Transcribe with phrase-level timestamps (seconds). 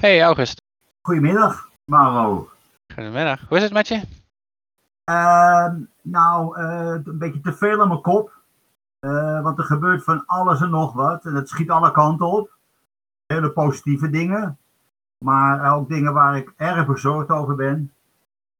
[0.00, 0.62] Hey August.
[1.02, 2.50] Goedemiddag, Maro.
[2.94, 3.40] Goedemiddag.
[3.48, 4.02] Hoe is het met je?
[5.04, 8.32] Ehm, nou, eh, een beetje te veel aan mijn kop.
[9.00, 11.24] Uh, want er gebeurt van alles en nog wat.
[11.24, 12.56] En het schiet alle kanten op.
[13.26, 14.58] Hele positieve dingen.
[15.24, 17.92] Maar ook dingen waar ik erg bezorgd over ben.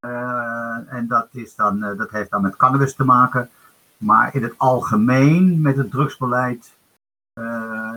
[0.01, 3.51] Eh, en dat, is dan, dat heeft dan met cannabis te maken.
[3.97, 6.77] Maar in het algemeen met het drugsbeleid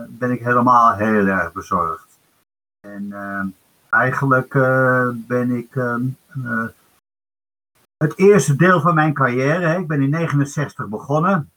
[0.07, 2.10] ben ik helemaal heel erg bezorgd.
[2.81, 3.13] En
[3.89, 4.53] eigenlijk
[5.27, 5.73] ben ik
[7.97, 9.79] het eerste deel van mijn carrière.
[9.79, 11.51] Ik ben in 69 begonnen.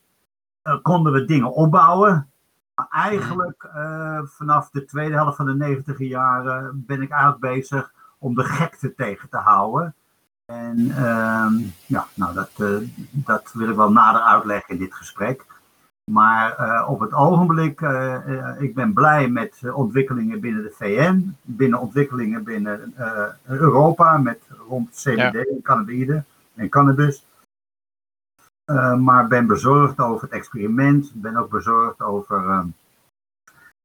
[0.62, 2.30] Uh, konden we dingen opbouwen.
[2.74, 3.68] Maar eigenlijk
[4.24, 8.94] vanaf de tweede helft van de 90 jaren ben ik eigenlijk bezig om de gekte
[8.94, 9.94] tegen te houden.
[10.44, 11.52] En uh,
[11.86, 12.50] ja, nou dat,
[13.10, 15.46] dat wil ik wel nader uitleggen in dit gesprek.
[16.10, 17.80] Maar op het ogenblik,
[18.58, 22.94] ik ben blij met ontwikkelingen binnen de VN, binnen ontwikkelingen binnen
[23.42, 25.32] Europa met rond CBD ja.
[25.32, 26.24] en cannabide
[26.54, 27.26] en cannabis.
[28.70, 31.12] Uh, maar ben bezorgd over het experiment.
[31.14, 32.64] Ben ook bezorgd over, uh,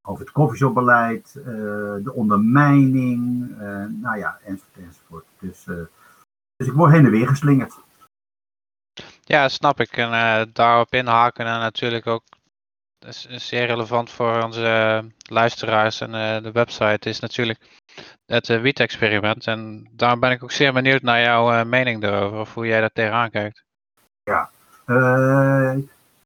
[0.02, 1.46] over het koffieshopbeleid, uh,
[2.04, 3.50] de ondermijning,
[4.02, 5.26] nou ja, enzovoort, enzovoort.
[5.40, 5.64] Dus,
[6.56, 7.80] dus ik word heen en weer geslingerd.
[9.24, 9.98] Ja, snap ik.
[9.98, 12.24] En daarop inhaken en natuurlijk ook,
[13.00, 17.60] dat is zeer relevant voor onze luisteraars en de website, is natuurlijk
[18.26, 19.48] het uh, wiet-experiment.
[19.48, 22.92] En daarom ben ik ook zeer benieuwd naar jouw mening erover, of hoe jij daar
[22.94, 23.64] tegenaan kijkt.
[24.24, 24.50] Ja,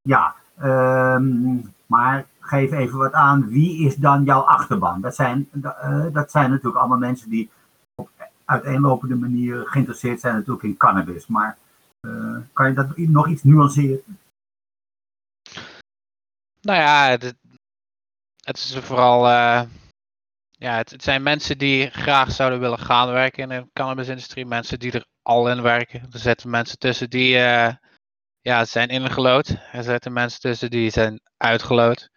[0.01, 5.01] ja ehm, maar geef even wat aan, wie is dan jouw achterban?
[5.01, 5.49] Dat zijn,
[6.11, 7.49] dat zijn natuurlijk allemaal mensen die
[7.95, 8.09] op
[8.45, 11.27] uiteenlopende manier geïnteresseerd zijn natuurlijk in cannabis.
[11.27, 11.57] Maar
[12.53, 14.01] kan je dat nog iets nuanceren?
[16.61, 17.35] Nou ja, het,
[18.43, 19.27] het is vooral
[20.63, 24.45] ja, het, het, zijn mensen die graag zouden willen gaan werken in de cannabisindustrie.
[24.45, 26.01] Mensen die er al in werken.
[26.11, 27.73] Er zitten mensen tussen die uh,
[28.41, 29.57] ja, zijn ingelood.
[29.71, 32.09] Er zitten mensen tussen die zijn uitgelood.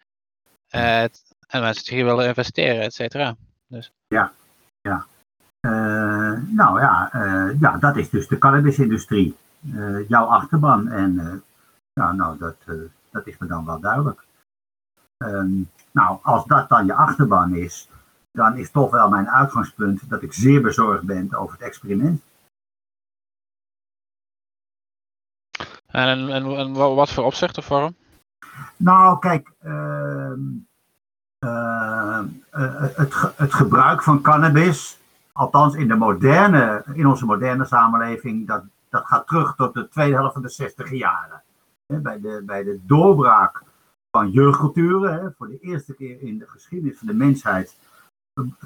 [0.75, 1.03] Uh,
[1.47, 3.35] en mensen die hier willen investeren, et cetera.
[3.67, 3.91] Dus.
[4.07, 4.33] Ja,
[4.81, 5.05] ja.
[5.61, 7.09] Uh, nou ja,
[7.59, 9.35] ja, dat is dus de cannabisindustrie.
[10.07, 10.87] Jouw achterban.
[10.87, 11.43] En
[11.93, 12.55] ja, nou, dat,
[13.11, 14.25] dat is me dan wel duidelijk.
[15.17, 17.89] Um, nou, als dat dan je achterban is,
[18.31, 22.21] dan is toch wel mijn uitgangspunt dat ik zeer bezorgd ben over het experiment.
[25.87, 27.95] En, en, en wat voor opzichten voor hem?
[28.77, 30.31] Nou, kijk, uh,
[31.45, 32.23] uh,
[32.95, 34.99] het, het gebruik van cannabis,
[35.31, 40.15] althans in, de moderne, in onze moderne samenleving, dat, dat gaat terug tot de tweede
[40.15, 41.43] helft van de 60 jaren.
[41.85, 43.63] Bij de, bij de doorbraak
[44.11, 47.77] van jeugdculturen, voor de eerste keer in de geschiedenis van de mensheid,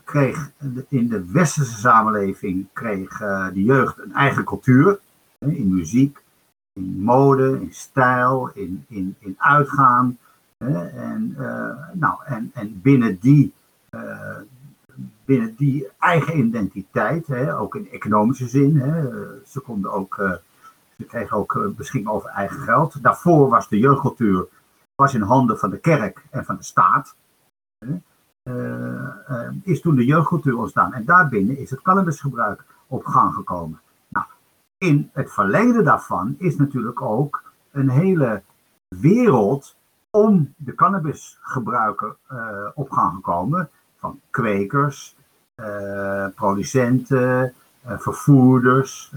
[0.03, 0.51] kreeg
[0.89, 4.99] in de westerse samenleving kreeg uh, de jeugd een eigen cultuur.
[5.39, 6.23] In muziek,
[6.73, 10.17] in mode, in stijl, in, in, in uitgaan.
[10.57, 13.53] En, uh, nou, en, en binnen die,
[13.95, 14.37] uh,
[15.31, 19.09] binnen die eigen identiteit, hè, ook in economische zin, hè,
[19.45, 20.15] ze konden ook,
[20.97, 23.03] ze kregen ook beschikking over eigen geld.
[23.03, 24.47] Daarvoor was de jeugdcultuur
[24.95, 27.15] was in handen van de kerk en van de staat.
[27.85, 27.99] Hè.
[28.43, 30.93] Uh, is toen de jeugdcultuur ontstaan.
[30.93, 33.79] En daarbinnen is het cannabisgebruik op gang gekomen.
[34.07, 34.25] Nou,
[34.77, 38.41] in het verlengde daarvan is natuurlijk ook een hele
[38.87, 39.75] wereld
[40.09, 42.15] om de cannabisgebruiker
[42.73, 43.69] op gang gekomen.
[43.97, 45.15] Van kwekers,
[46.35, 47.53] producenten,
[47.85, 49.13] vervoerders,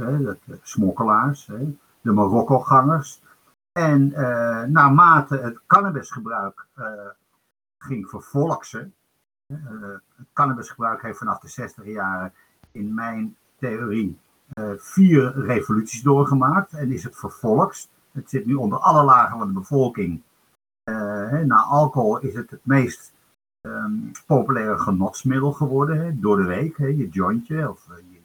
[0.63, 1.51] smokkelaars,
[2.01, 3.23] de Marokko-gangers.
[3.73, 4.13] En
[4.73, 6.67] naarmate het cannabisgebruik
[7.79, 8.95] ging vervolksen,
[9.47, 9.59] uh,
[10.33, 12.33] cannabisgebruik heeft vanaf de 60 jaren
[12.73, 14.19] in mijn theorie
[14.77, 17.89] vier revoluties doorgemaakt en is het vervolgd.
[18.13, 20.23] Het zit nu onder alle lagen van de bevolking.
[21.45, 23.13] Na alcohol is het het meest
[23.67, 26.77] um, populaire genotsmiddel geworden hè, door de week.
[26.77, 28.21] Hè, je jointje of je,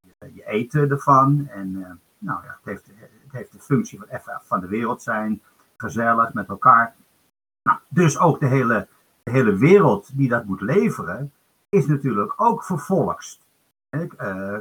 [0.00, 1.48] je, je, eten ervan.
[1.48, 1.72] En
[2.18, 2.86] nou, ja, het, heeft,
[3.22, 5.42] het heeft de functie van even van de wereld zijn,
[5.76, 6.94] gezellig met elkaar.
[7.62, 8.86] Nou, dus ook de hele
[9.26, 11.32] de hele wereld die dat moet leveren,
[11.68, 13.44] is natuurlijk ook vervolgst.
[13.90, 14.58] Uh,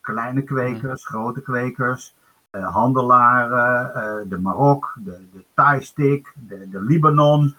[0.00, 2.14] kleine kwekers, grote kwekers,
[2.52, 7.54] uh, handelaren, de Marok, de, de de, de Libanon.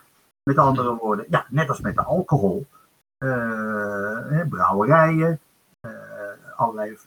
[0.48, 2.66] Met andere woorden, ja, net als met de alcohol,
[4.50, 5.40] brouwerijen,
[6.56, 6.98] allerlei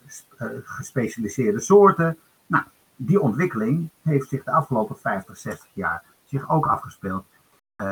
[0.64, 2.18] gespecialiseerde soorten.
[2.46, 2.64] Nou,
[2.96, 7.24] die ontwikkeling heeft zich de afgelopen 50, 60 jaar zich ook afgespeeld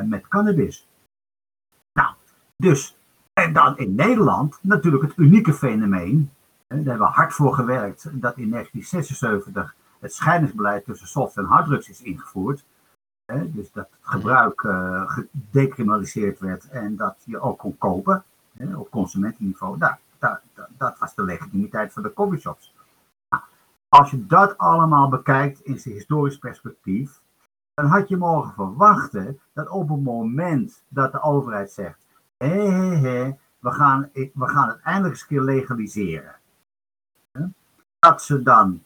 [0.05, 0.89] met cannabis.
[2.57, 2.97] Dus
[3.39, 6.31] En dan in Nederland natuurlijk het unieke fenomeen.
[6.67, 11.89] Daar hebben we hard voor gewerkt dat in 1976 het scheidingsbeleid tussen soft en harddrugs
[11.89, 12.65] is ingevoerd.
[13.35, 18.25] Dus dat gebruik uh, gedecriminaliseerd werd en dat je ook kon kopen
[18.77, 19.79] op consumentenniveau.
[19.79, 20.43] Daar, daar,
[20.79, 22.75] dat was de legitimiteit van de coffeeshops.
[23.29, 23.43] Nou,
[23.89, 27.21] als je dat allemaal bekijkt in zijn historisch perspectief,
[27.75, 32.97] dan had je mogen verwachten dat op het moment dat de overheid zegt: hé, hé,
[32.97, 36.35] hé, we gaan, we gaan het eindelijk eens een keer legaliseren.
[37.99, 38.83] Dat ze dan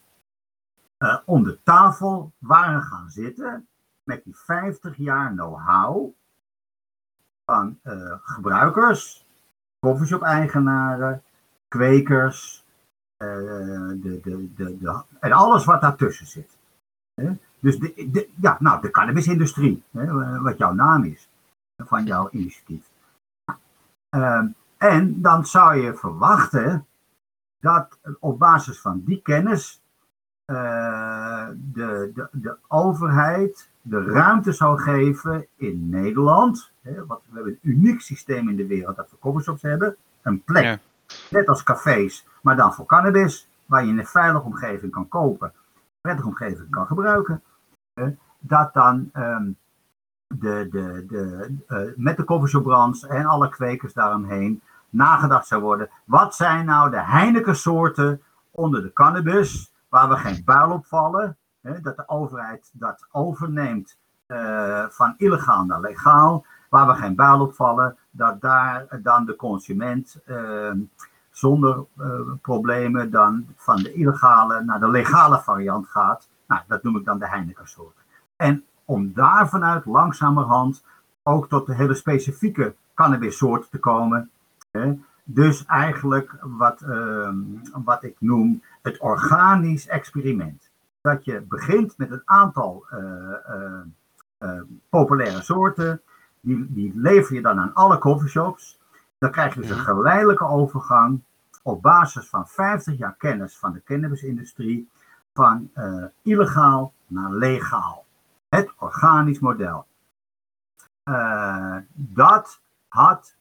[0.99, 3.67] uh, om de tafel waren gaan zitten
[4.05, 6.15] met die 50 jaar know-how
[7.45, 9.27] van uh, gebruikers,
[9.79, 11.23] coffeeshop-eigenaren,
[11.69, 12.65] kwekers
[13.19, 13.29] uh,
[14.03, 16.59] de, de, de, en alles wat daartussen zit.
[17.61, 19.83] Dus de, ja, nou, de cannabisindustrie,
[20.41, 21.29] wat jouw naam is
[21.77, 22.91] van jouw initiatief.
[24.17, 24.45] Uh,
[24.77, 26.87] en dan zou je verwachten
[27.61, 29.83] dat op basis van die kennis
[30.47, 36.73] uh, de, de, de overheid de ruimte zou geven in Nederland.
[36.83, 39.97] Hè, want we hebben een uniek systeem in de wereld dat we coffeeshops hebben.
[40.23, 40.81] Een plek,
[41.31, 45.53] net als cafés, maar dan voor cannabis, waar je in een veilige omgeving kan kopen,
[45.75, 47.43] een prettige omgeving kan gebruiken.
[47.95, 49.57] Hè, dat dan um,
[50.27, 55.91] de, de, de, uh, met de coffeeshopbranche en alle kwekers daaromheen nagedacht zou worden.
[56.05, 61.37] Wat zijn nou de Heineken soorten onder de cannabis, waar we geen buil op vallen,
[61.63, 67.41] hè, dat de overheid dat overneemt uh, van illegaal naar legaal, waar we geen buil
[67.41, 70.71] op vallen, dat daar dan de consument uh,
[71.31, 76.29] zonder uh, problemen dan van de illegale naar de legale variant gaat.
[76.47, 77.97] Nou, dat noem ik dan de Heineken soort.
[78.37, 80.85] En om daar vanuit langzamerhand
[81.23, 84.31] ook tot de hele specifieke cannabissoort te komen.
[84.71, 84.99] Hè.
[85.25, 87.29] Dus eigenlijk wat, uh,
[87.85, 90.62] wat ik noem het organisch experiment.
[91.03, 93.01] Dat je begint met een aantal uh,
[94.41, 96.03] uh, populaire soorten.
[96.41, 98.81] Die, die lever je dan aan alle coffeeshops.
[99.19, 101.23] Dan krijg je dus een geleidelijke overgang
[101.63, 104.91] op basis van 50 jaar kennis van de cannabisindustrie.
[105.35, 105.71] Van
[106.23, 108.05] illegaal naar legaal.
[108.49, 109.87] Het organisch model.
[111.95, 113.37] dat had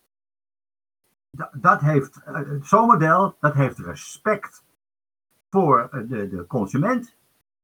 [1.52, 2.22] dat heeft,
[2.62, 4.64] zo'n model, dat heeft respect
[5.50, 7.16] voor de, de consument.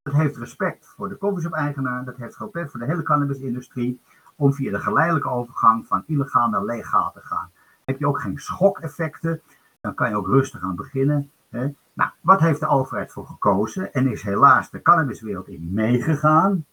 [0.08, 2.04] Dat heeft respect voor de coffeeshop-eigenaar.
[2.04, 4.00] Dat heeft respect voor de hele cannabisindustrie.
[4.36, 7.50] Om via de geleidelijke overgang van illegaal naar legaal te gaan.
[7.84, 9.40] Heb je ook geen schokeffecten.
[9.80, 11.30] Dan kan je ook rustig aan beginnen.
[11.48, 11.68] Hè.
[11.92, 13.92] Nou, wat heeft de overheid voor gekozen?
[13.92, 16.64] En is helaas de cannabiswereld in meegegaan.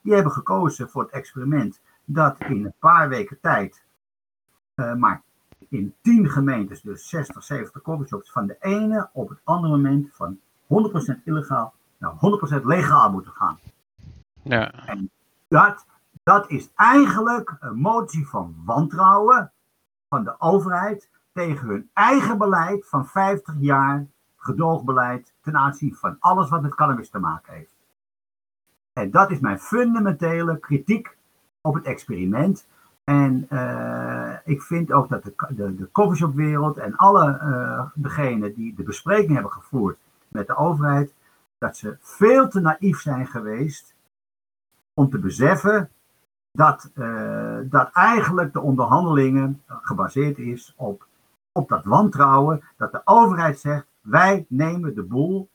[0.00, 3.82] Die hebben gekozen voor het experiment dat in een paar weken tijd
[4.74, 5.22] uh, maar
[5.68, 10.38] in 10 gemeentes, dus 60, 70 coffeeshops, van de ene op het andere moment van
[10.62, 12.12] 100% illegaal naar
[12.60, 13.58] 100% legaal moeten gaan.
[14.42, 14.72] Ja.
[14.86, 15.10] En
[15.48, 15.86] dat,
[16.22, 19.52] dat is eigenlijk een motie van wantrouwen
[20.08, 24.06] van de overheid tegen hun eigen beleid van 50 jaar
[24.36, 27.72] gedoogbeleid ten aanzien van alles wat met cannabis te maken heeft.
[28.92, 31.16] En dat is mijn fundamentele kritiek
[31.60, 32.66] op het experiment.
[33.04, 38.74] En uh, ik vind ook dat de, de, de coffeeshopwereld en alle uh, degenen die
[38.74, 41.12] de bespreking hebben gevoerd met de overheid,
[41.60, 43.94] dat ze veel te naïef zijn geweest
[44.94, 45.90] om te beseffen
[46.52, 51.06] dat, uh, dat eigenlijk de onderhandelingen gebaseerd is op,
[51.52, 55.48] op dat wantrouwen, dat de overheid zegt, wij nemen de boel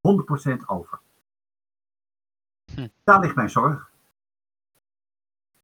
[0.00, 1.00] 100% over.
[2.74, 2.88] Hm.
[3.04, 3.90] Daar ligt mijn zorg.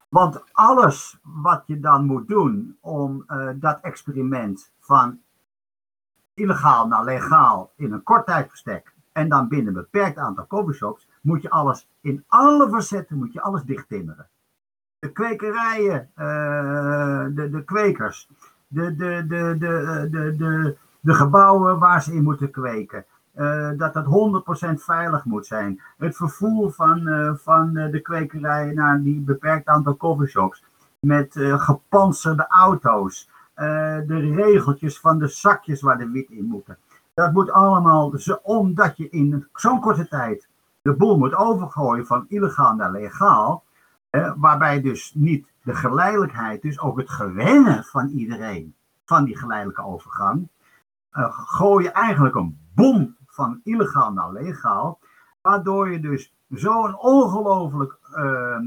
[0.08, 5.20] Want alles wat je dan moet doen om uh, dat experiment van
[6.34, 11.42] illegaal naar legaal in een kort tijdverstek en dan binnen een beperkt aantal coffeeshops, moet
[11.42, 14.28] je alles in alle facetten moet je alles dichttimmeren.
[14.98, 18.28] De kwekerijen, uh, de, de kwekers,
[18.66, 23.04] de, de, de, de, de, de, de gebouwen waar ze in moeten kweken,
[23.36, 25.80] uh, dat dat 100% veilig moet zijn.
[25.98, 30.64] Het vervoer van, uh, van uh, de kwekerij naar die beperkt aantal coffeeshops.
[31.00, 33.30] Met gepantserde auto's.
[34.06, 36.76] de regeltjes van de zakjes waar de wit in moeten.
[37.14, 40.48] Dat moet allemaal, omdat je in zo'n korte tijd
[40.82, 43.64] de boel moet overgooien van illegaal naar legaal.
[44.36, 50.48] waarbij dus niet de geleidelijkheid, dus ook het gewennen van iedereen van die geleidelijke overgang.
[51.30, 54.98] gooi je eigenlijk een bom van illegaal naar legaal.
[55.42, 58.58] Waardoor je dus zo'n ongelooflijk uh,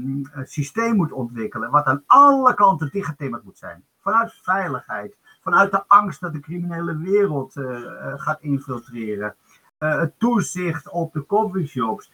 [0.44, 3.84] systeem moet ontwikkelen, wat aan alle kanten dichtgetimmerd moet zijn.
[4.00, 5.16] Vanuit veiligheid,
[5.48, 7.52] vanuit de angst dat de criminele wereld
[8.16, 9.34] gaat infiltreren.
[9.78, 12.12] het toezicht op de coffeeshops.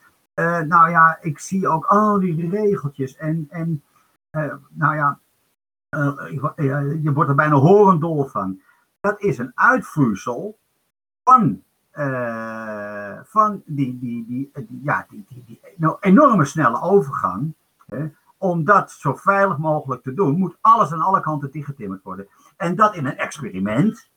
[0.67, 3.83] nou ja, ik zie ook al die regeltjes en, en
[4.69, 5.19] nou ja,
[7.03, 8.61] je wordt er bijna horendol van.
[9.01, 10.59] Dat is een uitvloeisel
[11.25, 11.63] van
[13.25, 14.51] van die, die, die,
[14.83, 17.55] ja, die, die, die nou, enorme snelle overgang.
[17.87, 18.11] Hè,
[18.45, 22.29] om dat zo veilig mogelijk te doen, moet alles aan alle kanten dichtgetimmerd worden.
[22.57, 24.11] En dat in een experiment,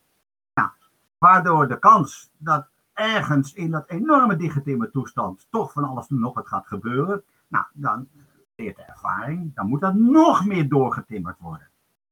[0.54, 0.74] ja,
[1.18, 6.48] waardoor de kans dat ergens in dat enorme dichtgetimmerde toestand toch van alles nog wat
[6.48, 8.08] gaat gebeuren, nou, dan
[8.56, 11.68] leert de ervaring, dan moet dat nog meer doorgetimmerd worden.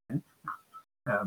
[0.08, 0.58] Nou,
[1.04, 1.22] uh,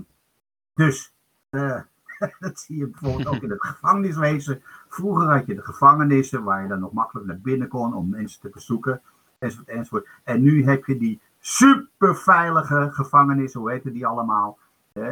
[0.74, 1.12] dus
[1.50, 1.80] uh,
[2.40, 4.62] dat zie je bijvoorbeeld ook in het gevangeniswezen.
[4.88, 8.40] Vroeger had je de gevangenissen waar je dan nog makkelijk naar binnen kon om mensen
[8.40, 9.02] te bezoeken.
[9.38, 10.08] Enzovoort, enzovoort.
[10.24, 14.58] En nu heb je die superveilige gevangenissen, hoe heten die allemaal?
[14.92, 15.04] Uh,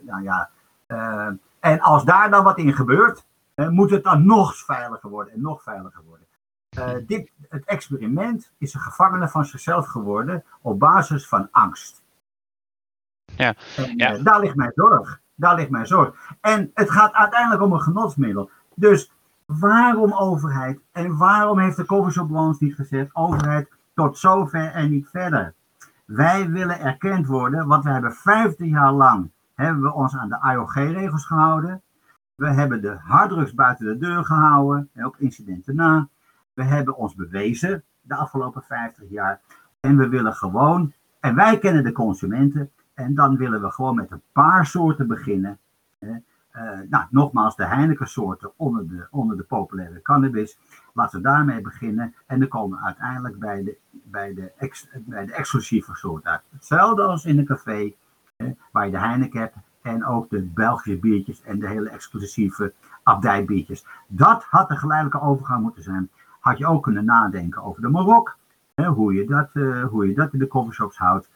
[0.00, 0.50] nou ja,
[0.88, 5.32] uh, en als daar dan wat in gebeurt, uh, moet het dan nog veiliger worden
[5.32, 6.26] en nog veiliger worden.
[6.78, 12.02] Uh, dit, het experiment is een gevangene van zichzelf geworden op basis van angst.
[13.36, 14.18] Ja, en, ja.
[14.18, 15.20] daar ligt mijn zorg.
[15.34, 16.14] Daar ligt mijn zorg.
[16.40, 18.50] En het gaat uiteindelijk om een genotsmiddel.
[18.74, 19.12] Dus
[19.46, 20.80] waarom overheid?
[20.92, 25.54] En waarom heeft de Coffeeshop niet gezegd, overheid tot zover en niet verder?
[26.04, 30.50] Wij willen erkend worden, want we hebben 15 jaar lang hebben we ons aan de
[30.52, 31.82] IOG-regels gehouden.
[32.34, 36.08] We hebben de harddrugs buiten de deur gehouden, en ook incidenten na.
[36.54, 39.40] We hebben ons bewezen de afgelopen 50 jaar.
[39.80, 44.10] En we willen gewoon, en wij kennen de consumenten, en dan willen we gewoon met
[44.10, 45.58] een paar soorten beginnen.
[46.56, 50.58] Uh, nou, nogmaals, de Heineken soorten onder de, onder de populaire cannabis.
[50.92, 52.14] Laten we daarmee beginnen.
[52.26, 54.52] En dan komen we uiteindelijk bij de, bij de,
[55.04, 56.40] bij de exclusieve soort uit.
[56.50, 57.94] Hetzelfde als in een café,
[58.72, 59.56] waar je de Heineken hebt.
[59.82, 63.86] En ook de Belgische biertjes en de hele exclusieve abdijbiertjes.
[64.06, 66.10] Dat had de geleidelijke overgang moeten zijn.
[66.40, 68.36] Had je ook kunnen nadenken over de Marok.
[68.74, 71.28] hoe, je dat, uh, hoe je dat in de coffeeshops houdt.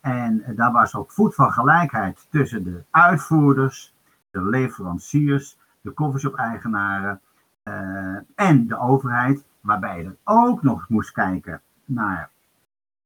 [0.00, 3.93] En daar was ook voet van gelijkheid tussen de uitvoerders,
[4.34, 7.20] de leveranciers, de coffeeshop-eigenaren
[7.64, 9.44] uh, en de overheid.
[9.60, 12.30] Waarbij je er ook nog moest kijken naar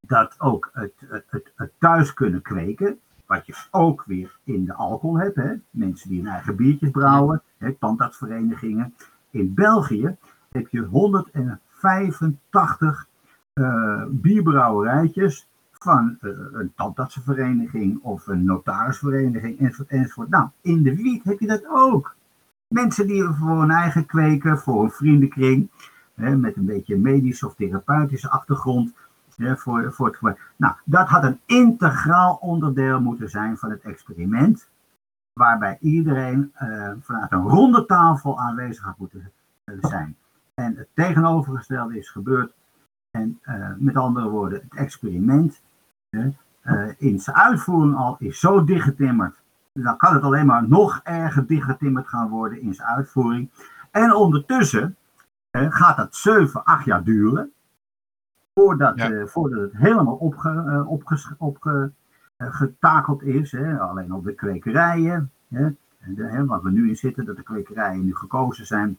[0.01, 2.99] dat ook het, het, het, thuis kunnen kweken.
[3.27, 5.37] Wat je ook weer in de alcohol hebt.
[5.37, 5.55] Hè?
[5.71, 8.95] Mensen die hun eigen biertjes brouwen, hè, tandartsverenigingen.
[9.31, 10.17] In België
[10.51, 13.07] heb je 185
[13.55, 19.59] uh, bierbrouwerijtjes van uh, een tandartsenvereniging of een notarisvereniging
[19.89, 20.29] enzovoort.
[20.29, 22.17] Nou, in de wiet heb je dat ook.
[22.69, 25.71] Mensen die voor hun eigen kweken, voor een vriendenkring,
[26.15, 28.95] hè, met een beetje medische of therapeutische achtergrond.
[29.37, 34.69] Hè, voor, voor het, nou, dat had een integraal onderdeel moeten zijn van het experiment,
[35.33, 39.33] waarbij iedereen uh, vanuit een ronde tafel aanwezig had moeten
[39.81, 40.17] zijn.
[40.55, 42.53] En het tegenovergestelde is gebeurd.
[43.11, 45.61] En uh, met andere woorden, het experiment
[46.99, 49.37] in zijn uitvoering al is zo dichtgetimmerd.
[49.73, 53.51] Dan kan het alleen maar nog erger dichtgetimmerd gaan worden in zijn uitvoering.
[53.91, 54.97] En ondertussen
[55.51, 57.53] uh, gaat dat 7, 8 jaar duren.
[58.55, 59.27] Voordat, ja.
[59.27, 61.37] voordat het helemaal opge, opge,
[62.39, 63.53] opgetakeld is.
[63.53, 63.79] Hè.
[63.79, 65.31] Alleen op de kwekerijen.
[65.49, 65.71] Hè.
[65.99, 68.99] De, hè, waar we nu in zitten, dat de kwekerijen nu gekozen zijn.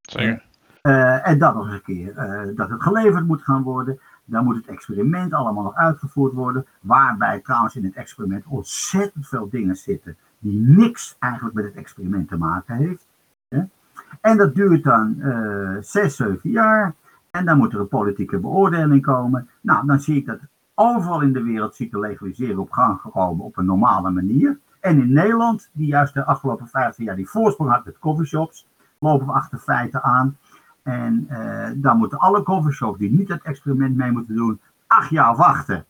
[0.00, 0.44] Zeker.
[0.82, 4.00] Uh, en dat nog eens een keer, uh, dat het geleverd moet gaan worden.
[4.26, 6.66] Dan moet het experiment allemaal nog uitgevoerd worden.
[6.80, 12.28] Waarbij trouwens in het experiment ontzettend veel dingen zitten die niks eigenlijk met het experiment
[12.28, 13.06] te maken heeft.
[14.20, 16.94] En dat duurt dan uh, zes, zeven jaar.
[17.30, 19.48] En dan moet er een politieke beoordeling komen.
[19.60, 20.38] Nou, dan zie ik dat
[20.74, 24.58] overal in de wereld ziet de legalisering op gang gekomen op een normale manier.
[24.80, 28.66] En in Nederland, die juist de afgelopen 15 jaar die voorsprong had met coffeeshops,
[28.98, 30.36] lopen we achter feiten aan.
[30.86, 35.36] En uh, dan moeten alle coffeeshops die niet het experiment mee moeten doen, acht jaar
[35.36, 35.86] wachten.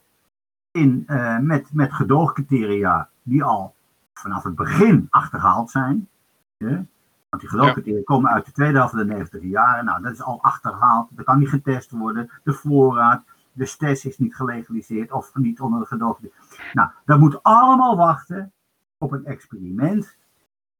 [0.70, 3.74] In, uh, met, met gedoogcriteria die al
[4.12, 6.08] vanaf het begin achterhaald zijn.
[6.56, 6.84] Ja?
[7.28, 8.04] Want die gedoogcriteria ja.
[8.04, 9.84] komen uit de tweede helft van de 90 jaren.
[9.84, 11.08] Nou, dat is al achterhaald.
[11.10, 12.30] Dat kan niet getest worden.
[12.44, 16.42] De voorraad, de STES is niet gelegaliseerd of niet onder de gedoogcriteria.
[16.72, 18.52] Nou, dat moet allemaal wachten
[18.98, 20.16] op een experiment.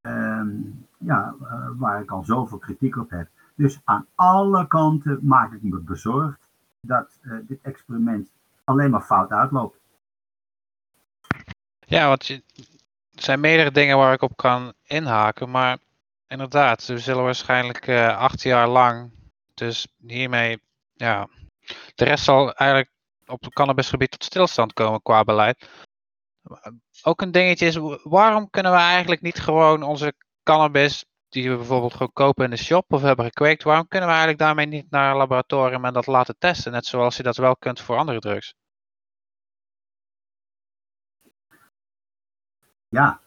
[0.01, 3.29] Um, ja, uh, waar ik al zoveel kritiek op heb.
[3.57, 6.49] Dus aan alle kanten maak ik me bezorgd
[6.81, 8.29] dat uh, dit experiment
[8.65, 9.79] alleen maar fout uitloopt.
[11.79, 12.43] Ja, want er
[13.13, 15.79] zijn meerdere dingen waar ik op kan inhaken, maar
[16.29, 19.11] inderdaad, we zullen waarschijnlijk uh, acht jaar lang,
[19.55, 21.29] dus hiermee, ja,
[21.95, 22.91] de rest zal eigenlijk
[23.27, 25.69] op het cannabisgebied tot stilstand komen qua beleid.
[27.03, 31.93] ook een dingetje is, waarom kunnen we eigenlijk niet gewoon onze cannabis, die we bijvoorbeeld
[31.93, 35.11] gewoon kopen in de shop of hebben gekweekt, waarom kunnen we eigenlijk daarmee niet naar
[35.11, 38.55] een laboratorium en dat laten testen, net zoals je dat wel kunt voor andere drugs?
[42.89, 43.21] Ja.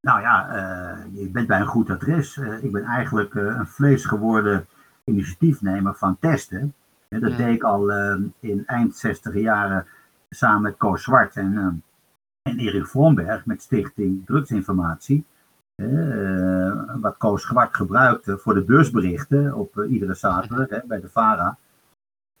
[0.00, 2.36] Nou ja, uh, je bent bij een goed adres.
[2.36, 4.66] Uh, ik ben eigenlijk uh, een vleesgeworden
[5.04, 6.74] initiatiefnemer van testen.
[7.08, 7.90] En dat deed ik al
[8.40, 9.86] in eind 60 jaren
[10.30, 11.82] samen met Koos Zwart en,
[12.42, 15.24] en Erik Vromberg met Stichting Drugsinformatie.
[17.00, 21.58] Wat Koos Zwart gebruikte voor de beursberichten op iedere zaterdag hè, bij de VARA.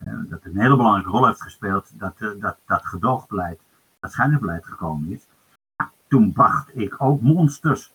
[0.04, 3.60] dat een hele belangrijke rol heeft gespeeld dat dat, dat gedoogbeleid,
[4.00, 5.26] dat schijnbeleid gekomen is
[6.12, 7.92] toen bracht ik ook monsters.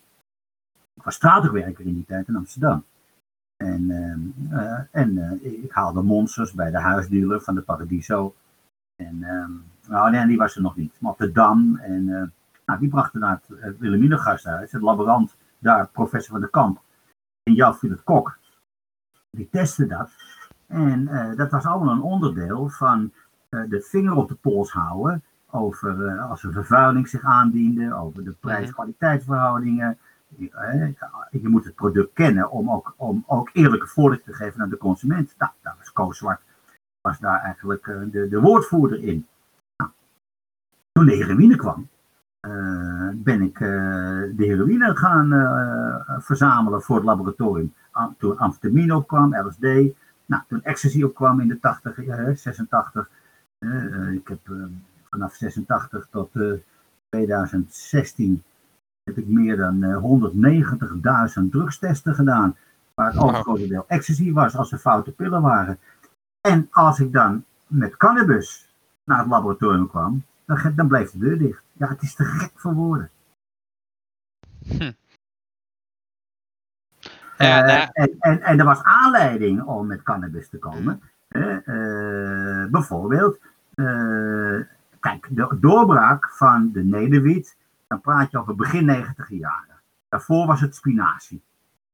[0.94, 2.84] Ik was straatwerker in die tijd in Amsterdam.
[3.56, 3.82] En,
[4.52, 8.36] uh, en ik haalde monsters bij de huisdealer van de Paradiso.
[8.96, 9.46] En, uh,
[9.88, 10.94] nou nee, die was er nog niet.
[11.00, 11.76] Maar op de Dam.
[11.76, 12.28] En eh,
[12.68, 14.72] nou, die brachten naar het gasthuis.
[14.72, 16.82] Het laborant daar, professor van de Kamp.
[17.44, 18.38] En Jan Philip Kok.
[19.30, 20.10] Die testte dat.
[20.68, 21.06] En
[21.36, 23.12] dat was allemaal een onderdeel van
[23.50, 28.32] de vinger op de pols houden over uh, als er vervuiling zich aandiende, over de
[28.32, 29.98] prijs-kwaliteitsverhoudingen.
[30.28, 30.50] Je,
[31.32, 34.70] uh, je, moet het product kennen om ook, om ook eerlijke voorlichting te geven aan
[34.70, 35.36] de consument.
[35.38, 36.42] Nou, daar was Koos Zwart
[37.02, 39.28] was daar eigenlijk uh, de, de woordvoerder in.
[39.78, 39.92] Nou,
[40.92, 41.90] toen de kwam,
[43.14, 45.30] ben ik de heroïne gaan
[46.22, 47.74] verzamelen voor het laboratorium.
[48.18, 49.62] toen amfetamine opkwam, LSD,
[50.26, 52.00] nou, toen ecstasy opkwam in de 80,
[52.34, 53.10] 86.
[54.14, 54.40] ik heb
[55.10, 56.30] vanaf 86 tot
[57.10, 58.40] 2016 eh,
[59.04, 62.56] heb ik meer dan 190.000 eh, drugstesten gedaan.
[62.94, 65.80] Waar het overgrote deel ecstasy was als er foute pillen waren.
[66.42, 68.70] En als ik dan met cannabis
[69.04, 71.62] naar het laboratorium kwam, dan, dan bleef de deur dicht.
[71.78, 73.10] Ja, het is te gek voor woorden.
[74.68, 74.92] Hm.
[77.38, 77.90] Ja, nou...
[77.94, 81.02] en, en, en er was aanleiding om met cannabis te komen.
[81.30, 83.40] Uh, bijvoorbeeld,
[85.00, 89.82] Kijk, de doorbraak van de nederwiet, dan praat je over begin 90 jaren.
[90.10, 91.42] Daarvoor was het spinazie.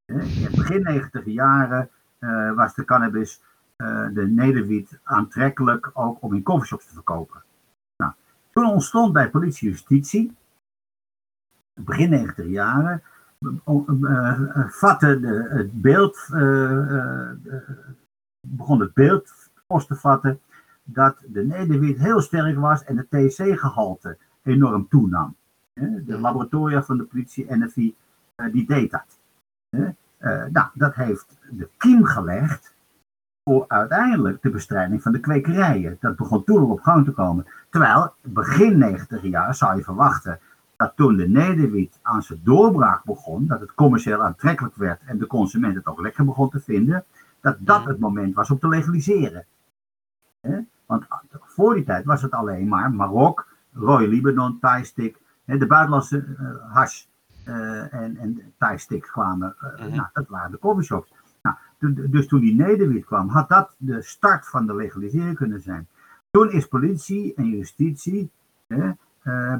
[0.05, 1.89] In begin 90 jaren
[2.55, 3.41] was de cannabis,
[4.13, 7.43] de nederwiet, aantrekkelijk ook om in coffeeshops te verkopen.
[8.53, 10.35] Toen ontstond bij politie justitie,
[11.73, 13.03] begin 90 jaren,
[13.39, 16.27] uh, vatte de, het beeld,
[18.47, 19.33] begon het beeld
[19.67, 20.39] post te vatten
[20.83, 25.35] dat de nederwiet heel sterk was en de THC-gehalte enorm toenam.
[26.05, 27.95] De laboratoria van de politie, NFI,
[28.35, 29.19] eh, die deed dat.
[29.69, 32.72] Eh, nou, dat heeft de kiem gelegd
[33.43, 35.97] voor uiteindelijk de bestrijding van de kwekerijen.
[35.99, 37.45] Dat begon toen al op gang te komen.
[37.69, 40.39] Terwijl begin 90 jaar zou je verwachten
[40.75, 45.27] dat toen de nederwiet aan zijn doorbraak begon, dat het commercieel aantrekkelijk werd en de
[45.27, 47.03] consument het ook lekker begon te vinden,
[47.41, 49.45] dat dat het moment was om te legaliseren.
[50.85, 56.25] Want voor die tijd was het alleen maar Marok, Roy Libanon, Thai stick, de buitenlandse
[56.39, 57.03] uh, hash
[57.47, 59.55] uh, en, en Thai kwamen.
[59.61, 61.13] Uh, nou, dat waren de coffeeshops.
[62.09, 65.87] Dus toen die nederwiet kwam, had dat de start van de legalisering kunnen zijn.
[66.31, 68.31] Toen is politie en justitie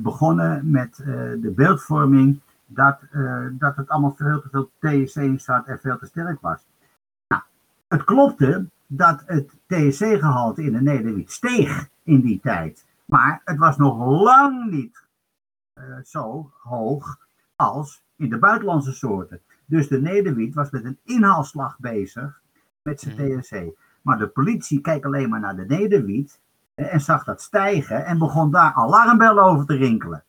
[0.02, 3.00] begonnen met de beeldvorming dat,
[3.52, 6.66] dat het allemaal veel te veel THC in staat en veel te sterk was.
[7.28, 7.42] Nou,
[7.88, 12.86] het klopte dat het THC-gehalte in de nederwiet steeg in die tijd.
[13.06, 15.04] Maar het was nog lang niet
[16.04, 17.18] zo hoog
[17.56, 19.42] als in de buitenlandse soorten.
[19.66, 22.42] Dus de nederwiet was met een inhaalslag bezig
[22.82, 23.42] met zijn.
[23.42, 23.76] THC.
[24.02, 26.40] Maar de politie keek alleen maar naar de nederwiet
[26.76, 30.24] en zag dat stijgen en begon daar alarmbellen over te rinkelen.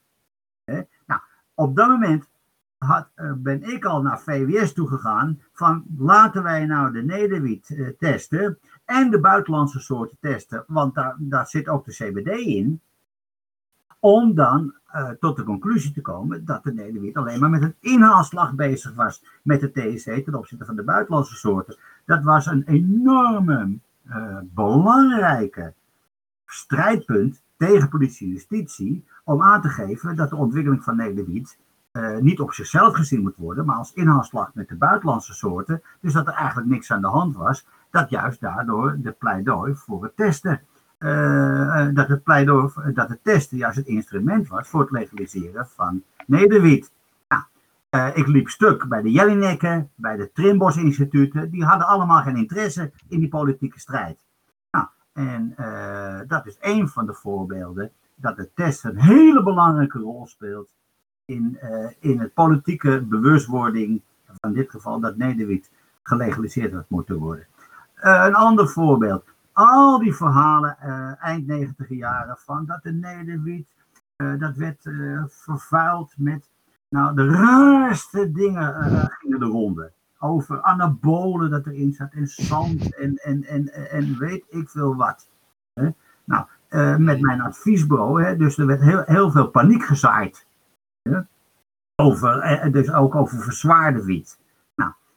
[1.06, 1.20] Nou,
[1.54, 2.28] op dat moment
[2.78, 7.88] had, eh, ben ik al naar VWS toegegaan van laten wij nou de nederwiet uh,
[7.98, 12.80] testen en de buitenlandse soorten testen, want daar, daar zit ook de CBD in,
[14.04, 17.74] om dan uh, tot de conclusie te komen dat de nederwiet alleen maar met een
[17.80, 21.76] inhaalslag bezig was met de THC ten opzichte van de buitenlandse soorten.
[22.04, 23.78] Dat was een enorme,
[24.42, 25.72] belangrijke
[26.46, 31.58] strijdpunt tegen politie en justitie om aan te geven dat de ontwikkeling van nederwiet
[31.92, 35.82] uh, niet op zichzelf gezien moet worden, maar als inhaalslag met de buitenlandse soorten.
[36.00, 37.66] Dus dat er eigenlijk niks aan de hand was.
[37.90, 40.60] Dat juist daardoor de pleidooi voor het testen.
[41.04, 46.02] Uh, dat, het pleidooi, dat het testen juist het instrument was voor het legaliseren van
[46.26, 46.92] nederwiet.
[47.28, 51.50] Nou, ik liep stuk bij de Jellinekken, bij de Trimbos instituten.
[51.50, 54.24] Die hadden allemaal geen interesse in die politieke strijd.
[54.70, 55.54] Nou, en
[56.28, 60.74] dat is één van de voorbeelden dat de test een hele belangrijke rol speelt
[61.24, 64.02] in, uh, in het politieke bewustwording,
[64.40, 65.70] van dit geval dat nederwiet
[66.02, 67.46] gelegaliseerd had moeten worden.
[67.94, 69.33] Een ander voorbeeld.
[69.54, 73.66] Al die verhalen uh, eind 90 jaren van dat de nederwiet,
[74.16, 74.88] dat werd
[75.28, 76.50] vervuild met,
[76.88, 78.74] nou de raarste dingen
[79.10, 79.92] gingen de ronde.
[80.18, 85.28] Over anabolen dat erin zat en zand en, en, en, en weet ik veel wat.
[86.24, 86.46] Nou,
[86.98, 90.46] met mijn adviesbureau, hè, dus er werd heel, heel veel paniek gezaaid
[91.96, 94.38] over, eh, dus ook over verzwaarde wiet.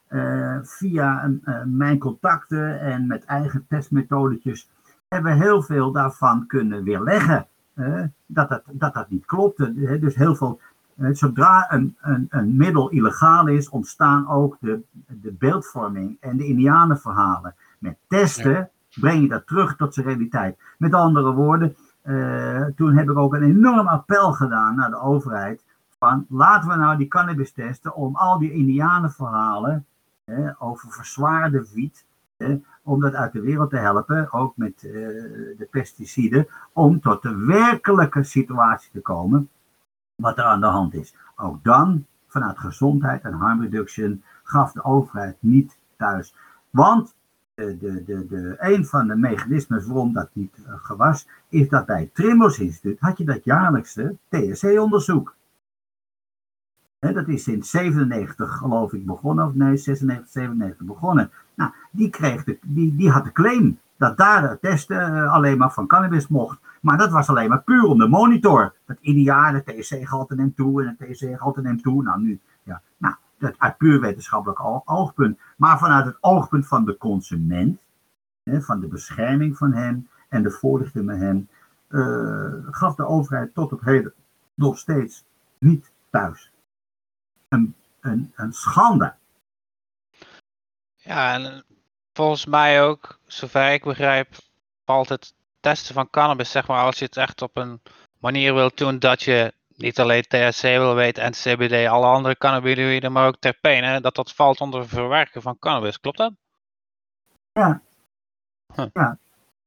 [0.10, 4.70] Uh, via uh, mijn contacten en met eigen testmethodetjes
[5.08, 7.48] hebben we heel veel daarvan kunnen weerleggen.
[7.76, 10.00] Uh, dat, dat, dat dat niet klopte.
[10.00, 10.60] Dus heel veel,
[11.12, 17.56] zodra een, een, een middel illegaal is, ontstaan ook de, de beeldvorming en de indianenverhalen.
[17.80, 20.58] Met testen breng je dat terug tot zijn realiteit.
[20.78, 21.76] Met andere woorden,
[22.76, 25.64] toen heb ik ook een enorm appel gedaan naar de overheid
[26.00, 29.86] van laten we nou die cannabis testen om al die indianenverhalen
[30.60, 32.06] over verzwaarde wiet,
[32.38, 34.92] hè, om dat uit de wereld te helpen, ook met uh,
[35.58, 39.50] de pesticiden, om tot de werkelijke situatie te komen
[40.16, 41.16] wat er aan de hand is.
[41.36, 46.36] Ook dan, vanuit gezondheid en harm reduction, gaf de overheid niet thuis.
[46.70, 47.16] Want
[47.54, 51.86] de, de, de, de, een van de mechanismes waarom dat niet uh, gewas, is dat
[51.86, 54.16] bij het Trimbos Instituut had je dat jaarlijkse
[57.00, 61.32] Dat is in 97 geloof ik begonnen, of nee, 96, 97 begonnen.
[61.56, 65.74] Nou, die, kreeg die, die had de claim dat daar de testen uh, alleen maar
[65.74, 66.60] van cannabis mocht.
[66.82, 68.74] Maar dat was alleen maar puur om de monitor.
[68.86, 72.04] Dat ieder jaar de THC-gehalte neemt toe en de THC-gehalte neemt toe.
[72.04, 75.40] Nou, nu, ja, nou, dat uit puur wetenschappelijk oogpunt.
[75.58, 77.80] Maar vanuit het oogpunt van de consument,
[78.44, 81.48] van de bescherming van hem en de voorlichting met hem,
[81.90, 84.14] uh, gaf de overheid tot op heden
[84.54, 85.26] nog steeds
[85.60, 86.52] niet thuis
[87.48, 89.16] een, een, een schande.
[90.96, 91.66] Ja, en
[92.14, 94.36] volgens mij ook, zover ik begrijp,
[94.86, 97.82] valt het testen van cannabis, zeg maar, als je het echt op een
[98.20, 103.12] manier wilt doen dat je niet alleen THC wil weten en CBD, alle andere cannabinoïden,
[103.12, 106.00] maar ook terpenen, dat dat valt onder verwerken van cannabis.
[106.00, 106.34] Klopt dat?
[107.52, 107.82] Ja.
[108.76, 108.86] Huh.
[108.94, 109.18] ja.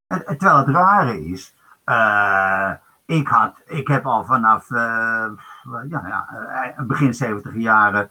[0.07, 1.53] terwijl het rare is,
[1.87, 2.75] uh,
[3.11, 4.79] ik, had, ik heb al vanaf uh,
[5.89, 6.29] ja, ja,
[6.77, 8.11] eh, begin 70 jaren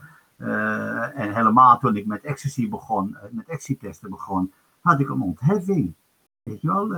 [1.16, 5.94] en helemaal toen ik met ecstasy begon, met ecstasy-testen begon, had ik een ontheffing.
[6.44, 6.96] Weet je wel,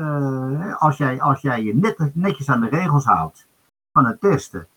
[0.74, 3.48] als, jij, als jij je net, netjes aan de regels houdt
[3.92, 4.68] van het testen,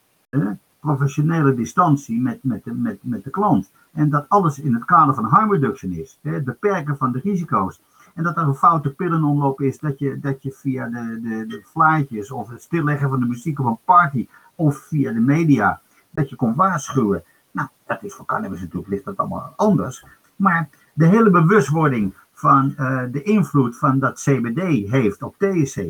[0.81, 5.25] professionele distantie met, met, met, met de klant, en dat alles in het kader van
[5.25, 7.81] harm reduction is, het beperken van de risico's,
[8.14, 11.62] en dat er een foute pillenomloop is, dat je, dat je via de, de, de
[11.64, 16.31] flyertjes of het stilleggen van de muziek op een party of via de media, dat
[16.31, 17.24] je kon waarschuwen.
[17.50, 20.05] Nou, dat is voor cannabis natuurlijk, ligt dat allemaal anders.
[20.37, 25.87] Maar de hele bewustwording van uh, de invloed van dat CBD heeft op THC,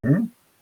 [0.00, 0.18] hè,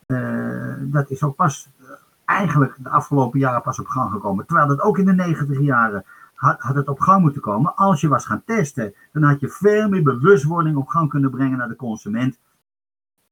[0.07, 1.89] uh, dat is ook pas uh,
[2.25, 4.47] eigenlijk de afgelopen jaren pas op gang gekomen.
[4.47, 6.05] Terwijl dat ook in de negentig jaren
[6.41, 7.77] had, had het op gang moeten komen.
[7.77, 11.59] Als je was gaan testen, dan had je veel meer bewustwording op gang kunnen brengen
[11.59, 12.39] naar de consument.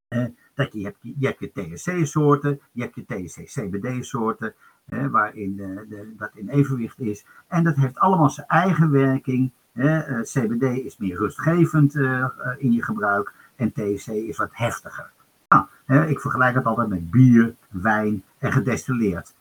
[0.08, 6.14] Eh, dat je, hebt, je hebt je THC-soorten, je hebt je THC-CBD-soorten, eh, waarin de,
[6.16, 7.26] dat in evenwicht is.
[7.46, 9.52] En dat heeft allemaal zijn eigen werking.
[9.72, 11.94] Eh, CBD is meer rustgevend
[12.58, 15.10] in je gebruik en THC is wat heftiger.
[15.48, 15.66] Nou,
[16.08, 19.34] ik vergelijk het altijd met bier, wijn en gedestilleerd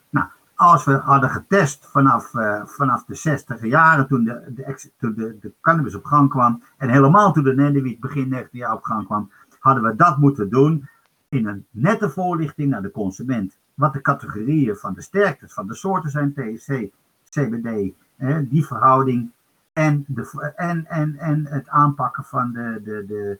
[0.58, 5.38] als we hadden getest vanaf, uh, vanaf de 60 jaren, toen, de, de, toen de,
[5.40, 9.06] de, cannabis op gang kwam, en helemaal toen de Nendewiet begin 19 jaar op gang
[9.06, 10.90] kwam, hadden we dat moeten doen
[11.30, 13.58] in een nette voorlichting naar de consument.
[13.74, 16.90] Wat de categorieën van de sterktes van de soorten zijn, THC,
[17.30, 17.94] CBD,
[18.50, 19.32] die verhouding,
[19.74, 23.40] en, de, en, en, en het aanpakken van de, de, de,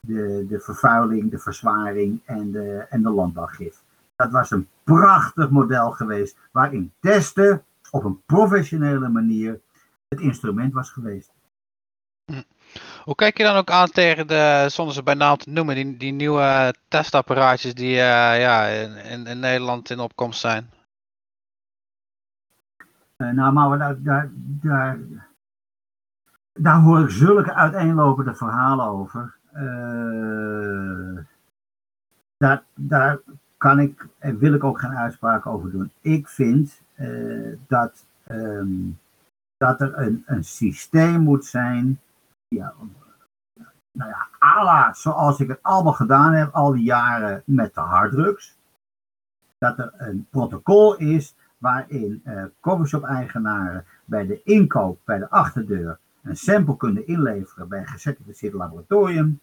[0.00, 3.82] de, de vervuiling, de verzwaring en de, en de landbouwgif.
[4.18, 9.60] Dat was een prachtig model geweest waarin testen op een professionele manier
[10.08, 11.32] het instrument was geweest.
[12.24, 12.42] Hm.
[13.04, 15.96] Hoe kijk je dan ook aan tegen de, zonder ze bij naam te noemen, die,
[15.96, 20.70] die nieuwe testapparaatjes die uh, ja, in, in, Nederland in opkomst zijn?
[23.16, 24.98] Uh, nou, maar daar, daar, daar,
[26.52, 29.36] daar, hoor ik zulke uiteenlopende verhalen over.
[29.54, 31.18] Uh,
[32.36, 33.18] daar, daar
[33.58, 35.90] kan ik en wil ik ook geen uitspraak over doen.
[36.00, 38.98] Ik vind uh, dat, um,
[39.56, 42.00] dat er een, een systeem moet zijn,
[42.48, 42.74] ja,
[43.92, 48.56] nou ja, ala zoals ik het allemaal gedaan heb al die jaren met de harddrugs.
[49.58, 56.36] dat er een protocol is waarin uh, coffeeshop-eigenaren bij de inkoop, bij de achterdeur, een
[56.36, 59.40] sample kunnen inleveren bij een gecertificeerd laboratorium.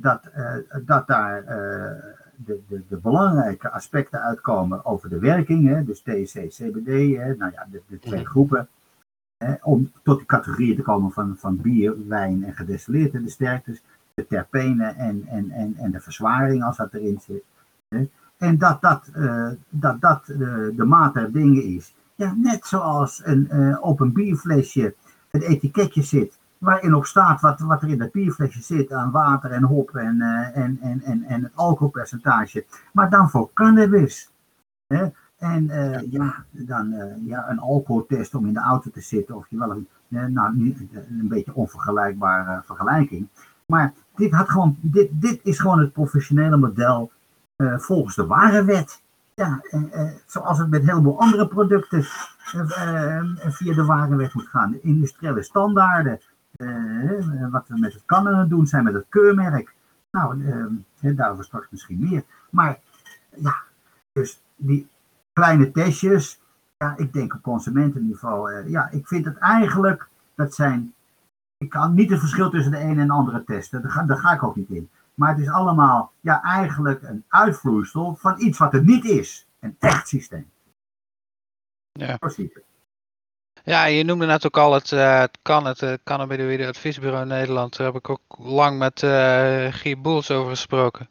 [0.00, 0.30] Dat,
[0.84, 1.44] dat daar
[2.44, 7.52] de, de, de, belangrijke aspecten uitkomen over de werking, hè, dus THC, CBD, hè, nou
[7.52, 8.68] ja, de, de twee groepen.
[9.36, 13.82] Hè, om tot die categorieën te komen van, van bier, wijn en gedestilleerd, de sterktes,
[14.14, 17.44] de terpenen en, en, en, en de verzwaring als dat erin zit.
[17.88, 18.08] Hè.
[18.36, 20.38] En dat dat, uh, dat, dat uh,
[20.76, 21.94] de maat der dingen is.
[22.14, 24.94] Ja, net zoals een, uh, op een bierflesje
[25.30, 29.50] het etiketje zit, waarin ook staat wat, wat er in dat bierflesje zit aan water
[29.50, 30.20] en hop en,
[30.54, 32.64] en, en, en, en het alcoholpercentage.
[32.92, 34.30] Maar dan voor cannabis.
[34.86, 35.08] Hè?
[35.38, 35.64] En
[36.10, 36.94] ja, dan
[37.24, 39.88] ja, een alcoholtest om in de auto te zitten, of je wel een,
[40.32, 40.76] nou,
[41.08, 43.28] een beetje onvergelijkbare vergelijking.
[43.66, 47.10] Maar dit, had gewoon, dit, dit is gewoon het professionele model
[47.56, 49.02] volgens de ware wet.
[49.34, 49.60] Ja,
[50.26, 52.02] zoals het met een heleboel andere producten
[53.48, 54.70] via de ware wet moet gaan.
[54.70, 56.20] De industriële standaarden.
[57.50, 59.74] Wat we met het kannen doen zijn met het keurmerk.
[60.10, 60.44] Nou,
[61.00, 62.24] daarover straks misschien meer.
[62.50, 62.78] Maar
[63.36, 63.54] ja,
[64.12, 64.88] dus die
[65.32, 66.40] kleine testjes.
[66.78, 68.68] Ja, ik denk op consumentenniveau.
[68.70, 70.94] ja, ik vind het eigenlijk, dat zijn
[71.64, 73.82] ik kan niet het verschil tussen de ene en de andere testen.
[73.82, 74.90] Daar ga, daar ga ik ook niet in.
[75.14, 79.46] Maar het is allemaal ja, eigenlijk een uitvloeisel van iets wat er niet is.
[79.58, 80.50] Een echt systeem.
[81.92, 82.18] Ja.
[83.64, 87.76] Ja, je noemde net ook al het, uh, het kan, het uh, Adviesbureau Nederland.
[87.76, 91.08] Daar heb ik ook lang met uh, Guy Boels over gesproken.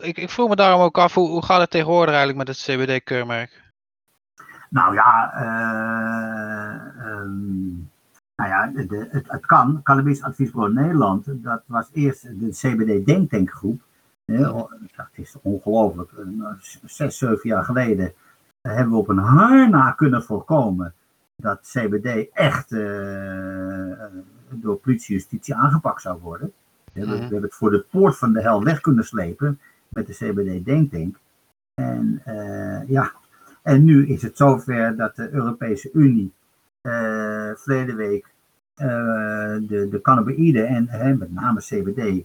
[0.00, 2.66] Ik, ik vroeg me daarom ook af, hoe, hoe gaat het tegenwoordig eigenlijk met het
[2.66, 3.62] CBD-keurmerk?
[4.70, 5.32] Nou ja,
[7.06, 7.90] um,
[8.36, 9.80] nou ja, het, het kan.
[9.82, 13.82] Cannabis Adviesbureau Nederland, dat was eerst de CBD Denktankgroep.
[14.24, 16.10] Dat is ongelooflijk.
[16.84, 18.12] Zes, zeven jaar geleden
[18.60, 20.94] hebben we op een haar na kunnen voorkomen
[21.36, 24.04] dat CBD echt uh,
[24.50, 26.52] door politie justitie aangepakt zou worden.
[26.92, 30.06] We hebben, we hebben, het voor de poort van de hel weg kunnen slepen met
[30.06, 31.18] de CBD Denktank.
[31.74, 33.12] En uh, ja,
[33.62, 36.32] en nu is het zover dat de Europese Unie
[36.82, 38.26] uh, verleden week
[38.76, 38.86] uh,
[39.68, 42.24] de, de cannabinoïden en met name CBD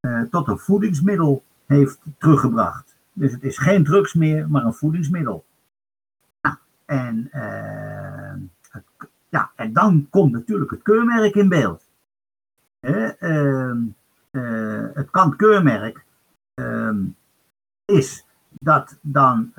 [0.00, 2.96] uh, tot een voedingsmiddel heeft teruggebracht.
[3.12, 5.44] Dus het is geen drugs meer, maar een voedingsmiddel.
[6.40, 7.30] Nou, en,
[9.28, 11.88] ja, en dan komt natuurlijk het keurmerk in beeld.
[12.80, 13.82] Ehm,
[14.94, 16.04] het kant keurmerk
[16.54, 17.04] ehm,
[17.84, 19.52] is dat dan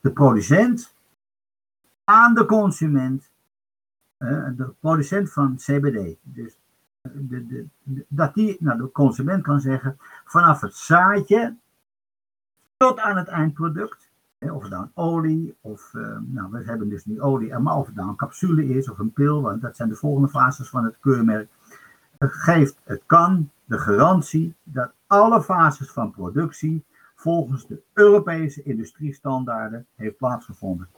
[0.00, 0.94] de producent
[2.04, 3.30] aan de consument,
[4.56, 6.56] de producent van CBD, dus
[7.02, 7.66] de,
[8.08, 11.56] dat die naar de consument kan zeggen, vanaf het zaadje
[12.76, 14.10] tot aan het eindproduct,
[14.50, 17.96] of het dan olie, of uh, nou, we hebben dus nu olie, maar of het
[17.96, 21.48] dan capsule is of een pil, want dat zijn de volgende fases van het keurmerk,
[22.18, 29.86] het geeft, het kan de garantie dat alle fases van productie volgens de Europese industriestandaarden
[29.96, 30.88] heeft plaatsgevonden.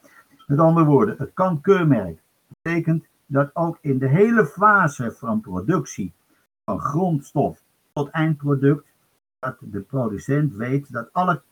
[0.47, 2.23] Met andere woorden, het kan keurmerk
[2.63, 6.13] betekent dat ook in de hele fase van productie,
[6.65, 8.87] van grondstof tot eindproduct,
[9.39, 11.43] dat de producent weet dat alle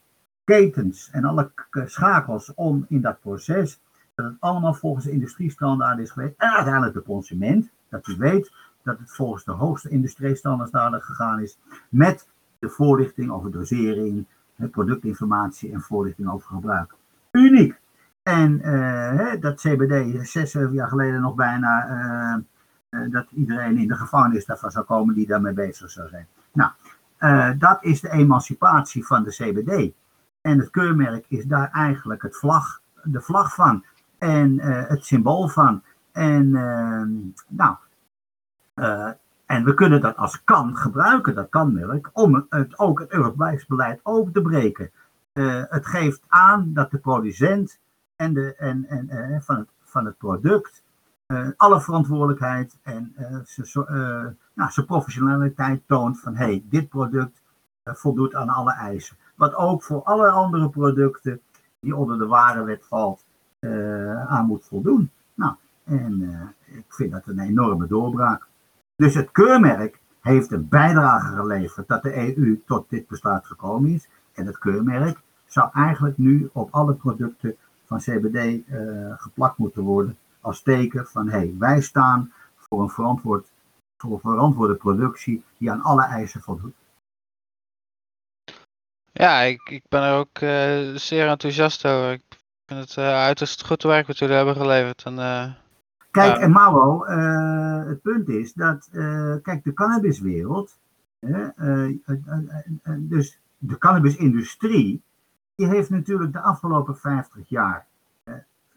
[0.45, 1.51] ketens en alle
[1.85, 3.81] schakels om in dat proces,
[4.15, 6.35] dat het allemaal volgens de industriestandaarden is geweest.
[6.37, 8.53] En uiteindelijk de consument, dat u weet
[8.83, 12.29] dat het volgens de hoogste industriestandaarden gegaan is, met
[12.59, 14.27] de voorlichting over dosering,
[14.71, 16.95] productinformatie en voorlichting over gebruik.
[17.31, 17.81] Uniek.
[18.23, 23.89] En uh, dat CBD, zes, zeven jaar geleden nog bijna, uh, uh, dat iedereen in
[23.89, 26.27] de gevangenis daarvan zou komen die daarmee bezig zou zijn.
[26.53, 26.71] Nou,
[27.59, 29.93] dat is de emancipatie van de CBD.
[30.43, 33.85] En het keurmerk is daar eigenlijk het vlag, de vlag van
[34.19, 35.83] en het symbool van.
[36.13, 36.51] En
[37.49, 37.77] nou,
[39.47, 44.01] en we kunnen dat als kan gebruiken, dat kanmerk, om het, ook het Europees beleid
[44.03, 44.91] open te breken.
[45.69, 47.81] het geeft aan dat de producent
[48.17, 50.83] en, de, en, en, van, het, van het product.
[51.57, 57.43] Alle verantwoordelijkheid en uh, nou, zijn professionaliteit toont van hey, dit product
[57.85, 59.17] voldoet aan alle eisen.
[59.35, 61.41] Wat ook voor alle andere producten
[61.81, 63.25] die onder de warenwet valt
[64.29, 65.11] aan moet voldoen.
[65.35, 66.23] Nou, en
[66.65, 68.47] ik vind dat een enorme doorbraak.
[68.97, 74.09] Dus het keurmerk heeft een bijdrage geleverd dat de EU tot dit besluit gekomen is.
[74.33, 80.17] En het keurmerk zou eigenlijk nu op alle producten van CBD uh, geplakt moeten worden
[80.41, 83.53] als teken van hey, wij staan voor een, verantwoord,
[83.97, 86.75] voor verantwoorde productie die aan alle eisen voldoet.
[89.23, 92.13] Ja, ik, ik ben er ook uh, zeer enthousiast over.
[92.13, 95.03] Ik vind het uh, uiterst goed werk wat jullie hebben geleverd.
[95.03, 95.53] En, uh,
[96.11, 97.07] kijk, en Mauro,
[97.87, 98.89] het punt is dat,
[99.43, 100.79] kijk, de cannabiswereld,
[102.99, 105.03] dus de cannabisindustrie,
[105.55, 107.87] die heeft natuurlijk de afgelopen 50 jaar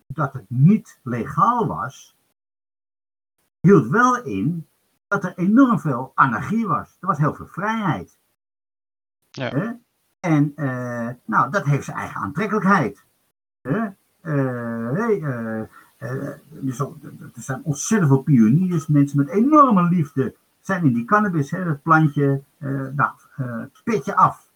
[0.08, 2.16] dat het niet legaal was,
[3.60, 4.68] hield wel in
[5.08, 6.98] dat er enorm veel anarchie was.
[7.00, 8.18] Er was heel veel vrijheid.
[9.32, 9.84] Ja.
[10.26, 13.04] En uh, nou, dat heeft zijn eigen aantrekkelijkheid.
[13.62, 13.84] Uh,
[14.92, 15.20] hey,
[16.50, 16.90] dus, er
[17.34, 22.44] zijn ontzettend veel pioniers, mensen met enorme liefde zijn in die cannabis, hè, dat plantje,
[22.96, 23.12] nou,
[24.04, 24.50] je af.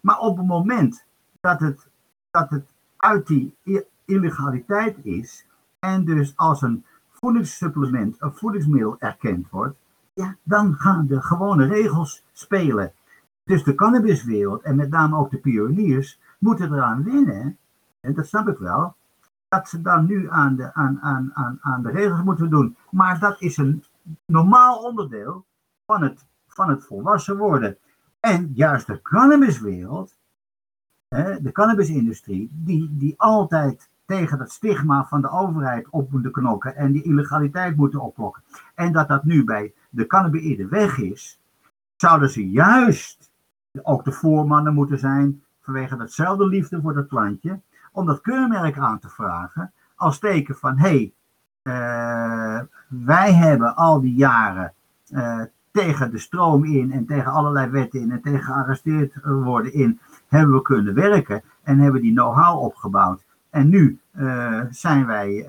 [0.00, 1.04] Maar op het moment
[1.40, 1.86] dat het,
[2.30, 2.64] dat het
[2.96, 3.56] uit die
[4.04, 5.46] illegaliteit is
[5.78, 9.76] en dus als een voedingssupplement, een voedingsmiddel erkend wordt,
[10.14, 12.92] ja, dan gaan de gewone regels spelen.
[13.44, 17.58] Dus de cannabiswereld en met name ook de pioniers moeten eraan winnen,
[18.00, 18.96] en dat snap ik wel,
[19.48, 22.76] dat ze dan nu aan de, aan, aan, aan, aan de regels moeten doen.
[22.90, 23.84] Maar dat is een
[24.26, 25.44] normaal onderdeel
[25.86, 27.76] van het, van het volwassen worden.
[28.20, 30.16] En juist de cannabiswereld,
[31.08, 36.92] de cannabisindustrie, die, die altijd tegen het stigma van de overheid op moeten knokken en
[36.92, 38.42] die illegaliteit moeten oplokken.
[38.74, 41.40] En dat dat nu bij de cannabis weg is,
[41.96, 43.31] zouden ze juist
[43.82, 47.60] ook de voormannen moeten zijn vanwege datzelfde liefde voor dat plantje,
[47.92, 51.12] om dat keurmerk aan te vragen als teken van hé, hey,
[51.62, 54.72] uh, wij hebben al die jaren
[55.10, 60.00] uh, tegen de stroom in en tegen allerlei wetten in en tegen gearresteerd worden in,
[60.28, 63.24] hebben we kunnen werken en hebben die know-how opgebouwd.
[63.50, 65.46] En nu uh, zijn wij,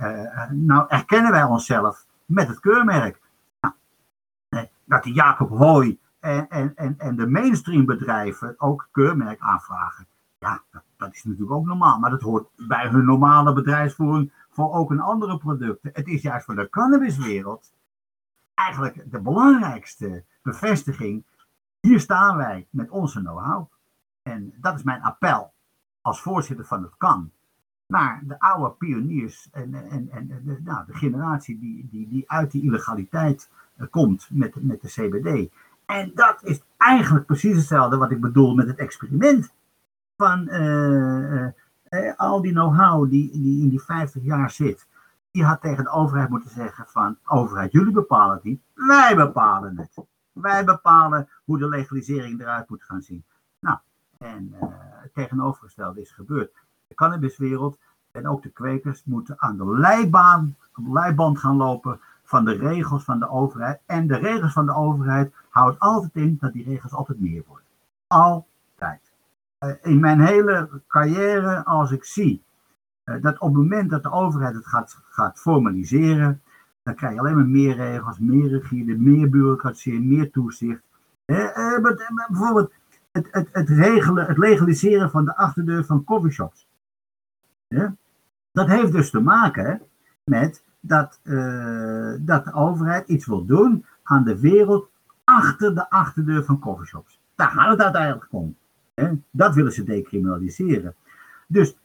[0.50, 3.22] nou erkennen wij onszelf met het keurmerk.
[4.50, 10.08] Nou, dat die Jacob Hooi en, en, en, en de mainstream bedrijven ook keurmerk aanvragen.
[10.40, 14.74] Ja, dat, dat, is natuurlijk ook normaal, maar dat hoort bij hun normale bedrijfsvoering voor
[14.74, 15.90] ook een andere producten.
[15.94, 17.74] Het is juist voor de cannabiswereld
[18.54, 21.24] eigenlijk de belangrijkste bevestiging.
[21.80, 23.72] Hier staan wij met onze know-how.
[24.22, 25.54] En dat is mijn appel
[26.02, 27.32] als voorzitter van het KAN.
[27.88, 32.52] Naar de oude pioniers en, en, en de, nou, de generatie die, die, die uit
[32.52, 35.52] die illegaliteit eh, komt met, met de CBD.
[35.94, 39.54] En dat is eigenlijk precies hetzelfde wat ik bedoel met het experiment.
[40.18, 41.48] Van uh,
[41.90, 44.88] uh, al die know-how die, die in die 50 jaar zit.
[45.32, 49.78] Die had tegen de overheid moeten zeggen van, overheid, jullie bepalen het niet, wij bepalen
[49.78, 50.06] het.
[50.32, 53.24] Wij bepalen hoe de legalisering eruit moet gaan zien.
[53.60, 53.78] Nou,
[54.18, 54.56] en
[55.02, 56.54] het tegenovergestelde is gebeurd.
[56.88, 57.78] De cannabiswereld
[58.12, 62.00] en ook de kwekers moeten aan de leibaan, aan de leiband gaan lopen
[62.34, 63.80] van de regels van de overheid.
[63.86, 67.66] En de regels van de overheid houdt altijd in dat die regels altijd meer worden.
[68.08, 69.12] Altijd.
[69.60, 72.44] Uh, in mijn hele carrière, als ik zie
[73.06, 76.42] uh, dat op het moment dat de overheid het gaat, gaat formaliseren,
[76.84, 80.82] dan krijg je alleen maar meer regels, meer rigide, meer bureaucratie, meer toezicht.
[81.26, 81.78] Uh,
[82.28, 82.74] bijvoorbeeld
[83.12, 86.68] het, het, het, regelen, het legaliseren van de achterdeur van coffeeshops.
[88.52, 89.82] Dat heeft dus te maken
[90.24, 94.90] met dat, uh, dat de overheid iets wil doen aan de wereld
[95.24, 97.20] achter de achterdeur van coffeeshops.
[97.36, 98.56] Daar gaat het uiteindelijk om.
[99.32, 100.96] Dat willen ze decriminaliseren.
[101.48, 101.78] Dus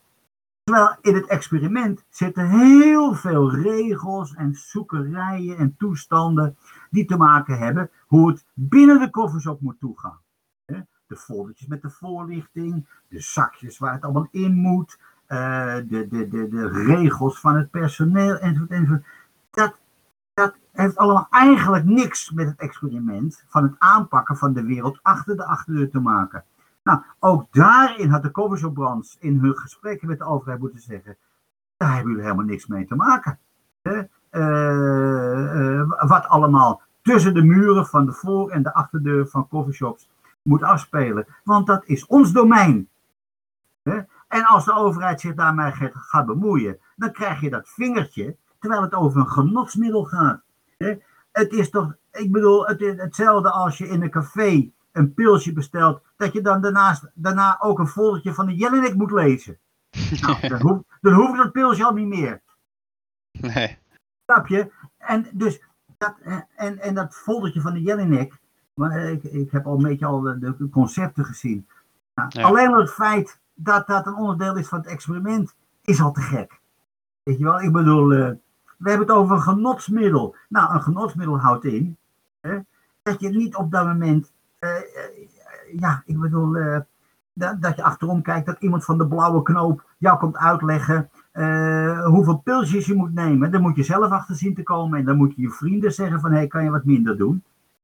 [0.65, 6.57] terwijl in het experiment zitten heel veel regels en zoekerijen en toestanden
[6.91, 10.19] die te maken hebben hoe het binnen de coffeeshop moet toegaan.
[11.07, 16.29] De foldertjes met de voorlichting, de zakjes waar het allemaal in moet, uh, de, de,
[16.29, 18.71] de, de regels van het personeel enzovoort.
[18.71, 19.05] enzovoort.
[19.51, 19.77] Dat,
[20.35, 25.37] dat heeft allemaal eigenlijk niks met het experiment van het aanpakken van de wereld achter
[25.37, 26.45] de achterdeur te maken.
[26.83, 31.17] Nou, ook daarin had de Covershop in hun gesprekken met de overheid moeten zeggen,
[31.77, 33.39] daar hebben jullie helemaal niks mee te maken.
[33.83, 40.11] Uh, uh, wat allemaal tussen de muren van de voor- en de achterdeur van coffeeshops
[40.43, 41.27] moet afspelen.
[41.45, 42.89] Want dat is ons domein.
[44.29, 48.95] En als de overheid zich daarmee gaat bemoeien, dan krijg je dat vingertje, terwijl het
[48.95, 50.43] over een genotsmiddel gaat.
[51.33, 55.53] Het is toch, ik bedoel, het is hetzelfde als je in een café een pilsje
[55.53, 59.59] bestelt, dat je dan daarnaast, daarna ook een foldertje van de Jelinek moet lezen.
[60.21, 62.41] Nou, dan, hoef, dan hoef ik dat pilsje al niet meer.
[63.31, 63.79] Nee.
[64.25, 64.73] Snap je?
[64.99, 65.63] En dus,
[65.99, 66.15] dat,
[66.57, 68.39] en, en dat foldertje van de Jelinek,
[68.75, 71.69] maar ik, ik heb al een beetje al de, de concepten gezien.
[72.15, 76.13] Nou, Alleen al het feit dat dat een onderdeel is van het experiment, is al
[76.13, 76.61] te gek.
[77.23, 78.29] Weet je wel, ik bedoel, uh,
[78.77, 80.37] we hebben het over een genotsmiddel.
[80.49, 81.97] Nou, een genotsmiddel houdt in
[82.41, 82.59] hè,
[83.03, 86.53] dat je niet op dat moment, uh, uh, ja, ik bedoel,
[87.33, 91.11] dat, dat je achterom kijkt, dat iemand van de blauwe knoop jou komt uitleggen
[92.05, 93.51] hoeveel pilsjes je moet nemen.
[93.51, 96.21] Dan moet je zelf achter zien te komen en dan moet je je vrienden zeggen
[96.21, 97.43] van, hé, hey, kan je wat minder doen?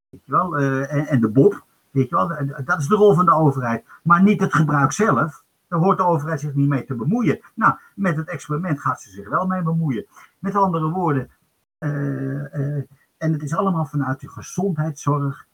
[0.08, 0.58] Weet je wel?
[0.58, 2.28] En, en, de Bob, weet je wel,
[2.64, 3.84] dat is de rol van de overheid.
[4.02, 5.43] Maar niet het gebruik zelf.
[5.74, 7.40] Daar hoort de overheid zich niet mee te bemoeien.
[7.54, 10.06] Nou, met het experiment gaat ze zich wel mee bemoeien.
[10.38, 11.30] Met andere woorden,
[11.78, 12.76] uh,
[13.16, 15.46] en het is allemaal vanuit de gezondheidszorg.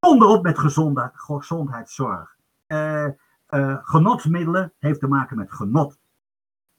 [0.00, 2.36] Onderop met gezondheid, gezondheidszorg.
[2.68, 3.08] Uh,
[3.82, 5.98] genotsmiddelen heeft te maken met genot.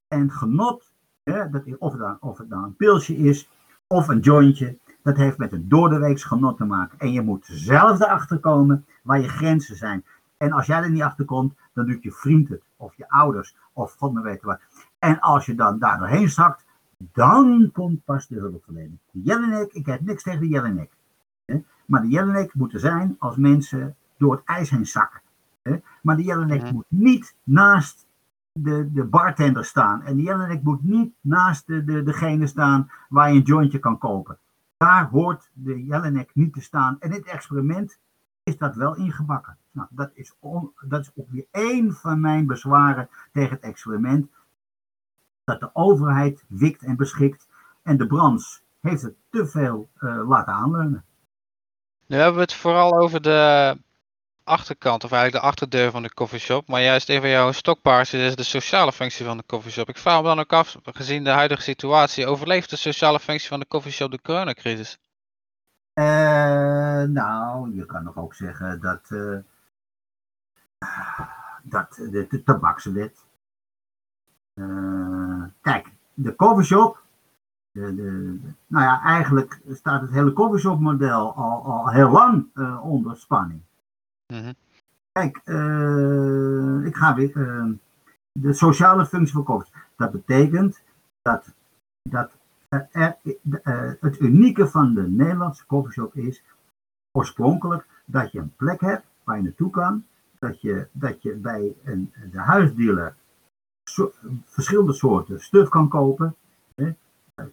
[0.08, 0.92] En genot,
[1.24, 3.50] dat of, het dan, of nou een pilsje is
[3.88, 7.00] of een jointje, dat heeft met een doordeweeks genot te maken.
[7.00, 10.06] En je moet zelf erachter komen waar je grenzen zijn.
[10.42, 13.56] En als jij er niet achter komt, dan doet je vriend het, of je ouders,
[13.74, 14.60] of god me weten wat.
[15.00, 16.66] En als je dan daar doorheen zakt,
[16.98, 18.98] dan komt pas de hulpverlening.
[19.12, 20.92] De Jelinek, ik heb niks tegen de Jelinek.
[21.86, 25.22] Maar de Jelinek moet er zijn als mensen door het ijs heen zakken.
[26.02, 26.74] Maar de Jelinek mhm.
[26.74, 28.08] moet niet naast
[28.52, 30.04] de, de bartender staan.
[30.04, 33.98] En de Jelinek moet niet naast de, de, degene staan waar je een jointje kan
[33.98, 34.38] kopen.
[34.78, 37.00] Daar hoort de Jelinek niet te staan.
[37.00, 38.00] En het experiment
[38.44, 39.58] is dat wel ingebakken.
[39.72, 44.30] Nou, dat is, on, dat is ook weer één van mijn bezwaren tegen het experiment
[45.44, 47.48] dat de overheid wikt en beschikt
[47.84, 51.06] en de branche heeft het te veel uh, laten aanleunen.
[52.08, 53.78] Nu hebben we het vooral over de
[54.44, 56.68] achterkant, of eigenlijk de achterdeur van de coffeeshop.
[56.68, 59.90] Maar juist even jouw stokpaars is de sociale functie van de coffeeshop.
[59.90, 63.60] Ik vraag me dan ook af, gezien de huidige situatie, overleeft de sociale functie van
[63.60, 64.98] de coffeeshop de coronacrisis?
[65.94, 66.06] Uh,
[67.04, 69.38] nou, je kan nog ook zeggen dat, uh,
[71.64, 73.26] dat de, de tabakswet
[74.62, 77.04] uh, kijk, de coffeeshop.
[77.72, 82.86] De, de, nou ja, eigenlijk staat het hele coffeeshop model al, al heel lang uh,
[82.86, 83.62] onder spanning.
[84.34, 84.54] Mm
[85.12, 87.34] Kijk, uh, ik ga weer.
[88.40, 89.86] de sociale functie van coffeeshop.
[89.96, 90.82] Dat betekent
[91.22, 91.54] dat,
[92.10, 92.32] dat
[92.92, 93.18] er,
[94.00, 96.44] het unieke van de Nederlandse coffeeshop is
[97.12, 100.06] oorspronkelijk dat je een plek hebt waar je naartoe kan.
[100.42, 103.16] Dat je, dat je bij een, de huisdealer
[104.46, 106.36] verschillende soorten stuf kan kopen.
[106.76, 106.92] Hè.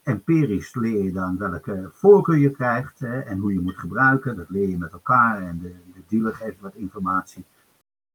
[0.02, 4.36] Empirisch leer je dan welke voorkeur je krijgt hè, en hoe je moet gebruiken.
[4.36, 7.44] Dat leer je met elkaar en de, de dealer geeft wat informatie.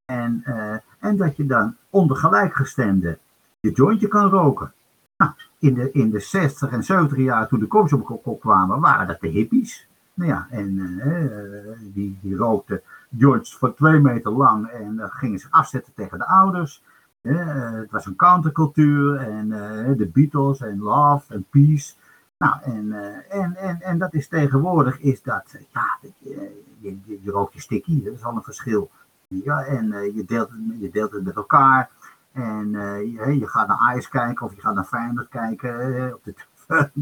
[0.06, 3.18] En, uh, en dat je dan onder gelijkgestemde
[3.60, 4.74] je jointje kan roken.
[5.18, 9.08] Nou, in, de, in de 60 en 70 jaar toen de kops op kwamen, waren
[9.08, 9.88] dat de hippies.
[10.14, 12.82] Nou ja, en uh, die, die rookten
[13.18, 16.84] joints voor twee meter lang en uh, gingen ze afzetten tegen de ouders.
[17.22, 21.94] Uh, het was een countercultuur en uh, de Beatles en Love en Peace.
[22.38, 22.94] Nou, en,
[23.30, 28.04] en, en, en dat is tegenwoordig, is dat, ja, je, je, je rookt je sticky,
[28.04, 28.90] dat is al een verschil.
[29.28, 30.50] Ja, en je, deelt,
[30.80, 31.90] je deelt het met elkaar.
[32.32, 36.34] En je, je, gaat naar Ice kijken of je gaat naar Feyenoord kijken op, de,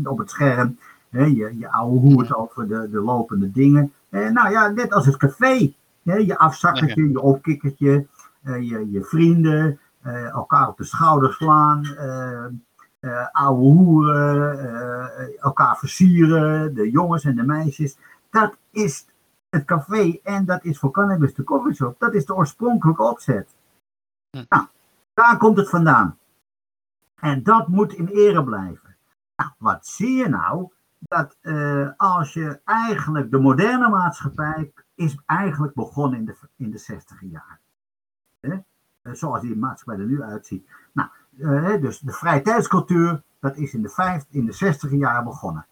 [0.10, 0.78] op het scherm.
[1.10, 3.94] je, je ouwe hoert over de, de lopende dingen.
[4.10, 5.74] nou ja, net als het café.
[6.04, 8.08] Je afzakkertje, je opkikkertje,
[8.44, 9.80] je, je vrienden.
[10.02, 12.46] Eh, elkaar op de schouder slaan, uh,
[13.00, 17.98] uh, ouwe hoeren, elkaar versieren, de jongens en de meisjes.
[18.30, 19.06] Dat is
[19.50, 22.00] het café en dat is voor cannabis de coffeeshop.
[22.00, 23.56] Dat is de oorspronkelijke opzet.
[24.30, 24.44] Hm.
[24.50, 24.66] Nou,
[25.14, 26.18] daar komt het vandaan.
[27.16, 28.96] En dat moet in ere blijven.
[29.36, 30.72] Nou, wat zie je nou?
[31.00, 31.38] Dat
[31.98, 34.72] als je eigenlijk de moderne maatschappij
[35.02, 37.60] is eigenlijk begonnen in de, in de 60 jaar.
[39.02, 40.70] Eh, zoals die maatschappij er nu uitziet.
[40.92, 45.24] Nou, uh, dus de vrije tijdscultuur, dat is in de, vijf, in de 60 jaar
[45.24, 45.66] begonnen.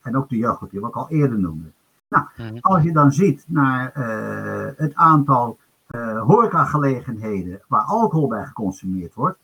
[0.00, 1.70] En ook de jeugdcultuur, wat ik al eerder noemde.
[2.08, 2.58] Nou, mhm.
[2.60, 5.58] als je dan ziet naar uh, het aantal
[5.90, 9.38] uh, horecagelegenheden waar alcohol bij geconsumeerd wordt,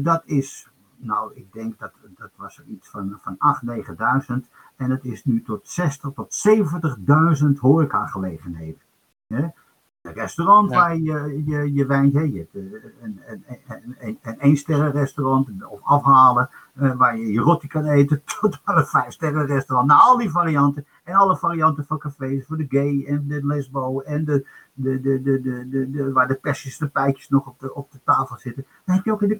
[0.00, 3.86] dat is, nou, ik denk dat dat was iets van, van 8.000,
[4.28, 4.34] 9.000
[4.76, 6.46] en het is nu tot 60 tot
[7.44, 8.80] 70.000 horecagelegenheden.
[9.26, 9.48] Hè?
[10.06, 12.60] Een restaurant waar je je, je wijn, je eh,
[13.02, 17.84] een, een, een, een, een sterren restaurant of afhalen uh, waar je je rotti kan
[17.84, 19.88] eten tot aan een vijf sterren restaurant.
[19.88, 24.00] Nou, al die varianten en alle varianten van cafés voor de gay en de lesbo
[24.00, 27.60] en de, de, de, de, de, de, de waar de persjes, de pijtjes nog op
[27.60, 28.66] de, op de tafel zitten.
[28.84, 29.36] Dat heb je ook in de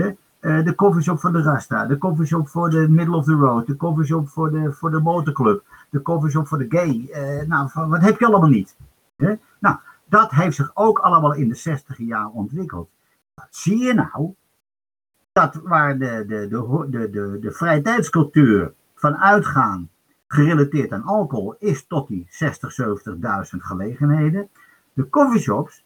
[0.00, 0.28] coffeeshop.
[0.40, 3.76] Uh, de coffeeshop van de Rasta, de coffeeshop voor de middle of the road, de
[3.76, 7.10] coffeeshop voor de, voor de motorclub, de coffeeshop voor de gay.
[7.10, 8.76] Uh, nou, van, wat heb je allemaal niet?
[9.58, 12.90] Nou, dat heeft zich ook allemaal in de 60 jaar ontwikkeld.
[13.34, 14.34] Wat zie je nou?
[15.32, 19.90] Dat waar de, de, de, de, de, de vrije tijdscultuur van uitgaan
[20.26, 24.48] gerelateerd aan alcohol is tot die 60, 70.000 gelegenheden.
[24.92, 25.84] De coffeeshops,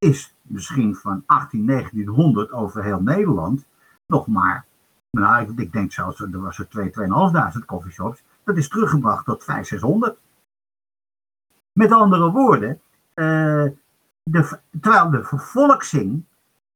[0.00, 3.66] is misschien van 18, 1900 over heel Nederland
[4.06, 4.66] nog maar,
[5.10, 8.22] nou, ik, denk zelfs, er was er 2, 2.500 coffeeshops.
[8.44, 10.18] Dat is teruggebracht tot 5, 600.
[11.72, 12.80] Met andere woorden,
[13.14, 13.66] uh,
[14.22, 16.24] de, terwijl de vervolksing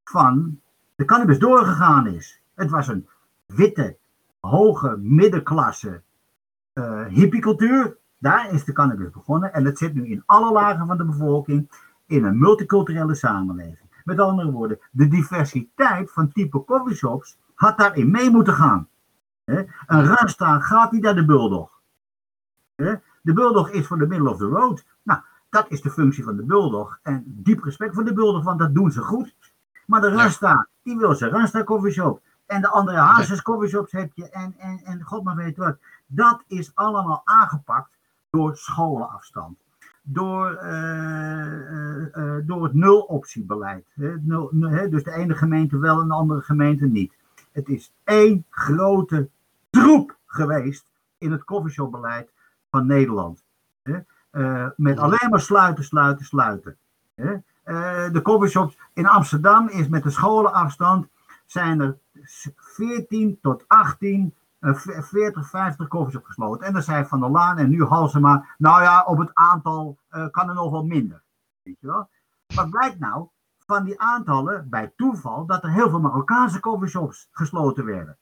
[0.04, 0.60] van
[0.94, 2.40] de cannabis doorgegaan is.
[2.54, 3.08] Het was een
[3.46, 3.96] witte,
[4.40, 6.02] hoge middenklasse
[6.74, 7.96] uh, hippiecultuur.
[8.18, 11.68] Daar is de cannabis begonnen en het zit nu in alle lagen van de bevolking
[12.06, 14.02] in een multiculturele samenleving.
[14.04, 18.88] Met andere woorden, de diversiteit van type coffeeshops had daarin mee moeten gaan.
[19.44, 21.80] Een Rasta gaat niet naar de Bulldog.
[22.74, 24.84] De Bulldog is voor de middle of the road.
[25.02, 26.98] Nou, dat is de functie van de Bulldog.
[27.02, 29.34] En diep respect voor de Bulldog, want dat doen ze goed.
[29.86, 32.22] Maar de Rasta, die wil zijn Rasta coffeeshop.
[32.46, 34.30] En de andere Hazes coffeeshops heb je.
[34.30, 35.76] En, en, en god maar weet wat.
[36.06, 37.90] Dat is allemaal aangepakt
[38.30, 39.63] door scholenafstand.
[40.06, 43.86] Door, uh, uh, door het nul-optiebeleid.
[44.20, 44.50] Nul,
[44.90, 47.14] dus de ene gemeente wel en de andere gemeente niet.
[47.52, 49.28] Het is één grote
[49.70, 52.32] troep geweest in het coffeeshopbeleid
[52.70, 53.42] van Nederland.
[54.76, 56.76] Met alleen maar sluiten, sluiten, sluiten.
[58.12, 61.08] De coffeeshops in Amsterdam is met de scholenafstand
[61.46, 61.98] zijn er
[62.56, 64.30] 14 tot 18, uh,
[64.72, 66.66] 40, 50 coffeeshops gesloten.
[66.66, 70.28] En dan zei Van der Laan en nu Halsema, nou ja, op het aantal uh,
[70.30, 71.22] kan er nog wel minder.
[71.62, 72.08] Weet je wel?
[72.54, 73.28] Wat blijkt nou?
[73.66, 78.18] Van die aantallen, bij toeval, dat er heel veel Marokkaanse coffeeshops gesloten werden.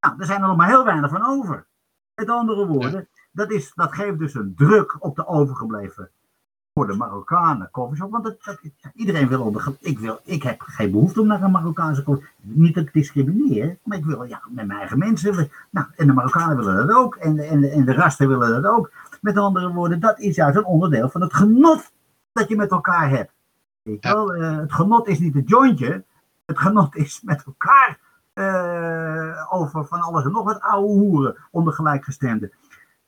[0.00, 1.66] Nou, er zijn er nog maar heel weinig van over.
[2.14, 6.10] Met andere woorden, dat, is, dat geeft dus een druk op de overgebleven
[6.76, 8.10] voor de Marokkanen coffeeshop.
[8.10, 8.36] Want
[8.94, 9.76] iedereen wil onder.
[9.80, 12.34] Ik, wil, ik heb geen behoefte om naar een Marokkaanse coffeeshop.
[12.40, 15.50] Niet dat ik discrimineer, maar ik wil ja, met mijn eigen mensen.
[15.70, 17.14] Nou, en de Marokkanen willen dat ook.
[17.14, 18.90] En de, en de, en de Rasten willen dat ook.
[19.20, 21.92] Met andere woorden, dat is juist een onderdeel van het genot
[22.32, 23.32] dat je met elkaar hebt.
[23.82, 24.36] Weet wel?
[24.36, 26.04] Uh, het genot is niet het jointje.
[26.46, 27.98] Het genot is met elkaar
[28.34, 32.52] uh, over van alles en nog wat oude hoeren onder gelijkgestemden.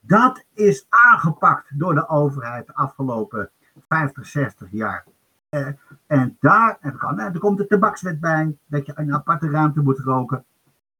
[0.00, 3.50] Dat is aangepakt door de overheid de afgelopen
[3.88, 5.04] 50, 60 jaar.
[5.50, 5.66] Uh,
[6.06, 9.98] en daar en kan, er komt de tabakswet bij, dat je een aparte ruimte moet
[9.98, 10.44] roken.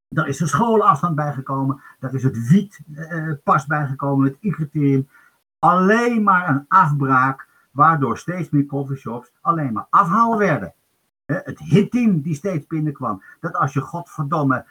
[0.09, 1.81] Daar is de schoolafstand bijgekomen.
[2.01, 5.09] Daar is het wietpas uh, bijgekomen, het I-criterium.
[5.59, 10.73] Alleen maar een afbraak, waardoor steeds meer coffeeshops alleen maar afhaal werden
[11.35, 13.23] het hitteam die steeds binnenkwam.
[13.41, 14.65] Dat als je godverdomme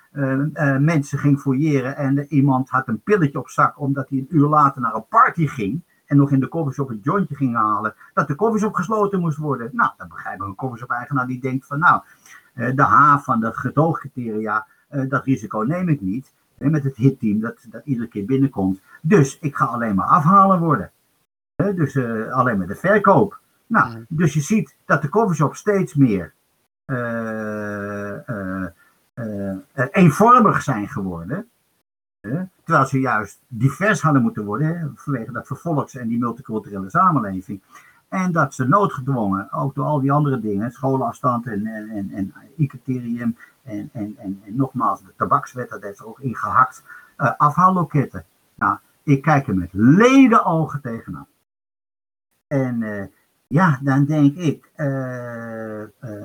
[0.80, 4.82] mensen ging fouilleren en iemand had een pilletje op zak omdat hij een uur later
[4.82, 8.36] naar een party ging en nog in de koffieshop een jointje ging halen, dat de
[8.36, 9.70] koffieshop gesloten moest worden.
[9.74, 12.02] Nou, dan begrijp ik een koffieshop-eigenaar die denkt van nou,
[12.54, 14.68] uh, de H van de gedoogcriteria,
[15.08, 16.34] dat risico neem ik niet.
[16.58, 18.82] met het hitteam dat, dat iedere keer binnenkomt.
[19.02, 20.92] Dus ik ga alleen maar afhalen worden.
[21.56, 21.98] dus
[22.32, 23.40] alleen maar de verkoop.
[23.68, 26.34] Nou, dus je ziet dat de koffieshop steeds meer
[26.86, 28.66] uh,
[29.92, 31.50] eenvormig zijn geworden.
[32.68, 37.62] Terwijl ze juist divers hadden moeten worden vanwege dat vervolgs- en die multiculturele samenleving.
[38.08, 42.34] En dat ze noodgedwongen, ook door al die andere dingen, schoolafstand en, en, en, en
[42.56, 46.84] I-criterium en, en, en, nogmaals de tabakswet, dat heeft er ook ingehakt,
[47.18, 48.26] uh, afhaalloketten.
[48.56, 51.28] Nou, ik kijk er met ledenogen tegenaan.
[52.48, 53.06] En uh,
[53.48, 55.82] ja, dan denk ik, uh,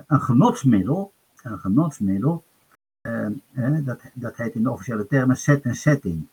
[0.07, 1.13] een genotsmiddel,
[1.43, 2.45] een genotsmiddel,
[3.03, 6.29] uh, dat, dat heet in de officiële termen set en setting.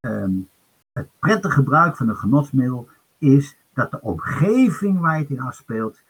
[0.00, 0.48] Um,
[0.92, 6.02] het prettige gebruik van een genotsmiddel is dat de omgeving waar je het in afspeelt,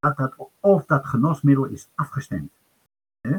[0.00, 2.50] dat dat, of dat genotsmiddel is afgestemd.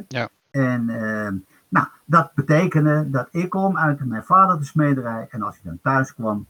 [0.08, 0.30] Ja.
[0.52, 1.38] En ehm,
[1.70, 5.80] nou, dat betekende dat ik kom uit mijn vader de smederij en als ik dan
[5.82, 6.48] thuis kwam,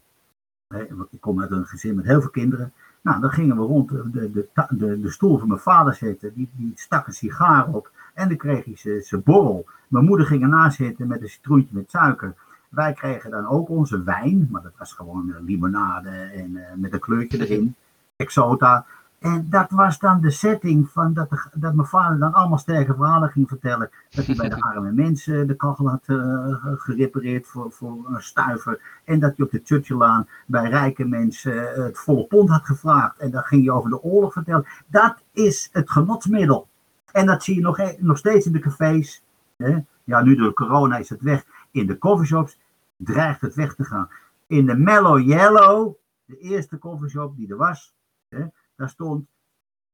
[1.10, 2.72] ik kom uit een gezin met heel veel kinderen,
[3.04, 6.34] nou, dan gingen we rond de, de, de, de stoel van mijn vader zitten.
[6.34, 7.90] Die, die stak een sigaar op.
[8.14, 9.66] En dan kreeg hij zijn borrel.
[9.88, 12.34] Mijn moeder ging ernaast zitten met een citroentje met suiker.
[12.68, 14.48] Wij kregen dan ook onze wijn.
[14.50, 17.74] Maar dat was gewoon limonade en uh, met een kleurtje erin.
[18.16, 18.86] Exota.
[19.24, 22.94] En dat was dan de setting van dat, de, dat mijn vader dan allemaal sterke
[22.94, 23.90] verhalen ging vertellen.
[24.10, 28.80] Dat hij bij de arme mensen de kachel had uh, gerepareerd voor, voor een stuiver.
[29.04, 33.18] En dat hij op de Churchillaan bij rijke mensen uh, het volle pond had gevraagd.
[33.18, 34.66] En dan ging je over de oorlog vertellen.
[34.86, 36.68] Dat is het genotsmiddel.
[37.12, 39.24] En dat zie je nog, nog steeds in de cafés.
[39.56, 39.78] Hè?
[40.04, 41.44] Ja, nu door corona is het weg.
[41.70, 42.58] In de coffeeshops
[42.96, 44.08] dreigt het weg te gaan.
[44.46, 45.94] In de Mellow Yellow,
[46.24, 47.94] de eerste coffeeshop die er was.
[48.28, 48.44] Hè?
[48.76, 49.26] Daar stond,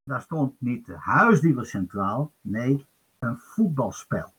[0.05, 2.87] daar stond niet de huisdealer centraal, nee,
[3.19, 4.33] een voetbalspel.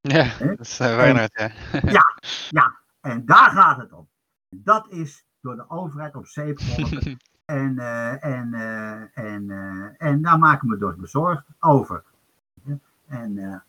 [0.00, 0.46] Ja, He?
[0.46, 1.50] dat is uh, weinig, ja.
[1.72, 2.02] ja.
[2.50, 4.08] Ja, en daar gaat het om.
[4.48, 7.16] Dat is door de overheid op zeep geholpen.
[7.44, 9.50] En, uh, en, uh, en,
[9.98, 12.02] en daar maken we dus bezorgd over.
[13.06, 13.62] En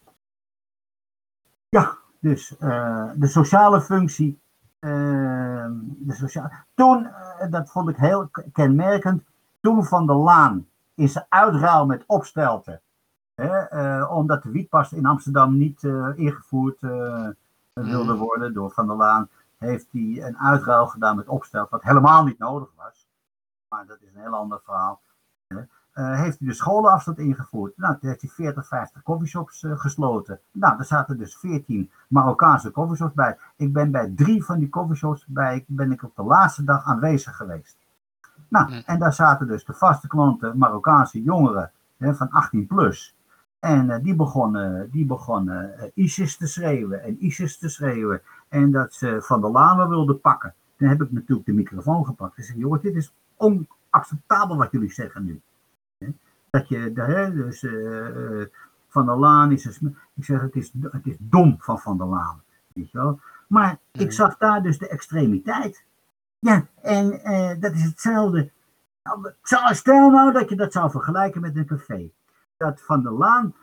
[1.70, 2.56] ja, dus
[3.16, 4.40] de sociale functie.
[4.80, 6.52] de sociale...
[6.74, 7.10] Toen,
[7.50, 9.24] dat vond ik heel kenmerkend,
[9.64, 12.82] toen Van der Laan in zijn uitruil met opstelten.
[13.36, 15.84] Hè, omdat de wietpas in Amsterdam niet
[16.16, 16.82] ingevoerd
[17.74, 22.24] wilde worden door Van der Laan, heeft hij een uitruil gedaan met opstelten, wat helemaal
[22.24, 23.08] niet nodig was
[23.74, 25.02] maar dat is een heel ander verhaal.
[25.94, 27.78] Heeft hij de scholenafstand ingevoerd.
[27.78, 30.40] Nou, toen heeft hij 40, 50 coffeeshops gesloten.
[30.52, 33.38] Nou, er zaten dus 14 Marokkaanse coffeeshops bij.
[33.56, 37.36] Ik ben bij drie van die coffeeshops bij, ben ik op de laatste dag aanwezig
[37.36, 37.78] geweest.
[38.54, 43.16] Nou, en daar zaten dus de vaste klanten, Marokkaanse jongeren hè, van 18 plus.
[43.60, 48.22] En uh, die begonnen, die begonnen ISIS te schreeuwen en ISIS te schreeuwen.
[48.50, 50.54] En dat ze Van de Lame wilden pakken.
[50.78, 52.38] Dan heb ik natuurlijk de microfoon gepakt.
[52.38, 55.42] En zei, joh, dit is onacceptabel wat jullie zeggen nu.
[56.50, 58.46] Dat je, hè, dus uh,
[58.88, 62.08] Van der Laan is een, ik zeg het is, het is dom van Van der
[62.08, 62.42] Laan,
[62.74, 63.20] weet je wel.
[63.48, 65.84] Maar ik zag daar dus de extremiteit.
[66.44, 68.52] Ja, en uh, dat is hetzelfde.
[69.04, 69.34] Nou,
[69.74, 72.12] stel nou dat je dat zou vergelijken met een café.
[72.58, 73.56] Dat Van der Laan,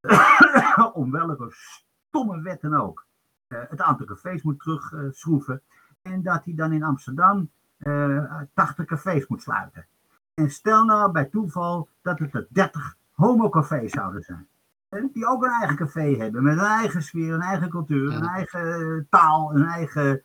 [0.92, 3.06] om welke stomme wetten ook,
[3.48, 5.62] uh, het aantal cafés moet terugschroeven.
[6.02, 9.86] en dat hij dan in Amsterdam 80 eh, cafés moet sluiten.
[10.34, 14.48] En stel nou bij toeval dat het er 30 homocafés zouden zijn.
[15.12, 18.74] Die ook een eigen café hebben, met een eigen sfeer, een eigen cultuur, een eigen
[18.74, 20.22] eh, taal, een eigen uh,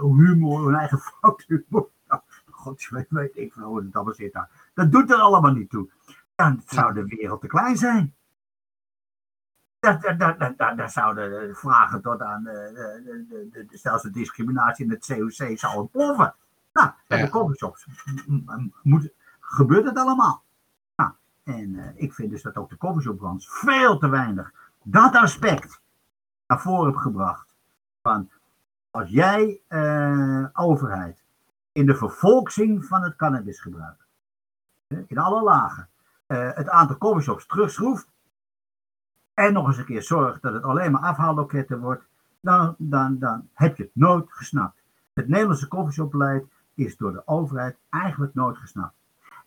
[0.00, 1.88] humor, een eigen fouthumor.
[2.08, 2.20] Nou,
[2.50, 4.70] God, weet, weet ik van hoe het allemaal zit daar.
[4.74, 5.90] Dat doet er allemaal niet toe.
[6.34, 8.14] Dan zou de wereld te klein zijn.
[9.78, 12.70] Daar, daar, daar, daar, zouden vragen tot aan de,
[13.04, 16.34] de, de, de, zelfs de discriminatie in het COC zou ontploffen.
[16.72, 17.86] Nou, bij de coffeeshops
[18.82, 20.42] moet, gebeurt het allemaal.
[20.96, 21.12] Nou,
[21.44, 25.80] en uh, ik vind dus dat ook de coffeeshopbranche veel te weinig dat aspect
[26.46, 27.54] naar voren heeft gebracht.
[28.02, 28.30] Van
[28.94, 31.24] als jij, uh, overheid,
[31.72, 34.06] in de vervolking van het cannabisgebruik,
[35.06, 35.88] in alle lagen,
[36.26, 38.08] uh, het aantal coffeeshops terugschroeft,
[39.34, 42.04] en nog eens een keer zorgt dat het alleen maar afhaalloketten wordt,
[42.40, 44.82] dan, dan, dan heb je het nooit gesnapt.
[45.12, 48.94] Het Nederlandse coffeeshopbeleid is door de overheid eigenlijk nooit gesnapt.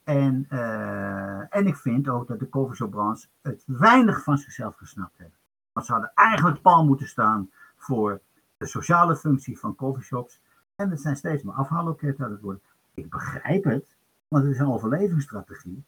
[0.03, 5.39] En, uh, en ik vind ook dat de coffeeshopbranche het weinig van zichzelf gesnapt heeft.
[5.71, 8.21] Want ze hadden eigenlijk pal moeten staan voor
[8.57, 10.41] de sociale functie van coffeeshops.
[10.75, 12.61] En het zijn steeds meer afhaalloketten aan het worden.
[12.93, 13.97] Ik begrijp het,
[14.27, 15.85] want het is een overlevingsstrategie.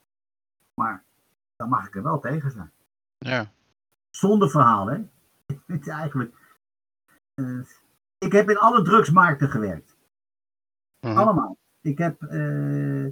[0.74, 1.03] Maar
[1.55, 2.72] dan mag ik er wel tegen zijn.
[3.17, 3.51] Ja.
[4.09, 4.97] Zonder verhaal, hè?
[5.65, 6.57] Het is eigenlijk.
[7.36, 7.61] Uh,
[8.17, 9.97] ik heb in alle drugsmarkten gewerkt.
[10.99, 11.17] Mhm.
[11.17, 11.57] Allemaal.
[11.82, 13.11] Ik heb uh,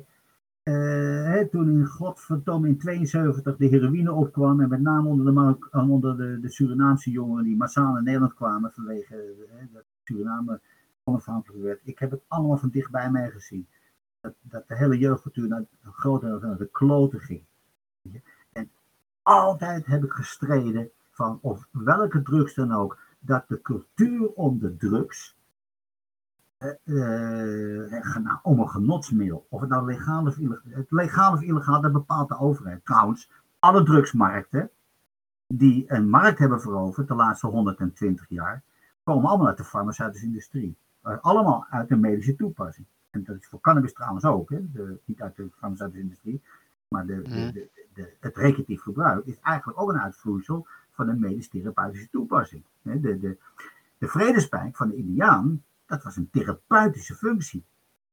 [0.67, 5.89] uh, toen in godverdomme in 72 de heroïne opkwam en met name onder de, eh,
[5.89, 10.59] onder de, de Surinaamse jongeren die massaal in Nederland kwamen vanwege uh, dat Suriname
[11.03, 11.79] onafhankelijk werd.
[11.83, 13.67] Ik heb het allemaal van dichtbij mij gezien.
[14.21, 15.65] Dat, dat de hele jeugdcultuur naar
[16.01, 17.43] deel naar de kloten ging.
[18.51, 18.69] En
[19.21, 24.75] altijd heb ik gestreden van of welke drugs dan ook, dat de cultuur om de
[24.75, 25.36] drugs
[26.59, 29.45] uh, om een genotsmiddel.
[29.49, 32.85] Of het nou legaal of illegaal Het legaal of illegaal, dat bepaalt de overheid.
[32.85, 33.29] Trouwens,
[33.59, 34.69] alle drugsmarkten
[35.47, 38.63] die een markt hebben veroverd de laatste 120 jaar,
[39.03, 40.77] komen allemaal uit de farmaceutische industrie.
[41.01, 42.87] Allemaal uit de medische toepassing.
[43.09, 44.71] En dat is voor cannabis trouwens ook, hè?
[44.71, 46.41] De, niet uit de farmaceutische industrie,
[46.87, 51.19] maar de, de, de, de, het recreatief gebruik is eigenlijk ook een uitvloeisel van een
[51.19, 52.63] medisch-therapeutische toepassing.
[52.81, 53.37] De, de,
[53.97, 57.65] de vredespijk van de Indiaan dat was een therapeutische functie.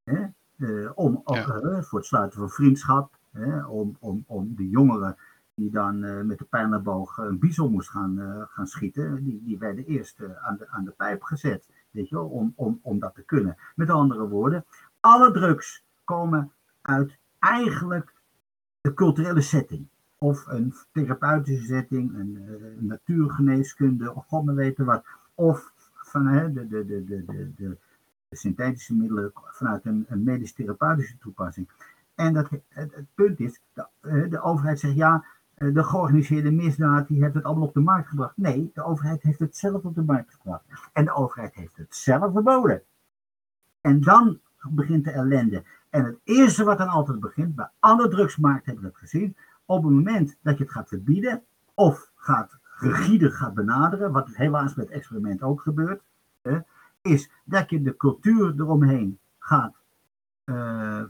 [0.05, 0.27] Hè?
[0.57, 3.65] Uh, om, uh, voor het sluiten van vriendschap, hè?
[3.67, 5.17] Om, om, om de jongeren
[5.55, 9.85] die dan uh, met de pijlenboog een biezel moest gaan, gaan schieten, die, die werden
[9.85, 13.23] eerst aan, de, aan de pijp gezet, weet je wel, om, om, om dat te
[13.23, 13.57] kunnen.
[13.75, 14.65] Met andere woorden,
[15.01, 16.53] alle drugs komen
[16.83, 18.15] uit eigenlijk
[18.81, 19.87] de culturele setting.
[20.19, 22.39] Of een therapeutische setting, een,
[22.79, 25.05] natuurgeneeskunde, of god maar weten wat.
[25.35, 25.73] Of
[26.15, 27.77] van hè, de, de, de, de, de, de,
[28.31, 31.69] synthetische middelen vanuit een, een medisch-therapeutische toepassing.
[32.15, 37.23] En dat, het, punt is, de, de overheid zegt ja, eh, de georganiseerde misdaad die
[37.23, 38.37] heeft het allemaal op de markt gebracht.
[38.37, 40.65] Nee, de overheid heeft het zelf op de markt gebracht.
[40.93, 42.83] En de overheid heeft het zelf verboden.
[43.81, 44.41] En dan
[44.71, 45.63] begint de ellende.
[45.91, 49.83] En het eerste wat dan altijd begint, bij alle drugsmarkten hebben we dat gezien, op
[49.83, 51.43] het moment dat je het gaat verbieden
[51.75, 56.03] of gaat rigide gaat benaderen, wat helaas met experiment ook gebeurt,
[56.43, 56.59] hè,
[57.03, 59.75] is dat je de cultuur eromheen gaat
[60.45, 61.03] uh,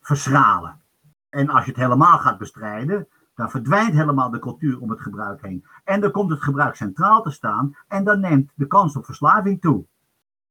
[0.00, 0.80] verschralen.
[1.28, 5.42] En als je het helemaal gaat bestrijden, dan verdwijnt helemaal de cultuur om het gebruik
[5.42, 5.66] heen.
[5.84, 9.60] En dan komt het gebruik centraal te staan en dan neemt de kans op verslaving
[9.60, 9.84] toe.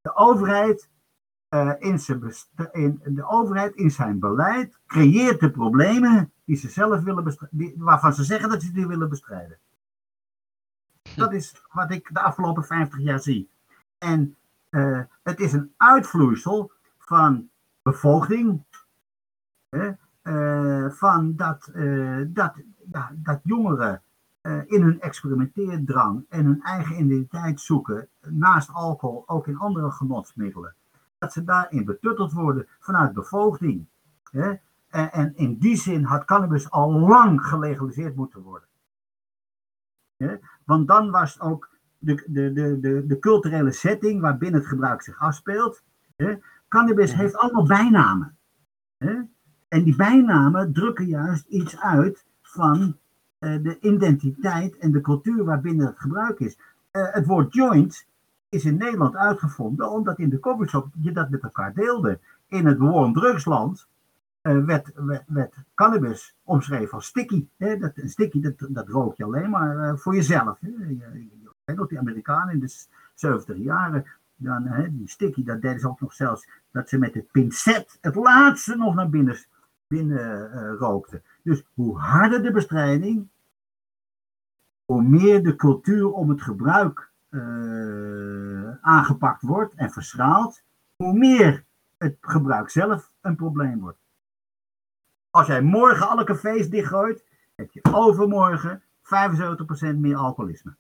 [0.02, 0.90] De overheid,
[1.50, 2.20] uh, in, zijn
[3.04, 8.24] de overheid in zijn beleid creëert de problemen die ze zelf willen die, waarvan ze
[8.24, 9.58] zeggen dat ze die willen bestrijden.
[11.18, 13.50] Dat is wat ik de afgelopen 50 jaar zie.
[13.98, 14.36] En
[14.70, 17.50] uh, het is een uitvloeisel van
[17.82, 18.64] bevolking,
[19.70, 21.70] uh, van dat,
[22.28, 22.54] dat
[22.92, 24.02] ja, dat jongeren
[24.66, 30.76] in hun experimenteerdrang en hun eigen identiteit zoeken, naast alcohol ook in andere genotsmiddelen,
[31.18, 33.86] dat ze daarin betutteld worden vanuit bevoogding.
[34.32, 34.54] Hè?
[34.90, 38.67] En, en, in die zin had cannabis al lang gelegaliseerd moeten worden.
[40.18, 40.36] Hè?
[40.66, 45.20] Want dan was ook de, de, de, de, de culturele setting waarbinnen het gebruik zich
[45.20, 45.84] afspeelt.
[46.16, 46.36] Hè?
[46.68, 48.38] Cannabis heeft allemaal bijnamen.
[48.98, 49.22] Hè?
[49.68, 52.98] En die bijnamen drukken juist iets uit van
[53.40, 56.58] uh, de identiteit en de cultuur waarbinnen het gebruik is.
[56.92, 58.06] Uh, het woord joint
[58.50, 62.20] is in Nederland uitgevonden omdat in de coffeeshop je dat met elkaar deelde.
[62.48, 63.88] In het bewoond drugsland
[64.54, 67.48] werd, werd, werd, cannabis omschreven als sticky.
[67.58, 67.78] Hè?
[67.78, 70.60] Dat, een sticky, dat, dat rook je alleen maar voor jezelf.
[70.60, 70.68] Hè?
[70.68, 76.02] Je, die Amerikanen in de 70 jaren, dan, hè, die sticky, dat deden ze ook
[76.02, 79.38] nog zelfs, dat ze met het pincet het laatste nog naar binnen,
[79.88, 81.24] binnen rookten.
[81.44, 83.28] Dus hoe harder de bestrijding,
[84.86, 87.12] hoe meer de cultuur om het gebruik
[88.82, 90.64] aangepakt wordt en verschraalt,
[90.96, 91.66] hoe meer
[91.98, 93.98] het gebruik zelf een probleem wordt.
[95.38, 97.26] Als jij morgen alle cafés dichtgooit,
[97.56, 100.76] heb je overmorgen 75% meer alcoholisme.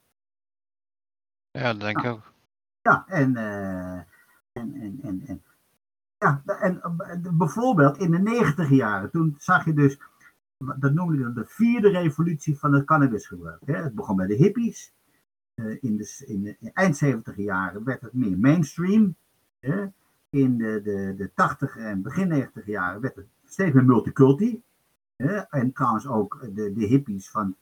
[1.51, 2.33] Ja, dat denk ik ook.
[2.81, 4.05] Ja, en, uh, en,
[4.51, 5.43] en, en, en,
[6.17, 6.81] ja, en
[7.37, 9.99] bijvoorbeeld in de 90 jaren, toen zag je dus
[10.57, 13.61] dat noemde hij de vierde revolutie van het cannabisgebruik.
[13.65, 13.75] Hè.
[13.75, 14.93] Het begon bij de hippies.
[15.55, 19.15] Uh, in, de, in de eind 70 jaren werd het meer mainstream.
[19.59, 19.85] Hè.
[20.29, 24.61] In de, de, de 80 en begin 90 jaren werd het steeds meer multiculti.
[25.15, 25.35] Hè.
[25.35, 27.55] En trouwens ook de, de hippies van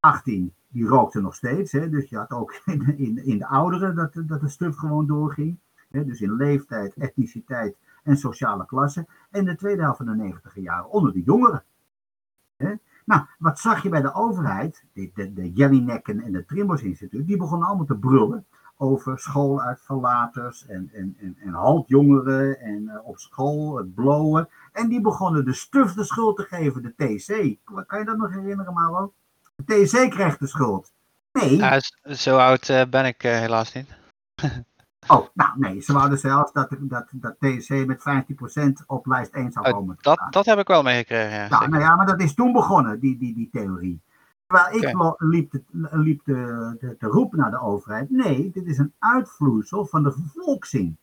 [0.00, 1.72] 18, die rookten nog steeds.
[1.72, 1.88] Hè.
[1.88, 2.54] Dus je had ook
[2.96, 5.58] in, in, de ouderen dat, dat de stuf gewoon doorging.
[5.90, 6.04] Hè.
[6.04, 9.06] Dus in leeftijd, etniciteit en sociale klasse.
[9.30, 11.64] En de tweede helft van de 90 jaren onder de jongeren.
[13.04, 14.84] Nou, wat zag je bij de overheid?
[14.92, 18.46] De, de, de Jellinekken en het Trimbos Instituut, die begonnen allemaal te brullen
[18.82, 24.48] over schooluitverlaters en, en, en, en haltjongeren en uh, op school, het blowen.
[24.72, 27.56] En die begonnen de stuf de schuld te geven, de TC.
[27.86, 29.12] Kan je dat nog herinneren, Mauro?
[29.56, 30.92] De TC krijgt de schuld.
[31.32, 31.56] Nee.
[31.56, 33.88] Ja, zo oud uh, ben ik uh, helaas niet.
[35.06, 39.52] Oh, nou nee, ze wouden zelfs dat, dat, dat TSC met 15% op lijst 1
[39.52, 39.96] zou oh, komen.
[40.00, 41.46] Dat, dat heb ik wel meegekregen, ja.
[41.50, 44.00] Ja, nou ja, maar dat is toen begonnen, die, die, die theorie.
[44.50, 45.28] Terwijl ik okay.
[45.28, 48.10] liep, te, liep te, te, te, roepen naar de overheid.
[48.10, 50.96] Nee, dit is een uitvloeisel van de vervolksing.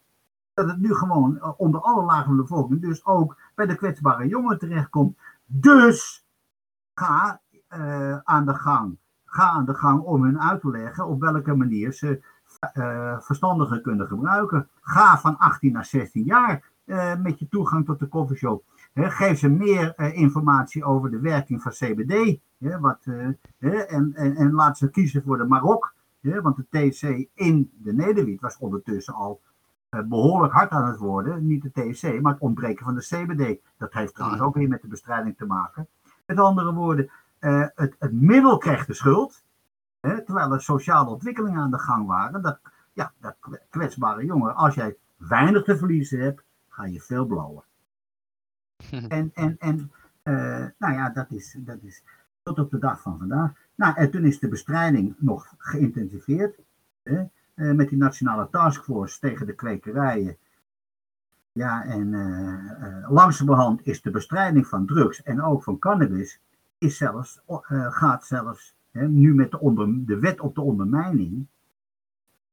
[0.53, 3.75] Dat het nu gewoon eh, onder alle lagen van de bevolking, dus ook bij de
[3.75, 5.17] kwetsbare jongeren terechtkomt.
[5.45, 6.25] Dus
[6.93, 8.97] ga uh, aan de gang.
[9.25, 12.21] Ga aan de gang om hun uit te leggen op welke manier ze
[12.73, 14.69] uh, verstandiger kunnen gebruiken.
[14.81, 18.63] Ga van 18 naar 16 jaar uh, met je toegang tot de coffeeshop.
[18.99, 22.39] Geef ze meer uh, informatie over de werking van CBD.
[22.79, 23.39] Wat, en,
[24.13, 25.93] en, en, laat ze kiezen voor de Marok.
[26.21, 29.41] want de THC in de Nederwiet was ondertussen al
[29.89, 31.47] behoorlijk hard aan het worden.
[31.47, 33.59] Niet de THC, maar het ontbreken van de CBD.
[33.77, 35.87] Dat heeft trouwens ook weer met de bestrijding te maken.
[36.25, 39.43] Met andere woorden, het, het middel krijgt de schuld
[40.01, 42.41] terwijl er sociale ontwikkelingen aan de gang waren.
[42.41, 42.59] Dat,
[42.93, 43.35] ja, dat
[43.69, 47.63] kwetsbare jongen, als jij weinig te verliezen hebt, ga je veel blauwen.
[49.07, 49.91] En, en, en
[50.23, 52.03] uh, nou ja, dat is, dat is
[52.43, 53.51] tot op de dag van vandaag.
[53.75, 56.59] Nou, en toen is de bestrijding nog geïntensiveerd.
[57.03, 57.23] Hè,
[57.55, 60.37] uh, met die nationale taskforce tegen de kwekerijen.
[61.51, 66.41] Ja, en uh, langzamerhand is de bestrijding van drugs en ook van cannabis
[66.77, 67.41] is zelfs,
[67.89, 71.47] gaat zelfs nu met de, onder, de wet op de ondermijning,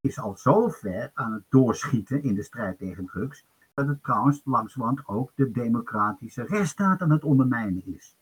[0.01, 4.41] is al zo ver aan het doorschieten in de strijd tegen drugs, dat het trouwens
[4.45, 8.17] langzamerhand ook de democratische rechtsstaat aan het ondermijnen is.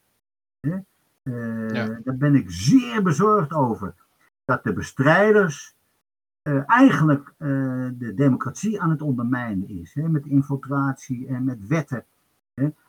[0.60, 2.00] Uh, ja.
[2.04, 3.94] Daar ben ik zeer bezorgd over.
[4.44, 5.76] Dat de bestrijders
[6.42, 7.48] uh, eigenlijk uh,
[7.94, 9.94] de democratie aan het ondermijnen is.
[9.94, 12.04] Hè, met infiltratie en met wetten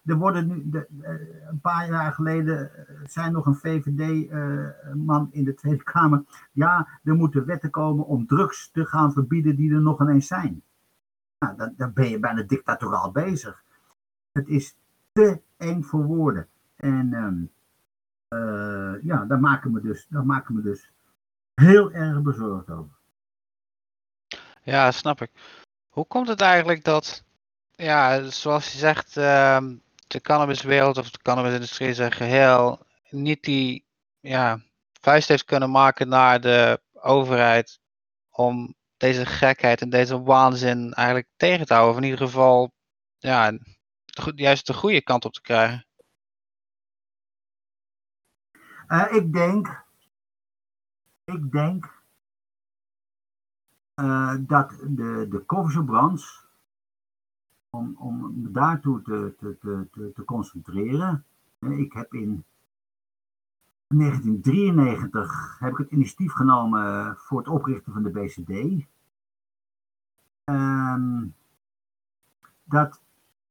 [0.05, 1.13] er worden nu, de, eh,
[1.49, 7.15] een paar jaar geleden eh, zei nog een VVD-man in de Tweede Kamer, ja, er
[7.15, 10.61] moeten wetten komen om drugs te gaan verbieden die er nog ineens zijn.
[11.43, 13.63] Nou, dan, ben je bijna dictatoraal bezig.
[14.31, 14.75] Het is
[15.11, 16.47] te eng voor woorden.
[16.75, 17.45] En ehm,
[18.41, 20.91] uh, ja, daar maken we dus, daar maken we dus
[21.53, 22.95] heel erg bezorgd over.
[24.61, 25.31] Ja, snap ik.
[25.89, 27.23] Hoe komt het eigenlijk dat,
[27.71, 29.57] ja, zoals je zegt, uh,
[30.07, 33.85] de cannabiswereld of de cannabisindustrie zijn geheel niet die
[34.19, 34.59] ja,
[35.01, 37.79] vuist heeft kunnen maken naar de overheid
[38.29, 41.95] om deze gekheid en deze waanzin eigenlijk tegen te houden.
[41.95, 42.71] Of in ieder geval,
[43.17, 43.57] ja,
[44.35, 45.85] juist de goede kant op te krijgen.
[48.87, 49.85] Uh, ik denk,
[51.23, 52.03] ik denk
[53.95, 56.45] uh, dat de, de kofferbrands,
[57.69, 59.57] om, om daartoe te, te,
[59.91, 61.25] te, te concentreren,
[61.59, 62.45] ik heb in
[63.87, 68.85] 1993 heb ik het initiatief genomen voor het oprichten van de BCD.
[70.45, 71.35] Um,
[72.63, 73.01] dat,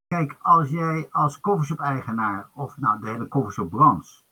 [0.07, 4.23] kijk, als jij als koffershop-eigenaar, of nou de hele koffershop-branche,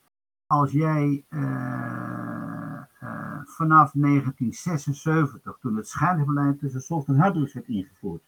[0.47, 8.23] als jij uh, uh, vanaf 1976, toen het scheidingsbeleid tussen soft en harddrugs werd ingevoerd,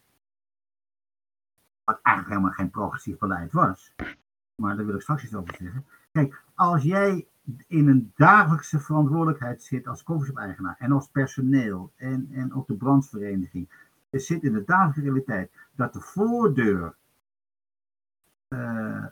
[1.84, 3.94] wat eigenlijk helemaal geen progressief beleid was,
[4.54, 5.86] maar daar wil ik straks iets over zeggen.
[6.12, 7.26] Kijk, als jij
[7.66, 13.68] in een dagelijkse verantwoordelijkheid zit als koffieshop-eigenaar en als personeel en, en ook de brandvereniging,
[14.10, 16.94] je zit in de dagelijkse realiteit dat de voordeur
[18.48, 19.06] uh,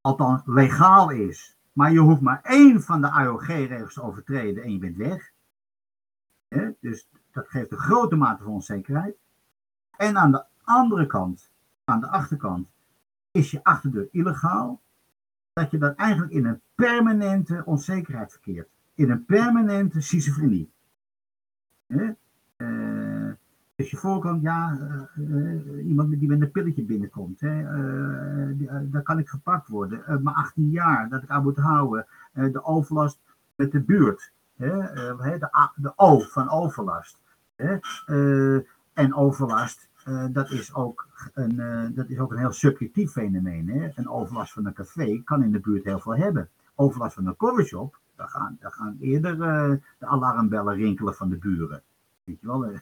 [0.00, 4.78] althans legaal is maar je hoeft maar één van de AOG-regels te overtreden en je
[4.78, 5.32] bent weg.
[6.80, 9.16] Dus dat geeft een grote mate van onzekerheid.
[9.96, 11.50] En aan de andere kant,
[11.84, 12.68] aan de achterkant,
[13.30, 14.80] is je achterdeur illegaal.
[15.58, 18.68] Dat je dan eigenlijk in een permanente onzekerheid verkeert.
[18.94, 20.70] In een permanente schizofrenie.
[21.86, 22.10] Uh,
[23.74, 24.78] dus je voorkant, ja,
[25.16, 27.62] uh, iemand die met een pilletje binnenkomt, hè,
[28.90, 30.22] daar kan ik gepakt worden.
[30.22, 32.06] Maar 18 jaar dat ik aan moet houden.
[32.32, 33.20] de overlast
[33.54, 34.32] met de buurt.
[34.56, 34.68] Hè,
[35.38, 37.20] de, de O van overlast.
[37.56, 37.78] Hè,
[38.92, 39.87] en overlast,
[40.30, 41.56] dat, is ook een,
[41.94, 43.68] dat is ook een heel subjectief fenomeen.
[43.68, 43.90] Hè.
[43.94, 46.48] Een overlast van een café kan in de buurt heel veel hebben.
[46.74, 49.38] Overlast van een coffeeshop, daar gaan, daar gaan eerder
[49.98, 51.82] de alarmbellen rinkelen van de buren.
[52.24, 52.72] Weet je wel,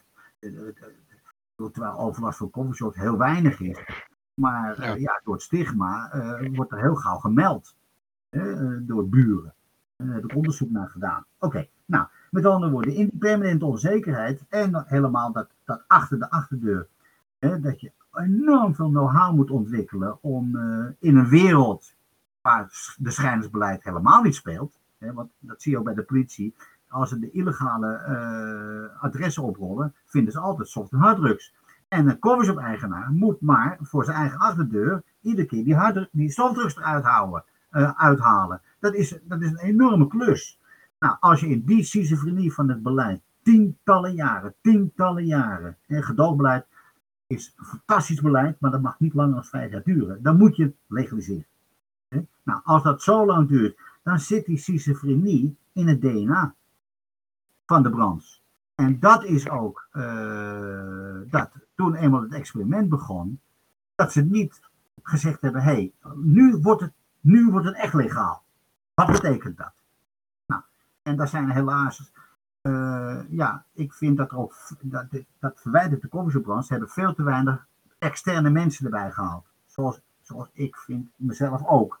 [1.71, 4.05] terwijl overlast van coffeeshops heel weinig is.
[4.33, 4.93] Maar ja.
[4.93, 6.09] ja door het stigma
[6.53, 7.75] wordt er heel gauw gemeld
[8.29, 9.53] uh, door buren.
[9.95, 11.25] Daar heb ik onderzoek naar gedaan.
[11.39, 16.29] Oké, nou, met andere woorden, in die permanente onzekerheid en helemaal dat, dat achter de
[16.29, 16.87] achterdeur,
[17.39, 21.95] dat je enorm veel know-how moet ontwikkelen om uh, in een wereld
[22.41, 26.55] waar de schijningsbeleid helemaal niet speelt, hè, want dat zie je ook bij de politie,
[26.87, 31.53] als ze de illegale uh, adressen oprollen, vinden ze altijd soft- en harddrugs.
[31.87, 37.03] En een covershop-eigenaar moet maar voor zijn eigen achterdeur iedere keer die, die softdrugs eruit
[37.03, 38.61] houden, uh, uithalen.
[38.79, 40.59] Dat is, dat is een enorme klus.
[40.99, 46.65] Nou, als je in die schizofrenie van het beleid tientallen jaren, tientallen jaren, en gedoogbeleid
[47.27, 50.23] is fantastisch beleid, maar dat mag niet langer dan vijf jaar duren.
[50.23, 51.45] Dan moet je legaliseren.
[52.43, 56.55] Nou, als dat zo lang duurt, dan zit die schizofrenie in het DNA
[57.65, 58.39] van de branche.
[58.75, 63.39] En dat is ook uh, dat toen eenmaal het experiment begon,
[63.95, 64.61] dat ze niet
[65.03, 68.43] gezegd hebben: hé, hey, nu, wordt het, nu wordt het echt legaal.
[68.93, 69.73] Wat betekent dat?
[70.45, 70.61] Nou,
[71.01, 72.11] en daar zijn helaas,
[72.67, 75.05] uh, ja, ik vind dat ook, dat,
[75.39, 77.65] dat verwijderde koffieshopbranche hebben veel te weinig
[77.99, 79.45] externe mensen erbij gehaald.
[79.65, 81.99] Zoals, zoals ik vind mezelf ook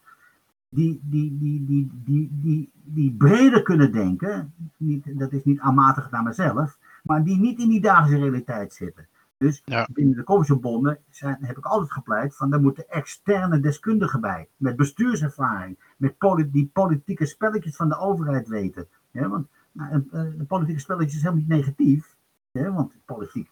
[0.69, 6.11] die, die, die, die, die, die, die breder kunnen denken, niet, dat is niet aanmatig
[6.11, 9.07] naar mezelf, maar die niet in die dagelijkse realiteit zitten.
[9.37, 9.63] Dus
[9.93, 15.77] binnen de coachbonden heb ik altijd gepleit van daar moeten externe deskundigen bij, met bestuurservaring,
[15.97, 18.87] met polit die politieke spelletjes van de overheid weten.
[19.11, 19.47] want
[19.77, 20.07] nou,
[20.37, 22.15] de politieke spelletjes is helemaal niet negatief,
[22.51, 23.49] want politiek,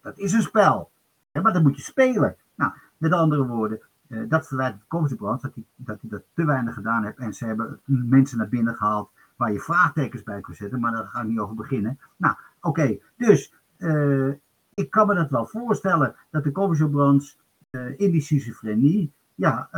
[0.00, 0.90] dat is een spel,
[1.32, 2.36] maar dat moet je spelen.
[2.54, 7.04] Nou, met andere woorden, uh, dat verwijt Kozenbrand, dat hij dat, dat te weinig gedaan
[7.04, 7.18] heeft.
[7.18, 11.06] En ze hebben mensen naar binnen gehaald waar je vraagtekens bij kunt zetten, maar daar
[11.06, 11.98] ga ik niet over beginnen.
[12.16, 14.32] Nou, oké, dus uh,
[14.74, 17.36] ik kan me dat wel voorstellen dat de Kozenbrand
[17.70, 19.68] uh, eh, in die schizofrenie, ja,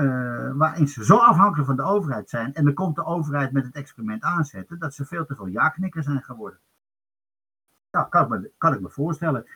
[0.54, 3.74] waarin ze zo afhankelijk van de overheid zijn, en dan komt de overheid met het
[3.74, 6.58] experiment aanzetten, dat ze veel te veel ja-knikker zijn geworden.
[7.90, 9.46] Nou, kan ik me, kan ik me voorstellen.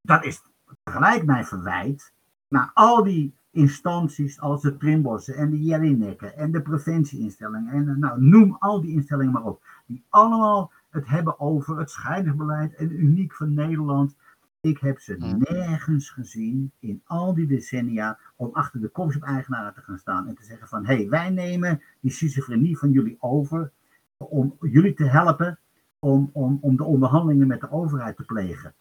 [0.00, 0.42] dat is
[0.82, 2.12] tegelijk mijn verwijt
[2.48, 8.22] naar al die instanties als de Trimbossen en de Jellinekken en de preventieinstellingen en nou,
[8.22, 13.34] noem al die instellingen maar op, die allemaal het hebben over het scheidingsbeleid en uniek
[13.34, 14.16] van Nederland.
[14.60, 15.38] Ik heb ze Hmm.
[15.38, 20.44] nergens gezien in al die decennia om achter de coffeeshop-eigenaren te gaan staan en te
[20.44, 23.70] zeggen van hé, hey, wij nemen die schizofrenie van jullie over
[24.16, 25.58] om jullie te helpen
[25.98, 28.74] om, om, om de onderhandelingen met de overheid te plegen.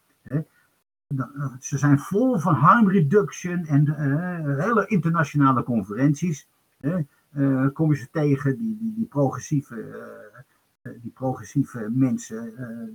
[1.60, 6.48] Ze zijn vol van harm reduction en eh, hele internationale conferenties.
[6.80, 6.98] Hè.
[7.32, 12.64] Eh, kom je ze tegen, die, die, die, progressieve, eh, eh, die progressieve mensen eh,
[12.64, 12.88] eh,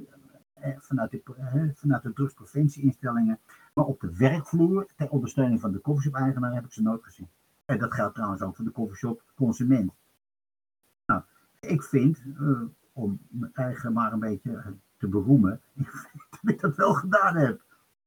[0.78, 3.38] vanuit, de, eh, vanuit de drugspreventieinstellingen.
[3.74, 7.28] Maar op de werkvloer, ter ondersteuning van de coffeeshop-eigenaar, heb ik ze nooit gezien.
[7.64, 9.92] En dat geldt trouwens ook voor de coffeeshop-consument.
[11.06, 11.22] Nou,
[11.60, 12.62] ik vind, eh,
[12.92, 15.60] om mijn eigen maar een beetje eh, te beroemen,
[16.30, 17.60] dat ik dat wel gedaan heb.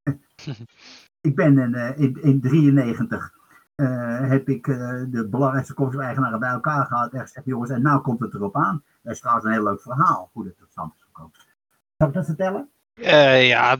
[1.28, 3.36] ik ben in, eh, in, in 93
[3.78, 8.02] eh, heb ik eh, de belangrijkste coffeeshop-eigenaren bij elkaar gehad en gezegd, jongens, en nou
[8.02, 8.84] komt het erop aan.
[9.02, 11.07] Dat is trouwens een heel leuk verhaal, hoe dit tot stand is
[11.98, 12.70] Zal ik dat vertellen?
[12.94, 13.76] Eh, ja,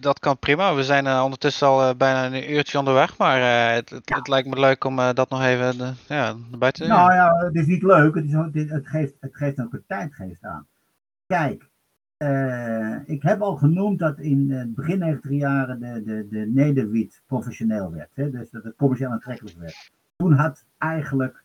[0.00, 0.74] dat, kan prima.
[0.74, 3.40] We zijn eh, ondertussen al eh, bijna een uurtje onderweg, maar
[3.74, 7.36] het, het, het lijkt me leuk om dat nog even ja, erbij te Nou ja,
[7.36, 8.14] het is niet leuk.
[8.14, 10.66] Het, is, het, geeft, het geeft ook een tijdgeest aan.
[11.26, 11.68] Kijk,
[13.06, 17.92] ik heb al genoemd dat in het begin 90 jaren de, de, de nederwiet professioneel
[17.92, 18.10] werd.
[18.14, 18.30] Hè?
[18.30, 19.90] Dus dat het commercieel aantrekkelijk werd.
[20.16, 21.44] Toen had eigenlijk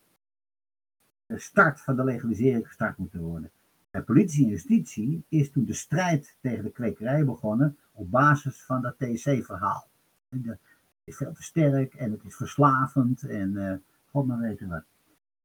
[1.26, 3.50] de start van de legalisering gestart moeten worden.
[3.96, 8.82] Bij politie en justitie is toen de strijd tegen de kwekerij begonnen op basis van
[8.82, 9.88] dat THC-verhaal.
[10.28, 10.58] Het
[11.04, 13.76] is veel te sterk en het is verslavend en eh,
[14.10, 14.84] god maar weten wat.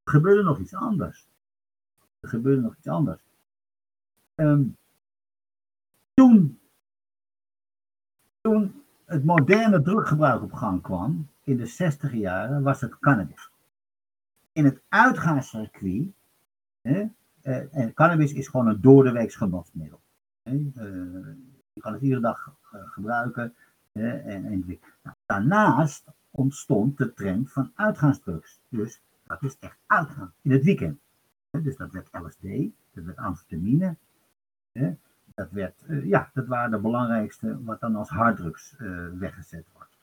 [0.04, 1.28] Er gebeurde nog iets anders.
[2.20, 3.22] Er gebeurde nog iets anders.
[4.36, 4.64] Ehm,
[6.14, 6.60] toen,
[8.42, 13.52] toen het moderne druggebruik op gang kwam, in de 60 jaren, was het cannabis.
[14.52, 16.08] In het uitgaanscircuit,
[16.82, 17.08] eh,
[17.72, 20.02] en cannabis is gewoon een doordeweeks genotsmiddel.
[20.44, 21.36] Hè, eh,
[21.74, 23.54] je kan het iedere dag eh, gebruiken.
[23.92, 28.60] en, en, nou, daarnaast ontstond de trend van uitgaansdrugs.
[28.70, 31.00] Dus dat is echt uitgaan in het weekend.
[31.50, 32.42] Dus dat werd LSD,
[32.94, 33.96] dat werd amfetamine.
[35.36, 39.98] Dat, werd, eh, ja, dat waren de belangrijkste wat dan als harddrugs eh, weggezet wordt.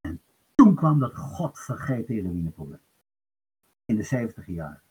[0.00, 0.20] En
[0.54, 2.80] toen kwam dat godvergeten heroïneprobleem.
[3.84, 4.82] In de 70 jaren.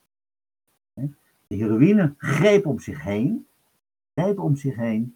[1.52, 1.58] Hè.
[1.58, 3.46] De heroïne greep om zich heen.
[4.16, 5.16] Greep om zich heen.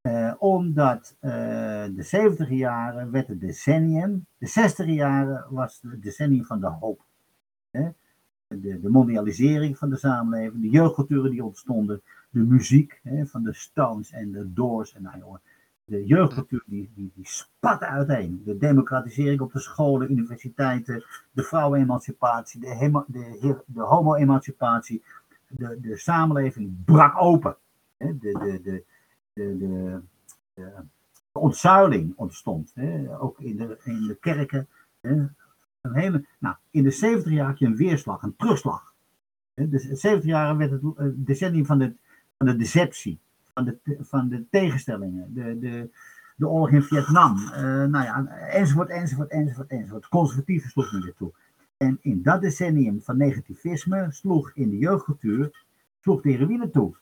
[0.00, 4.26] eh, omdat eh, de 70 jaren werd het decennium.
[4.38, 7.04] De 60 jaren was het decennium van de hoop
[8.48, 13.52] de, de mondialisering van de samenleving, de jeugdculturen die ontstonden, de muziek hè, van de
[13.52, 14.94] Stones en de Doors.
[14.94, 15.40] En nou, jongen,
[15.84, 18.42] de jeugdcultuur die, die, die spat uiteen.
[18.44, 25.02] De democratisering op de scholen, universiteiten, de vrouwenemancipatie, de, de, de homo-emancipatie.
[25.56, 27.56] De, de samenleving brak open.
[27.96, 28.84] De, de, de, de,
[29.32, 29.58] de,
[30.54, 30.64] de,
[31.32, 32.74] de ontzuiling ontstond.
[33.18, 34.68] Ook in de, in de kerken.
[35.00, 35.34] Een
[35.94, 38.94] hele, nou, in de 70 jaar had je een weerslag, een terugslag.
[39.54, 41.92] Dus in 70 jaar werd het eh, decennium van de,
[42.36, 43.18] van de deceptie,
[43.54, 45.90] van de, van de tegenstellingen, de, de,
[46.36, 50.08] de oorlog in Vietnam, eh, nou ja, enzovoort, enzovoort, enzovoort, enzovoort.
[50.08, 51.32] Conservatieven sloeg me dit toe.
[51.76, 55.64] En in dat decennium van negativisme sloeg in de jeugdcultuur,
[56.00, 56.96] sloeg de heroïne toe.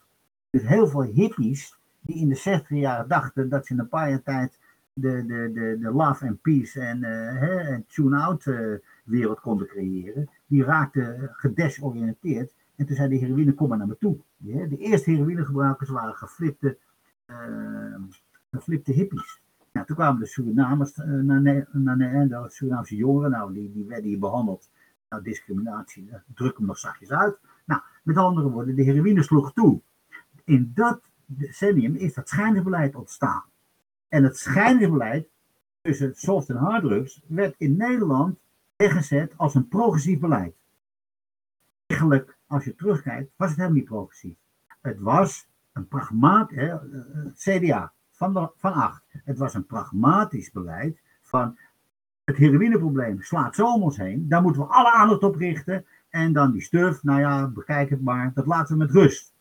[0.50, 4.08] Dus heel veel hippies die in de 60 jaren dachten dat ze in een paar
[4.08, 4.58] jaar tijd
[4.92, 10.64] de, de, de, de love and peace en, eh, tune-out eh, wereld konden creëren, die
[10.64, 12.52] raakten gedesoriënteerd.
[12.76, 14.16] En toen zei de heroïne, kom maar naar me toe.
[14.36, 16.78] De eerste heroïnegebruikers waren geflipte,
[17.26, 17.36] eh,
[18.50, 19.40] geflipte hippies.
[19.82, 24.04] Toen kwamen de Surinamers eh, naar, naar Ne- de Surinaamse jongeren, nou, die, die werden
[24.04, 24.70] hier behandeld.
[25.08, 27.38] Nou, discriminatie, eh, druk hem nog zachtjes uit.
[27.64, 29.80] Nou, met andere woorden, de heroïne sloeg toe.
[30.44, 33.44] In dat decennium is dat schijnbeleid ontstaan.
[34.08, 35.28] En het schijnbeleid
[35.80, 38.38] tussen soft en harddrugs werd in Nederland
[38.76, 40.54] weggezet als een progressief beleid.
[41.86, 44.36] Eigenlijk, als je terugkijkt, was het helemaal niet progressief.
[44.80, 46.70] Het was een pragmatisch,
[47.12, 47.92] het CDA
[48.32, 49.02] van, acht.
[49.08, 51.58] Het was een pragmatisch beleid van
[52.24, 54.28] het heroïneprobleem slaat zo om ons heen.
[54.28, 55.86] Daar moeten we alle aandacht op richten.
[56.08, 59.34] En dan die stuf, nou ja, bekijk het maar, dat laten we met rust.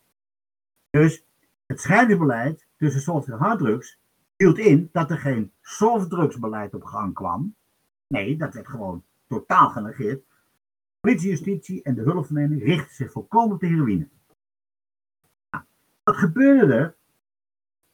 [0.90, 1.26] Dus
[1.66, 4.00] het scheidingsbeleid tussen soft en harddrugs
[4.36, 7.56] hield in dat er geen softdrugsbeleid op gang kwam.
[8.08, 10.24] Nee, dat werd gewoon totaal genegeerd.
[11.00, 14.08] Politie, justitie en de hulpverlening richtten zich volkomen op de heroïne.
[15.52, 15.64] Nou,
[16.04, 16.96] wat gebeurde er?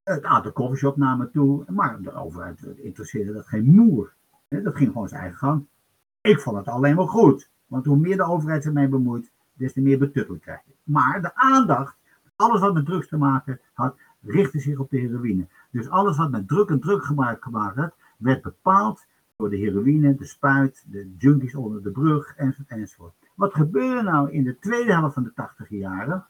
[0.10, 4.14] Het aantal coffeeshop namen toe, maar de overheid interesseerde dat geen moer.
[4.48, 5.66] Dat ging gewoon zijn eigen gang.
[6.22, 9.74] Ik vond het alleen maar goed, want hoe meer de overheid zich mee bemoeit, des
[9.74, 10.74] te meer betutteling krijg je.
[10.84, 11.98] Maar de aandacht,
[12.36, 15.48] alles wat met drugs te maken had, richtte zich op de heroïne.
[15.72, 19.06] Dus alles wat met druk en druk gemaakt werd, werd bepaald
[19.36, 22.70] door de heroïne, de spuit, de junkies onder de brug enzovoort.
[22.70, 23.14] enzovoort.
[23.36, 26.26] Wat gebeurde nou in de tweede helft van de tachtige jaren?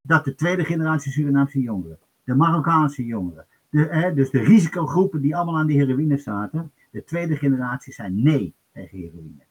[0.00, 5.58] Dat de tweede generatie Surinaamse jongeren, de Marokkaanse jongeren, de, dus de risicogroepen die allemaal
[5.58, 9.44] aan de heroïne zaten, de tweede generatie zijn nee tegen heroïne.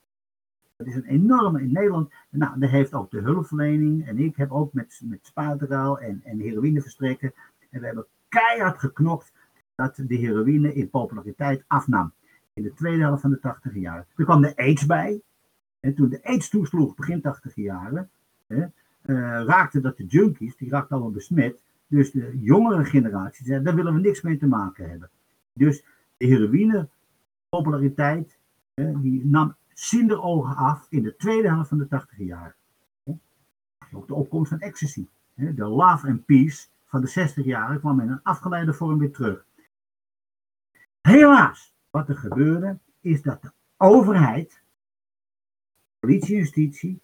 [0.78, 2.11] Dat is een enorme in Nederland.
[2.30, 6.82] Nou, daar heeft ook de hulpverlening en ik heb ook met, met en, en heroïne
[6.82, 7.34] verstrekken.
[7.69, 9.32] En we hebben keihard geknokt
[9.76, 12.13] dat de heroïne in populariteit afnam.
[12.53, 14.05] In de tweede helft van de tachtige jaren.
[14.15, 15.22] Er kwam de AIDS bij.
[15.80, 18.09] En toen de AIDS toesloeg, begin tachtige jaren,
[18.47, 18.69] hè, uh,
[19.45, 21.63] raakte dat de junkies, die raakten allemaal besmet.
[21.91, 25.09] Dus de jongere generatie daar willen we niks mee te maken hebben.
[25.53, 25.83] Dus
[26.17, 26.87] de heroïne
[27.49, 28.37] populariteit,
[28.75, 29.55] die nam
[30.07, 32.55] ogen af in de tweede helft van de tachtige jaren.
[33.91, 35.07] Ook de opkomst van ecstasy.
[35.33, 39.45] De love and peace van de 60 jaren kwam in een afgeleide vorm weer terug.
[41.01, 44.61] Helaas, wat er gebeurde, is dat de overheid,
[45.99, 47.01] politie justitie,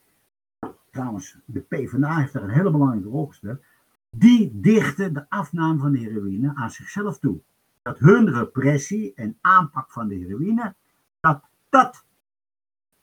[0.92, 3.64] trouwens de PvdA heeft daar een hele belangrijke rol gespeeld,
[4.10, 7.40] die dichten de afname van de heroïne aan zichzelf toe.
[7.82, 10.76] Dat hun repressie en aanpak van de heroïne,
[11.20, 12.06] dat dat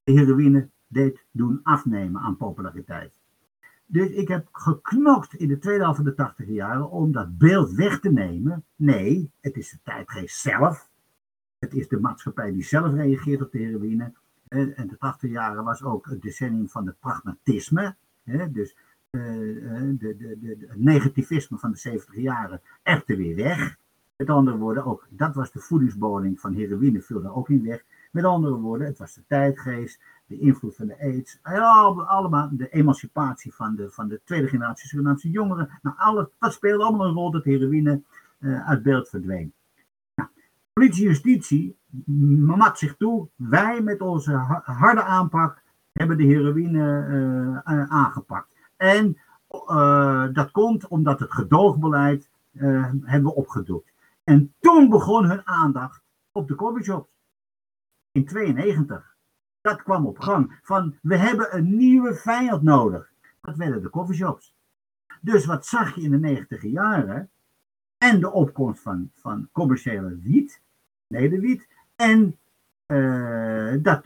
[0.05, 3.13] de heroïne deed doen afnemen aan populariteit.
[3.87, 7.73] Dus ik heb geknokt in de tweede helft van de tachtige jaren om dat beeld
[7.73, 8.65] weg te nemen.
[8.77, 10.89] Nee, het is de tijdgeest zelf.
[11.59, 14.13] Het is de maatschappij die zelf reageert op de heroïne.
[14.49, 17.97] En de tachtige jaren was ook het decennium van het pragmatisme.
[18.25, 18.71] Dus eh, eh,
[19.15, 23.77] de, de, de, het negativisme van de 70 jaren echter weer weg.
[24.17, 27.85] Met andere woorden, ook dat was de voedingsbodem van heroïne, viel daar ook in weg.
[28.11, 33.55] Met andere woorden, het was de tijdgeest, de invloed van de AIDS, allemaal de emancipatie
[33.55, 35.79] van de, van de tweede generatie Surinaamse jongeren.
[35.83, 38.03] Nou, alles, dat speelde allemaal een rol dat heroïne
[38.41, 39.53] uit beeld verdween.
[40.15, 40.29] Nou,
[40.73, 41.77] politie justitie
[42.37, 44.33] mat zich toe, wij met onze
[44.65, 45.62] harde aanpak
[45.93, 48.54] hebben de heroïne aangepakt.
[48.85, 49.18] En
[49.51, 53.93] uh, dat komt omdat het gedoogbeleid uh, hebben we opgedoekt.
[54.24, 57.09] En toen begon hun aandacht op de coffeeshops.
[58.12, 59.16] In 92.
[59.61, 60.59] Dat kwam op gang.
[60.62, 63.11] Van we hebben een nieuwe vijand nodig.
[63.41, 64.55] Dat werden de coffeeshops.
[65.20, 67.30] Dus wat zag je in de 90 jaren?
[67.99, 70.61] En de opkomst van, van commerciële wiet,
[71.07, 71.68] nederwiet.
[71.97, 72.39] En
[72.87, 74.05] uh, dat,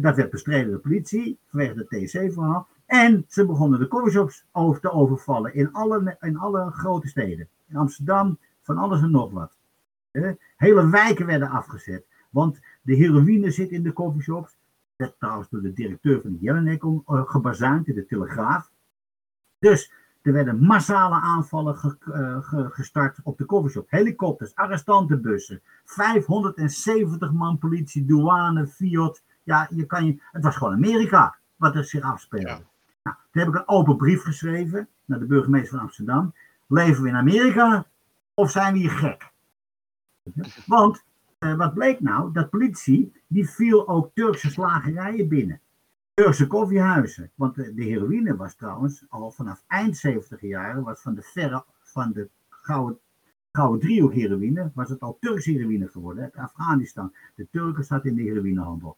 [0.00, 2.68] dat werd bestreden door de politie vanwege het TC-verhaal.
[2.86, 7.48] En ze begonnen de coffeeshops over te overvallen in alle, in alle grote steden.
[7.68, 9.56] In Amsterdam, van alles en nog wat.
[10.56, 12.06] Hele wijken werden afgezet.
[12.30, 14.56] Want de heroïne zit in de coffeeshops.
[14.96, 18.70] Dat trouwens door de directeur van Jelinek uh, gebazuind in de Telegraaf.
[19.58, 23.90] Dus er werden massale aanvallen ge, uh, gestart op de coffeeshop.
[23.90, 29.22] Helikopters, arrestantenbussen, 570 man politie, douane, Fiat.
[29.42, 32.64] Ja, je kan je, het was gewoon Amerika wat er zich afspeelde.
[33.06, 36.34] Nou, toen heb ik een open brief geschreven naar de burgemeester van Amsterdam.
[36.66, 37.86] Leven we in Amerika
[38.34, 39.32] of zijn we hier gek?
[40.66, 41.04] Want
[41.40, 42.32] uh, wat bleek nou?
[42.32, 45.60] Dat politie, die viel ook Turkse slagerijen binnen.
[46.14, 47.30] Turkse koffiehuizen.
[47.34, 51.64] Want de, de, heroïne was trouwens al vanaf eind 70 jaren, was van de verre,
[51.82, 52.98] van de gouden,
[53.52, 56.22] gouden driehoek heroïne, was het al Turkse heroïne geworden.
[56.24, 57.14] Uit Afghanistan.
[57.34, 58.96] De Turken zaten in de heroïnehandel.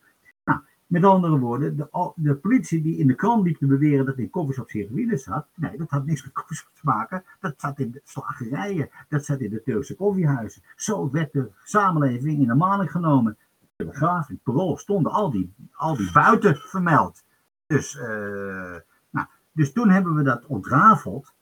[0.89, 4.31] Met andere woorden, de, de, politie die in de krant liep te beweren dat in
[4.31, 7.25] coffeeshops heroïne zat, nee, dat had niks met coffeeshops te maken.
[7.41, 10.63] Dat zat in de slagerijen, dat zat in de Turkse koffiehuizen.
[10.77, 13.37] Zo werd de samenleving in de maling genomen.
[13.61, 17.25] De Telegraaf, in Parool stonden al die, al die buiten vermeld.
[17.67, 18.77] Dus, uh,
[19.11, 21.33] nou, dus toen hebben we dat ontrafeld.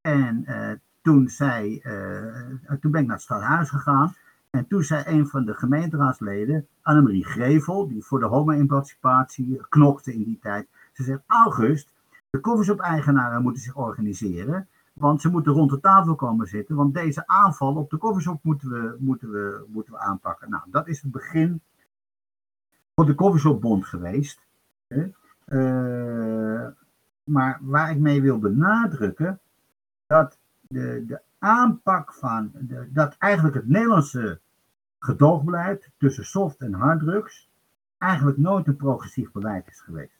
[0.00, 0.70] En uh,
[1.02, 4.14] toen, zei, uh, toen ben ik naar het stadhuis gegaan.
[4.56, 10.24] En toen zei een van de gemeenteraadsleden, Annemarie Grevel, die voor de homo-emancipatie knokte in
[10.24, 11.92] die tijd, ze zegt, August,
[12.30, 17.26] de koffieshop-eigenaren moeten zich organiseren, want ze moeten rond de tafel komen zitten, want deze
[17.26, 20.50] aanval op de koffieshop moeten we, moeten we, moeten we aanpakken.
[20.50, 21.60] Nou, dat is het begin
[22.94, 24.46] van de koffieshopbond geweest.
[25.46, 26.66] Uh,
[27.24, 29.40] maar waar ik mee wil benadrukken,
[30.06, 32.52] dat de, de aanpak van,
[32.92, 34.40] dat eigenlijk het Nederlandse
[35.06, 37.50] gedoogbeleid tussen soft en harddrugs
[37.98, 40.18] eigenlijk nooit een progressief beleid is geweest.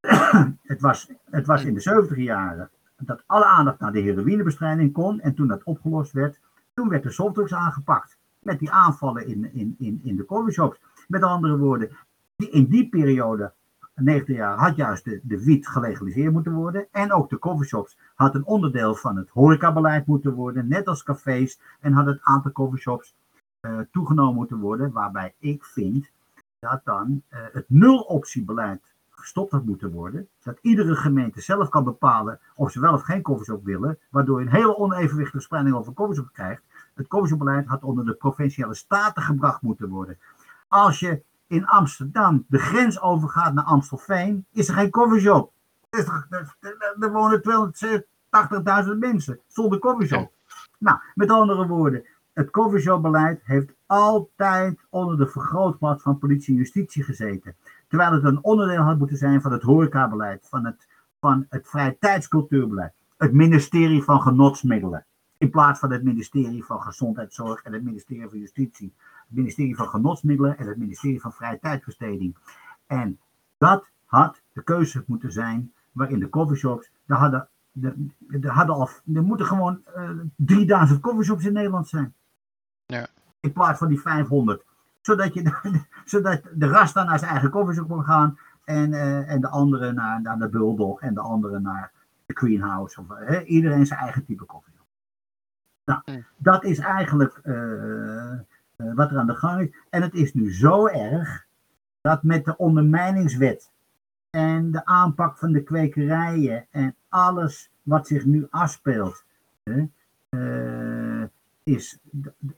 [0.72, 5.20] het, was, het was in de 70 jaren dat alle aandacht naar de heroïnebestrijding kon
[5.20, 6.40] en toen dat opgelost werd,
[6.74, 8.18] toen werd de softdrugs aangepakt.
[8.38, 10.80] Met die aanvallen in, in, in, in de coffeeshops.
[11.08, 11.90] Met andere woorden,
[12.36, 13.52] in die periode
[13.94, 16.86] 90 jaar had juist de, de wiet gelegaliseerd moeten worden.
[16.90, 21.60] En ook de coffeeshops had een onderdeel van het horecabeleid moeten worden, net als cafés.
[21.80, 23.14] En had het aantal coffeeshops
[23.60, 26.10] uh, toegenomen moeten worden, waarbij ik vind
[26.58, 30.28] dat dan uh, het nuloptiebeleid gestopt had moeten worden.
[30.42, 34.46] Dat iedere gemeente zelf kan bepalen of ze wel of geen coffeeshop willen, waardoor je
[34.46, 36.62] een hele onevenwichtige spreiding over coffeeshop krijgt.
[36.94, 40.18] Het coffeeshopbeleid had onder de provinciale staten gebracht moeten worden.
[40.68, 45.52] Als je in Amsterdam de grens overgaat naar Amstelveen, is er geen coffeeshop.
[47.00, 47.42] Er wonen
[48.86, 50.32] 280.000 mensen zonder coffeeshop.
[50.78, 57.02] Nou, met andere woorden, het coffeeshopbeleid heeft altijd onder de vergrootplaat van politie en justitie
[57.02, 57.56] gezeten.
[57.88, 60.88] Terwijl het een onderdeel had moeten zijn van het horecabeleid, van het,
[61.20, 65.04] van het vrije tijdscultuurbeleid, het ministerie van genotsmiddelen.
[65.38, 68.94] In plaats van het ministerie van Gezondheidszorg en het ministerie van Justitie.
[69.32, 72.36] Het ministerie van Genotsmiddelen en het ministerie van Vrije Tijdbesteding.
[72.86, 73.18] En
[73.58, 78.88] dat had de keuze moeten zijn waarin de coffeeshops, daar hadden, de, de hadden al,
[79.14, 82.14] er moeten gewoon uh, 3000 coffeeshops in Nederland zijn.
[82.86, 83.06] Ja.
[83.40, 84.64] In plaats van die 500.
[85.00, 85.52] Zodat, je,
[86.04, 90.22] zodat de Rasta naar zijn eigen coffeeshop kon gaan en, uh, en de andere naar,
[90.22, 91.92] naar de Bulldog en de andere naar
[92.26, 93.00] de Queen House.
[93.00, 94.86] Of, uh, iedereen zijn eigen type coffeeshop.
[95.84, 96.24] Nou, mm.
[96.36, 98.38] dat is eigenlijk uh,
[98.94, 99.76] wat er aan de gang is.
[99.90, 101.46] En het is nu zo erg
[102.00, 103.70] dat met de ondermijningswet
[104.30, 109.24] en de aanpak van de kwekerijen en alles wat zich nu afspeelt,
[110.30, 111.24] uh,
[111.62, 111.98] is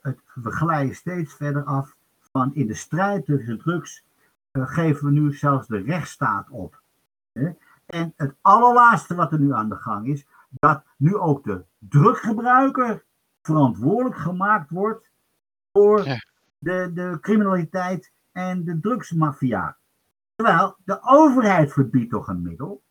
[0.01, 4.05] het, we glijden steeds verder af van in de strijd tussen drugs
[4.53, 6.83] uh, geven we nu zelfs de rechtsstaat op.
[7.87, 13.05] En het allerlaatste wat er nu aan de gang is, dat nu ook de druggebruiker
[13.43, 15.07] verantwoordelijk gemaakt wordt
[15.79, 16.05] voor
[16.59, 19.77] de, de criminaliteit en de drugsmafia.
[20.35, 22.83] Terwijl de overheid verbiedt toch een middel.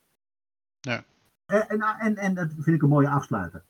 [0.79, 1.03] Ja.
[1.45, 3.63] En, en, en, en dat vind ik een mooie afsluiter.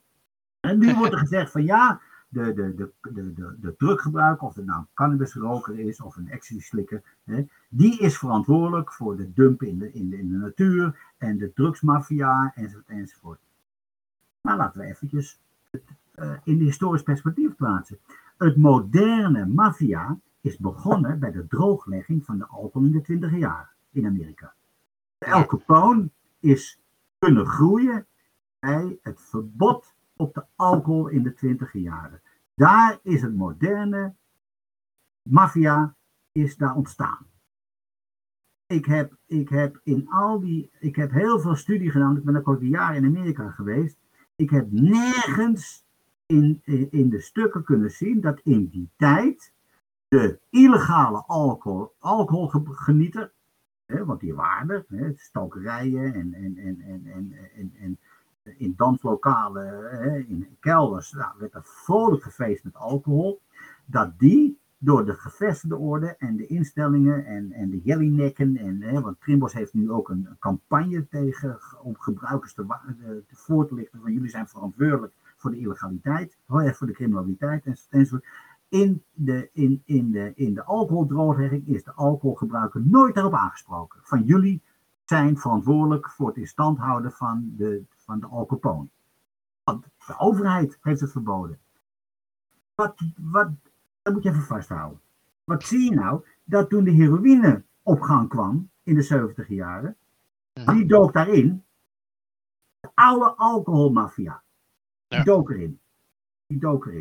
[0.59, 4.55] En nu wordt er gezegd van ja, de, de, de, de, de, de druggebruiker, of
[4.55, 7.03] het nou een cannabisroker is of een ecstasy-slikker,
[7.69, 11.53] die is verantwoordelijk voor de dump in de, in, de, in de natuur en de
[11.53, 13.39] drugsmafia enzovoort enzovoort.
[14.41, 15.39] Maar laten we eventjes
[16.15, 17.97] uh, in historisch perspectief plaatsen.
[18.37, 23.73] Het moderne maffia is begonnen bij de drooglegging van de alcohol in de 20 jaar
[23.91, 24.53] in Amerika.
[25.17, 26.79] El Capone is
[27.19, 28.05] kunnen groeien
[28.59, 32.21] bij het verbod op de alcohol in de 20 jaren.
[32.55, 34.15] Daar is het moderne
[35.21, 35.95] maffia
[36.31, 37.25] is daar ontstaan.
[38.65, 42.17] Ik heb, ik heb in al die, ik heb heel veel studie gedaan.
[42.17, 43.97] Ik ben ook al een jaar in Amerika geweest.
[44.35, 45.82] Ik heb nergens
[46.25, 49.53] in, in de stukken kunnen zien dat in die tijd
[50.07, 53.31] de illegale alcohol, alcoholgenieter,
[53.85, 57.97] hè, want die waren er, stokerijen en, en, en, en, en, en, en
[58.57, 59.67] in danslokalen,
[60.01, 63.41] hè, in kelders, nou, werd er vrolijk gefeest met alcohol,
[63.85, 69.01] dat die door de gevestigde orde en de instellingen en, en de jellynekken, en, hè,
[69.01, 73.75] want Trimbos heeft nu ook een, campagne tegen, om gebruikers te, te, te voor te
[73.75, 75.13] lichten van jullie zijn verantwoordelijk
[75.43, 78.25] voor de illegaliteit, voor de criminaliteit enzovoort.
[78.69, 83.99] In de, in, in de, in de alcoholdrooglegging is de alcoholgebruiker nooit daarop aangesproken.
[84.03, 84.61] Van jullie
[85.05, 88.27] zijn verantwoordelijk voor het in stand houden van de, van de.
[89.63, 91.59] Want de overheid heeft het verboden.
[92.75, 93.49] Wat, wat,
[94.01, 94.99] dat moet je even vasthouden.
[95.43, 96.25] Wat zie je nou?
[96.43, 99.97] Dat toen de heroïne op gang kwam in de 70 jaren,
[100.53, 101.63] die dook daarin.
[102.79, 104.43] De oude alcoholmafia.
[105.15, 105.79] Die dook erin.
[106.47, 106.91] Die dook.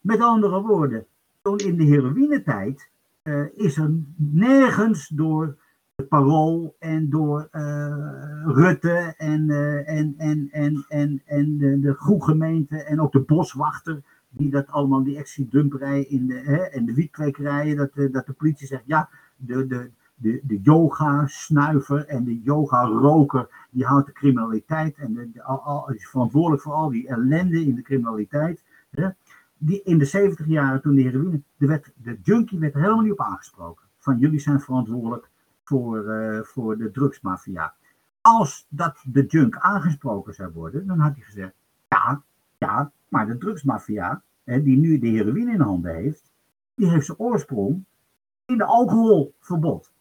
[0.00, 1.06] Met andere woorden,
[1.42, 2.88] toen in de heroïnetijd
[3.22, 5.56] uh, is er nergens door
[5.94, 11.94] het parool en door uh, Rutte en, uh, en, en, en, en, en de, de
[11.94, 15.44] groegemeente en ook de boswachter, die dat allemaal, die extra
[15.90, 20.60] in de, en de wietkwekerij, dat, dat de politie zegt, ja, de, de, de, de
[20.60, 26.90] yoga-snuiver en de yoga-roker, die houdt de criminaliteit en de, al, is verantwoordelijk voor al
[26.90, 28.64] die ellende in de criminaliteit.
[28.90, 29.08] Hè?
[29.58, 33.02] Die in de 70 jaren, toen de heroïne, de, werd, de junkie werd er helemaal
[33.02, 33.86] niet op aangesproken.
[33.98, 35.30] Van jullie zijn verantwoordelijk
[35.64, 37.74] voor, uh, voor de drugsmafia.
[38.20, 41.54] Als dat de junk aangesproken zou worden, dan had hij gezegd,
[41.88, 42.22] ja,
[42.58, 46.30] ja, maar de drugsmafia, hè, die nu de heroïne in handen heeft,
[46.74, 47.84] die heeft zijn oorsprong
[48.46, 49.92] in de alcoholverbod.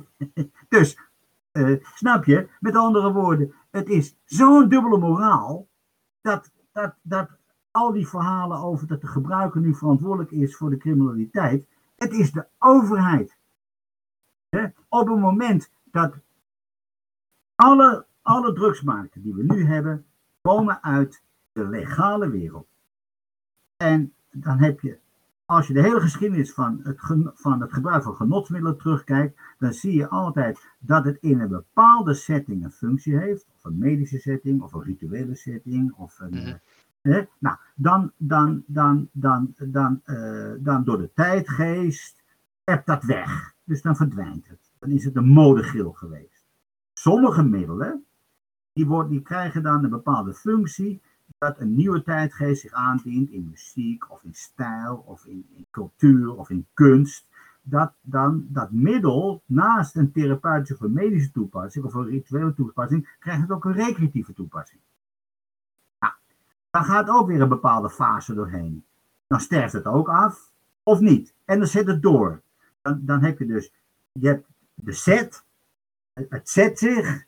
[0.68, 0.98] dus,
[1.52, 2.48] uh, snap je?
[2.60, 5.68] Met andere woorden, het is zo'n dubbele moraal
[6.20, 7.28] dat, dat, dat
[7.70, 11.66] al die verhalen over dat de gebruiker nu verantwoordelijk is voor de criminaliteit,
[11.96, 13.36] het is de overheid.
[14.88, 16.14] Op het moment dat
[17.54, 20.06] alle, alle drugsmarkten die we nu hebben,
[20.40, 22.66] komen uit de legale wereld.
[23.76, 24.98] En dan heb je,
[25.52, 27.00] als je de hele geschiedenis van het,
[27.34, 32.14] van het gebruik van genotsmiddelen terugkijkt, dan zie je altijd dat het in een bepaalde
[32.14, 36.30] setting een functie heeft, of een medische setting, of een rituele setting, of een.
[36.30, 36.56] Mhm.
[37.02, 42.22] eh, nou, dan, dan, dan, dan, dan, uh, dan door de tijdgeest
[42.64, 43.54] hebt dat weg.
[43.64, 44.72] Dus dan verdwijnt het.
[44.78, 46.44] Dan is het een modegil geweest.
[46.92, 48.04] Sommige middelen,
[48.72, 51.02] die, wordt, die krijgen dan een bepaalde functie
[51.38, 56.36] dat een nieuwe tijdgeest zich aandient in muziek of in stijl of in, in cultuur
[56.36, 57.26] of in kunst,
[57.62, 63.40] dat dan dat middel naast een therapeutische of medische toepassing of een rituele toepassing, krijgt
[63.40, 64.80] het ook een recreatieve toepassing.
[65.98, 66.12] Nou,
[66.70, 68.84] dan gaat ook weer een bepaalde fase doorheen.
[69.26, 70.50] Dan sterft het ook af
[70.82, 71.34] of niet.
[71.44, 72.42] En dan zet het door.
[72.82, 73.72] Dan, dan heb je dus,
[74.12, 75.44] je hebt de set,
[76.12, 77.24] het zet zich,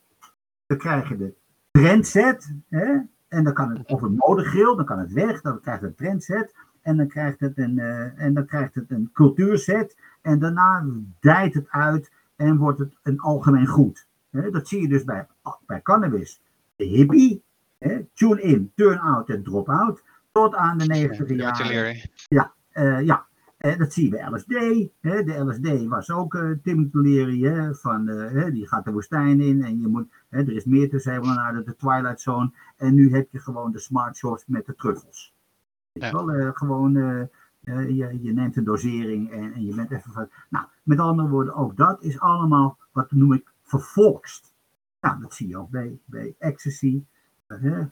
[0.67, 1.35] dan krijg je de
[1.71, 2.99] trendset, hè?
[3.35, 5.97] En dan kan het, of een modegeel, dan kan het weg, dan krijgt het een
[5.97, 6.55] trendset.
[6.82, 9.97] En dan krijgt het een, uh, en dan krijgt het een cultuurset.
[10.23, 10.86] En daarna
[11.20, 14.06] dijt het uit en wordt het een algemeen goed.
[14.31, 15.27] dat zie je dus bij,
[15.66, 16.43] bij cannabis.
[16.77, 17.43] De hippie,
[18.15, 20.02] tune in, turn out en drop out.
[20.32, 22.11] Tot aan de 90 jaren.
[22.28, 23.27] Ja, uh, ja,
[23.73, 24.53] dat zie je bij LSD.
[25.01, 29.62] Hè, de LSD was ook uh, Tim Leary, van, uh, die gaat de woestijn in
[29.62, 32.53] en je moet, hè, er is meer te zeggen naar de, Twilight Zone.
[32.77, 35.35] En nu heb je gewoon de smart shorts met de truffels.
[35.93, 36.12] Ja.
[36.12, 36.93] Wel, uh, gewoon,
[37.65, 40.28] je, je, neemt een dosering en, en, je bent even van.
[40.51, 44.55] Nou, met andere woorden, ook dat is allemaal, wat noem ik, vervolgst.
[45.01, 47.03] Nou, dat zie je ook bij, bij ecstasy.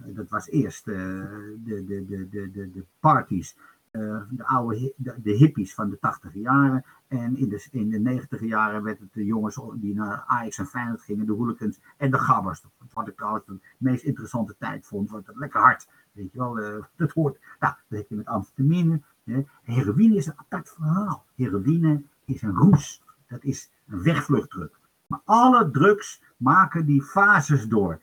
[0.06, 3.56] dat was eerst de, de, de, de, de, de parties
[3.92, 6.84] eh, de oude de, hippies van de 80 jaren.
[7.08, 10.66] En in de, in de 90 jaren werd het de jongens die naar Ajax en
[10.66, 12.64] Feyenoord gingen, de hooligans en de gabbers.
[12.92, 15.88] Wat ik trouwens de meest interessante tijd vond, want het lekker hard.
[16.12, 17.38] Weet je wel, uh, dat hoort.
[17.60, 19.02] Nou, dat heb je met amfetamine.
[19.24, 19.42] Hè.
[19.62, 21.24] Heroïne is een apart verhaal.
[21.34, 23.02] Heroïne is een roes.
[23.26, 24.78] Dat is een wegvluchtdruk.
[25.06, 28.00] Maar alle drugs maken die fases door.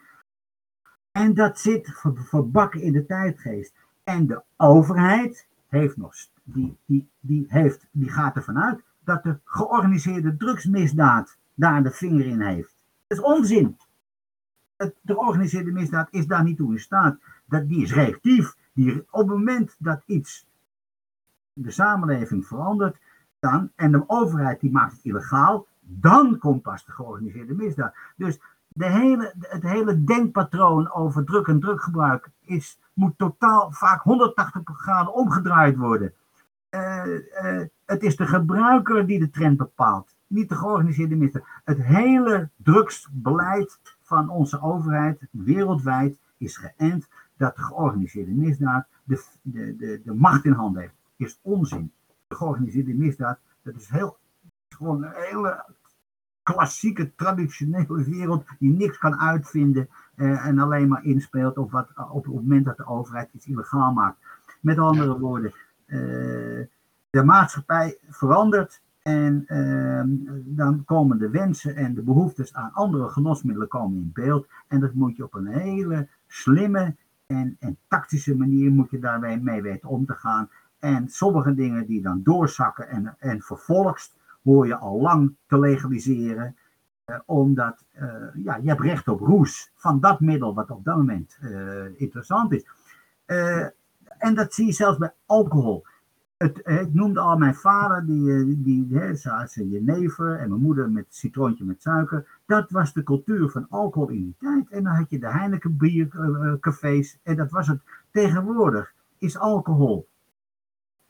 [1.12, 3.76] En dat zit verbakken in de tijdgeest.
[4.04, 6.14] En de overheid, heeft nog,
[6.44, 12.26] die, die, die, heeft, die gaat ervan uit dat de georganiseerde drugsmisdaad daar de vinger
[12.26, 12.76] in heeft.
[13.08, 13.78] Dat is onzin.
[14.78, 17.18] De georganiseerde misdaad is daar niet toe in staat.
[17.46, 18.56] Dat, die is reactief.
[18.74, 20.48] Die, op het moment dat iets
[21.54, 22.98] de samenleving verandert,
[23.40, 27.96] dan, en de overheid die maakt het illegaal, dan komt pas de georganiseerde misdaad.
[28.16, 34.62] Dus de hele, het hele denkpatroon over druk en druggebruik is, moet totaal vaak 180
[34.64, 36.14] graden omgedraaid worden.
[36.70, 41.44] Uh, uh, het is de gebruiker die de trend bepaalt, niet de georganiseerde misdaad.
[41.64, 47.08] Het hele drugsbeleid van onze overheid wereldwijd is geënt
[47.38, 50.94] dat de georganiseerde misdaad de, de, de, de macht in handen heeft.
[51.16, 51.92] Is onzin.
[52.28, 54.18] De georganiseerde misdaad, dat is heel,
[54.70, 55.66] gewoon een hele
[56.44, 59.90] klassieke, traditionele wereld die niks kan uitvinden
[60.20, 63.94] uh, en alleen maar inspeelt op, wat, op het moment dat de overheid iets illegaal
[63.94, 64.18] maakt.
[64.62, 65.54] Met andere woorden,
[65.88, 66.66] uh,
[67.10, 70.02] de maatschappij verandert en uh,
[70.46, 74.48] dan komen de wensen en de behoeftes aan andere genosmiddelen komen in beeld.
[74.68, 79.38] En dat moet je op een hele slimme en, en tactische manier moet je daarmee
[79.42, 80.50] mee weten om te gaan.
[80.80, 86.56] En sommige dingen die dan doorzakken en, en vervolgst hoor je al lang te legaliseren.
[87.10, 90.96] Uh, omdat uh, ja, je hebt recht op roes van dat middel wat op dat
[90.96, 92.68] moment uh, interessant is.
[94.18, 95.86] en dat zie je zelfs bij alcohol.
[96.64, 101.66] Ik noemde al mijn vader, die, die, die zijn jenever en mijn moeder met citroontje
[101.66, 102.40] met suiker.
[102.46, 104.70] Dat was de cultuur van alcohol in die tijd.
[104.70, 107.82] En dan had je de Heineken biercafés en dat was het.
[108.12, 110.08] Tegenwoordig is alcohol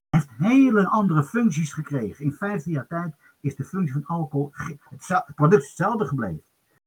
[0.10, 2.26] heeft hele andere functies gekregen.
[2.26, 4.52] In 15 jaar tijd is de functie van alcohol,
[4.90, 6.44] het product hetzelfde gebleven.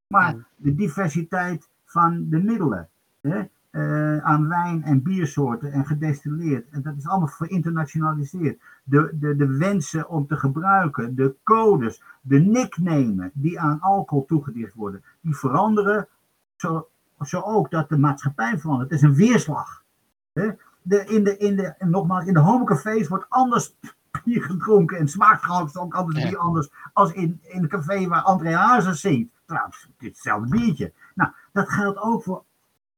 [0.07, 2.89] Maar de diversiteit van de middelen,
[3.21, 8.61] hè, uh, aan wijn en biersoorten en gedestilleerd, en dat is allemaal verinternationaliseerd.
[8.85, 14.75] De, de, de wensen om te gebruiken, de codes, de nicknamen die aan alcohol toegedicht
[14.75, 16.09] worden, die veranderen
[16.57, 16.89] zo,
[17.21, 18.91] zo ook dat de maatschappij verandert.
[18.91, 19.85] Het is een weerslag.
[20.33, 20.51] Hè
[20.83, 23.77] de, in de, in de, nogmaals, in de homecafés wordt anders
[24.25, 28.23] bier gedronken en smaakt trouwens ook anders bier anders als in, in een café waar
[28.23, 29.31] André Hazes zingt.
[29.47, 30.93] Trouwens, het is hetzelfde biertje.
[31.15, 32.45] Nou, dat geldt ook voor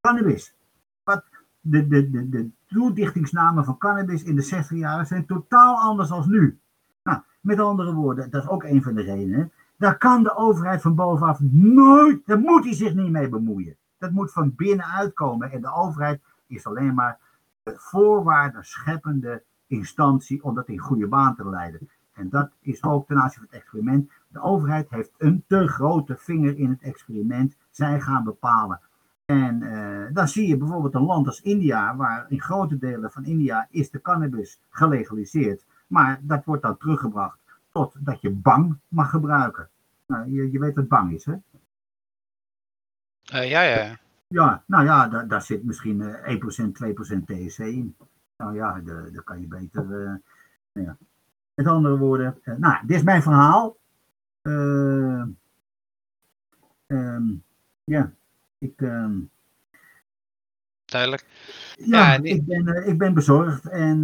[0.01, 0.55] cannabis.
[1.03, 1.23] Wat
[1.61, 6.29] de, de, de, de toedichtingsnamen van cannabis in de 60 jaren zijn totaal anders dan
[6.29, 6.59] nu.
[7.03, 9.51] Nou, met andere woorden, dat is ook een van de redenen.
[9.77, 13.77] Daar kan de overheid van bovenaf nooit, daar moet hij zich niet mee bemoeien.
[13.97, 15.51] Dat moet van binnenuit komen.
[15.51, 17.19] En de overheid is alleen maar
[17.63, 21.89] de voorwaarden scheppende instantie om dat in goede baan te leiden.
[22.13, 24.11] En dat is ook ten aanzien van het experiment.
[24.27, 27.55] De overheid heeft een te grote vinger in het experiment.
[27.71, 28.79] Zij gaan bepalen.
[29.25, 33.25] En uh, dan zie je bijvoorbeeld een land als India, waar in grote delen van
[33.25, 35.65] India is de cannabis gelegaliseerd.
[35.87, 37.39] Maar dat wordt dan teruggebracht
[37.71, 39.69] tot dat je bang mag gebruiken.
[40.07, 41.33] Nou, je, je weet wat bang is, hè?
[43.33, 43.97] Uh, ja, ja.
[44.27, 47.95] Ja, nou ja, daar, daar zit misschien uh, 1%, 2% THC in.
[48.37, 49.85] Nou ja, daar kan je beter.
[49.89, 50.15] Uh,
[50.85, 50.97] ja.
[51.53, 53.77] Met andere woorden, uh, nou, dit is mijn verhaal.
[54.41, 55.37] Um,
[57.83, 58.11] ja,
[58.57, 58.81] ik.
[58.81, 59.29] Um,
[60.85, 61.25] Duidelijk.
[61.75, 62.33] Ja, ja die...
[62.33, 63.97] ik, ben, ik ben bezorgd en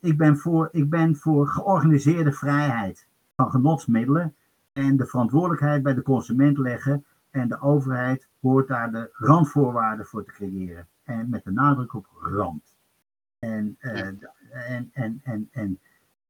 [0.00, 3.06] ik, ben voor, ik ben voor georganiseerde vrijheid
[3.36, 4.34] van genotsmiddelen
[4.72, 7.04] en de verantwoordelijkheid bij de consument leggen.
[7.30, 10.88] En de overheid hoort daar de randvoorwaarden voor te creëren.
[11.02, 12.71] En met de nadruk op rand.
[13.42, 14.06] En, uh,
[14.50, 15.78] en, en, en, en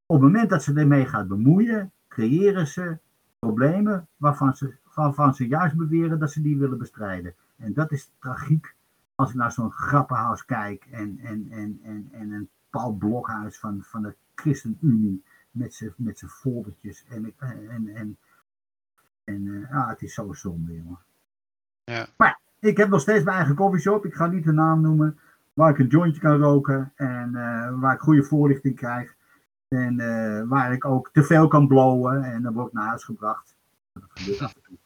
[0.06, 2.98] op het moment dat ze ermee gaat bemoeien, creëren ze
[3.39, 7.34] problemen waarvan ze, waarvan ze juist beweren dat ze die willen bestrijden.
[7.56, 8.74] En dat is tragiek
[9.14, 13.82] als ik naar zo'n grappenhuis kijk en, en, en, en, en een Paul Blokhuis van,
[13.82, 17.05] van de ChristenUnie met zijn met zijn foldertjes.
[17.09, 18.18] En, en,
[19.24, 20.98] en, uh, ah, het is zo zonde, jongen.
[21.84, 22.06] Ja.
[22.16, 24.05] Maar ik heb nog steeds mijn eigen coffeeshop.
[24.05, 25.18] Ik ga niet de naam noemen.
[25.62, 29.14] Waar ik een jointje kan roken en uh, waar ik goede voorlichting krijg.
[29.68, 33.05] En uh, waar ik ook te veel kan blowen en dan word ik naar huis
[33.05, 33.55] gebracht.
[33.93, 34.78] Dat gebeurt af en toe.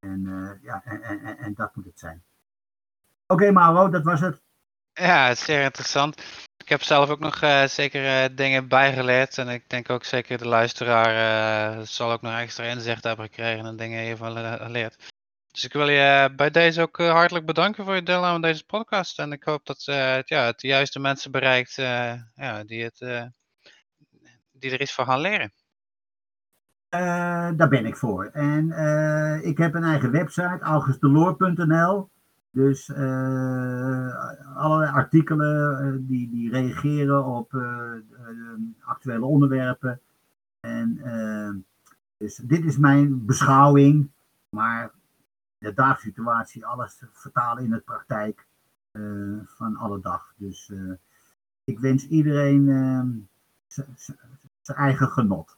[0.00, 2.22] En, uh, ja, en, en, en, dat moet het zijn.
[3.26, 4.42] Oké, okay, Mauro, dat was het.
[4.92, 6.20] Ja, zeer interessant.
[6.56, 9.38] Ik heb zelf ook nog zeker dingen bijgeleerd.
[9.38, 13.76] En ik denk ook zeker de luisteraar zal ook nog extra inzicht hebben gekregen en
[13.76, 15.13] dingen hiervan geleerd.
[15.54, 19.18] Dus ik wil je bij deze ook hartelijk bedanken voor je deelname aan deze podcast.
[19.18, 21.74] En ik hoop dat het, ja, het de juiste mensen bereikt
[22.34, 23.30] ja, die het
[24.52, 25.52] die er iets van gaan leren?
[27.56, 28.24] Daar ben ik voor.
[28.24, 28.70] En
[29.42, 32.08] ik heb een eigen website, augustdeloor.nl.
[32.50, 32.90] Dus
[34.54, 37.52] allerlei artikelen die, die reageren op
[38.80, 40.00] actuele onderwerpen.
[40.60, 41.00] En
[42.16, 44.10] dus dit is mijn beschouwing,
[44.48, 44.90] maar
[45.64, 48.46] de dagsituatie, alles vertalen in de praktijk
[49.44, 50.32] van alle dag.
[50.36, 50.72] Dus
[51.64, 52.64] ik wens iedereen
[54.62, 55.56] zijn eigen genot.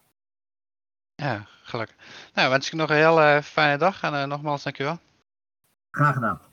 [1.15, 1.97] Ja, gelukkig.
[2.35, 4.99] Nou, wens ik nog een heel uh, fijne dag en nogmaals dankjewel.
[5.91, 6.41] Graag gedaan.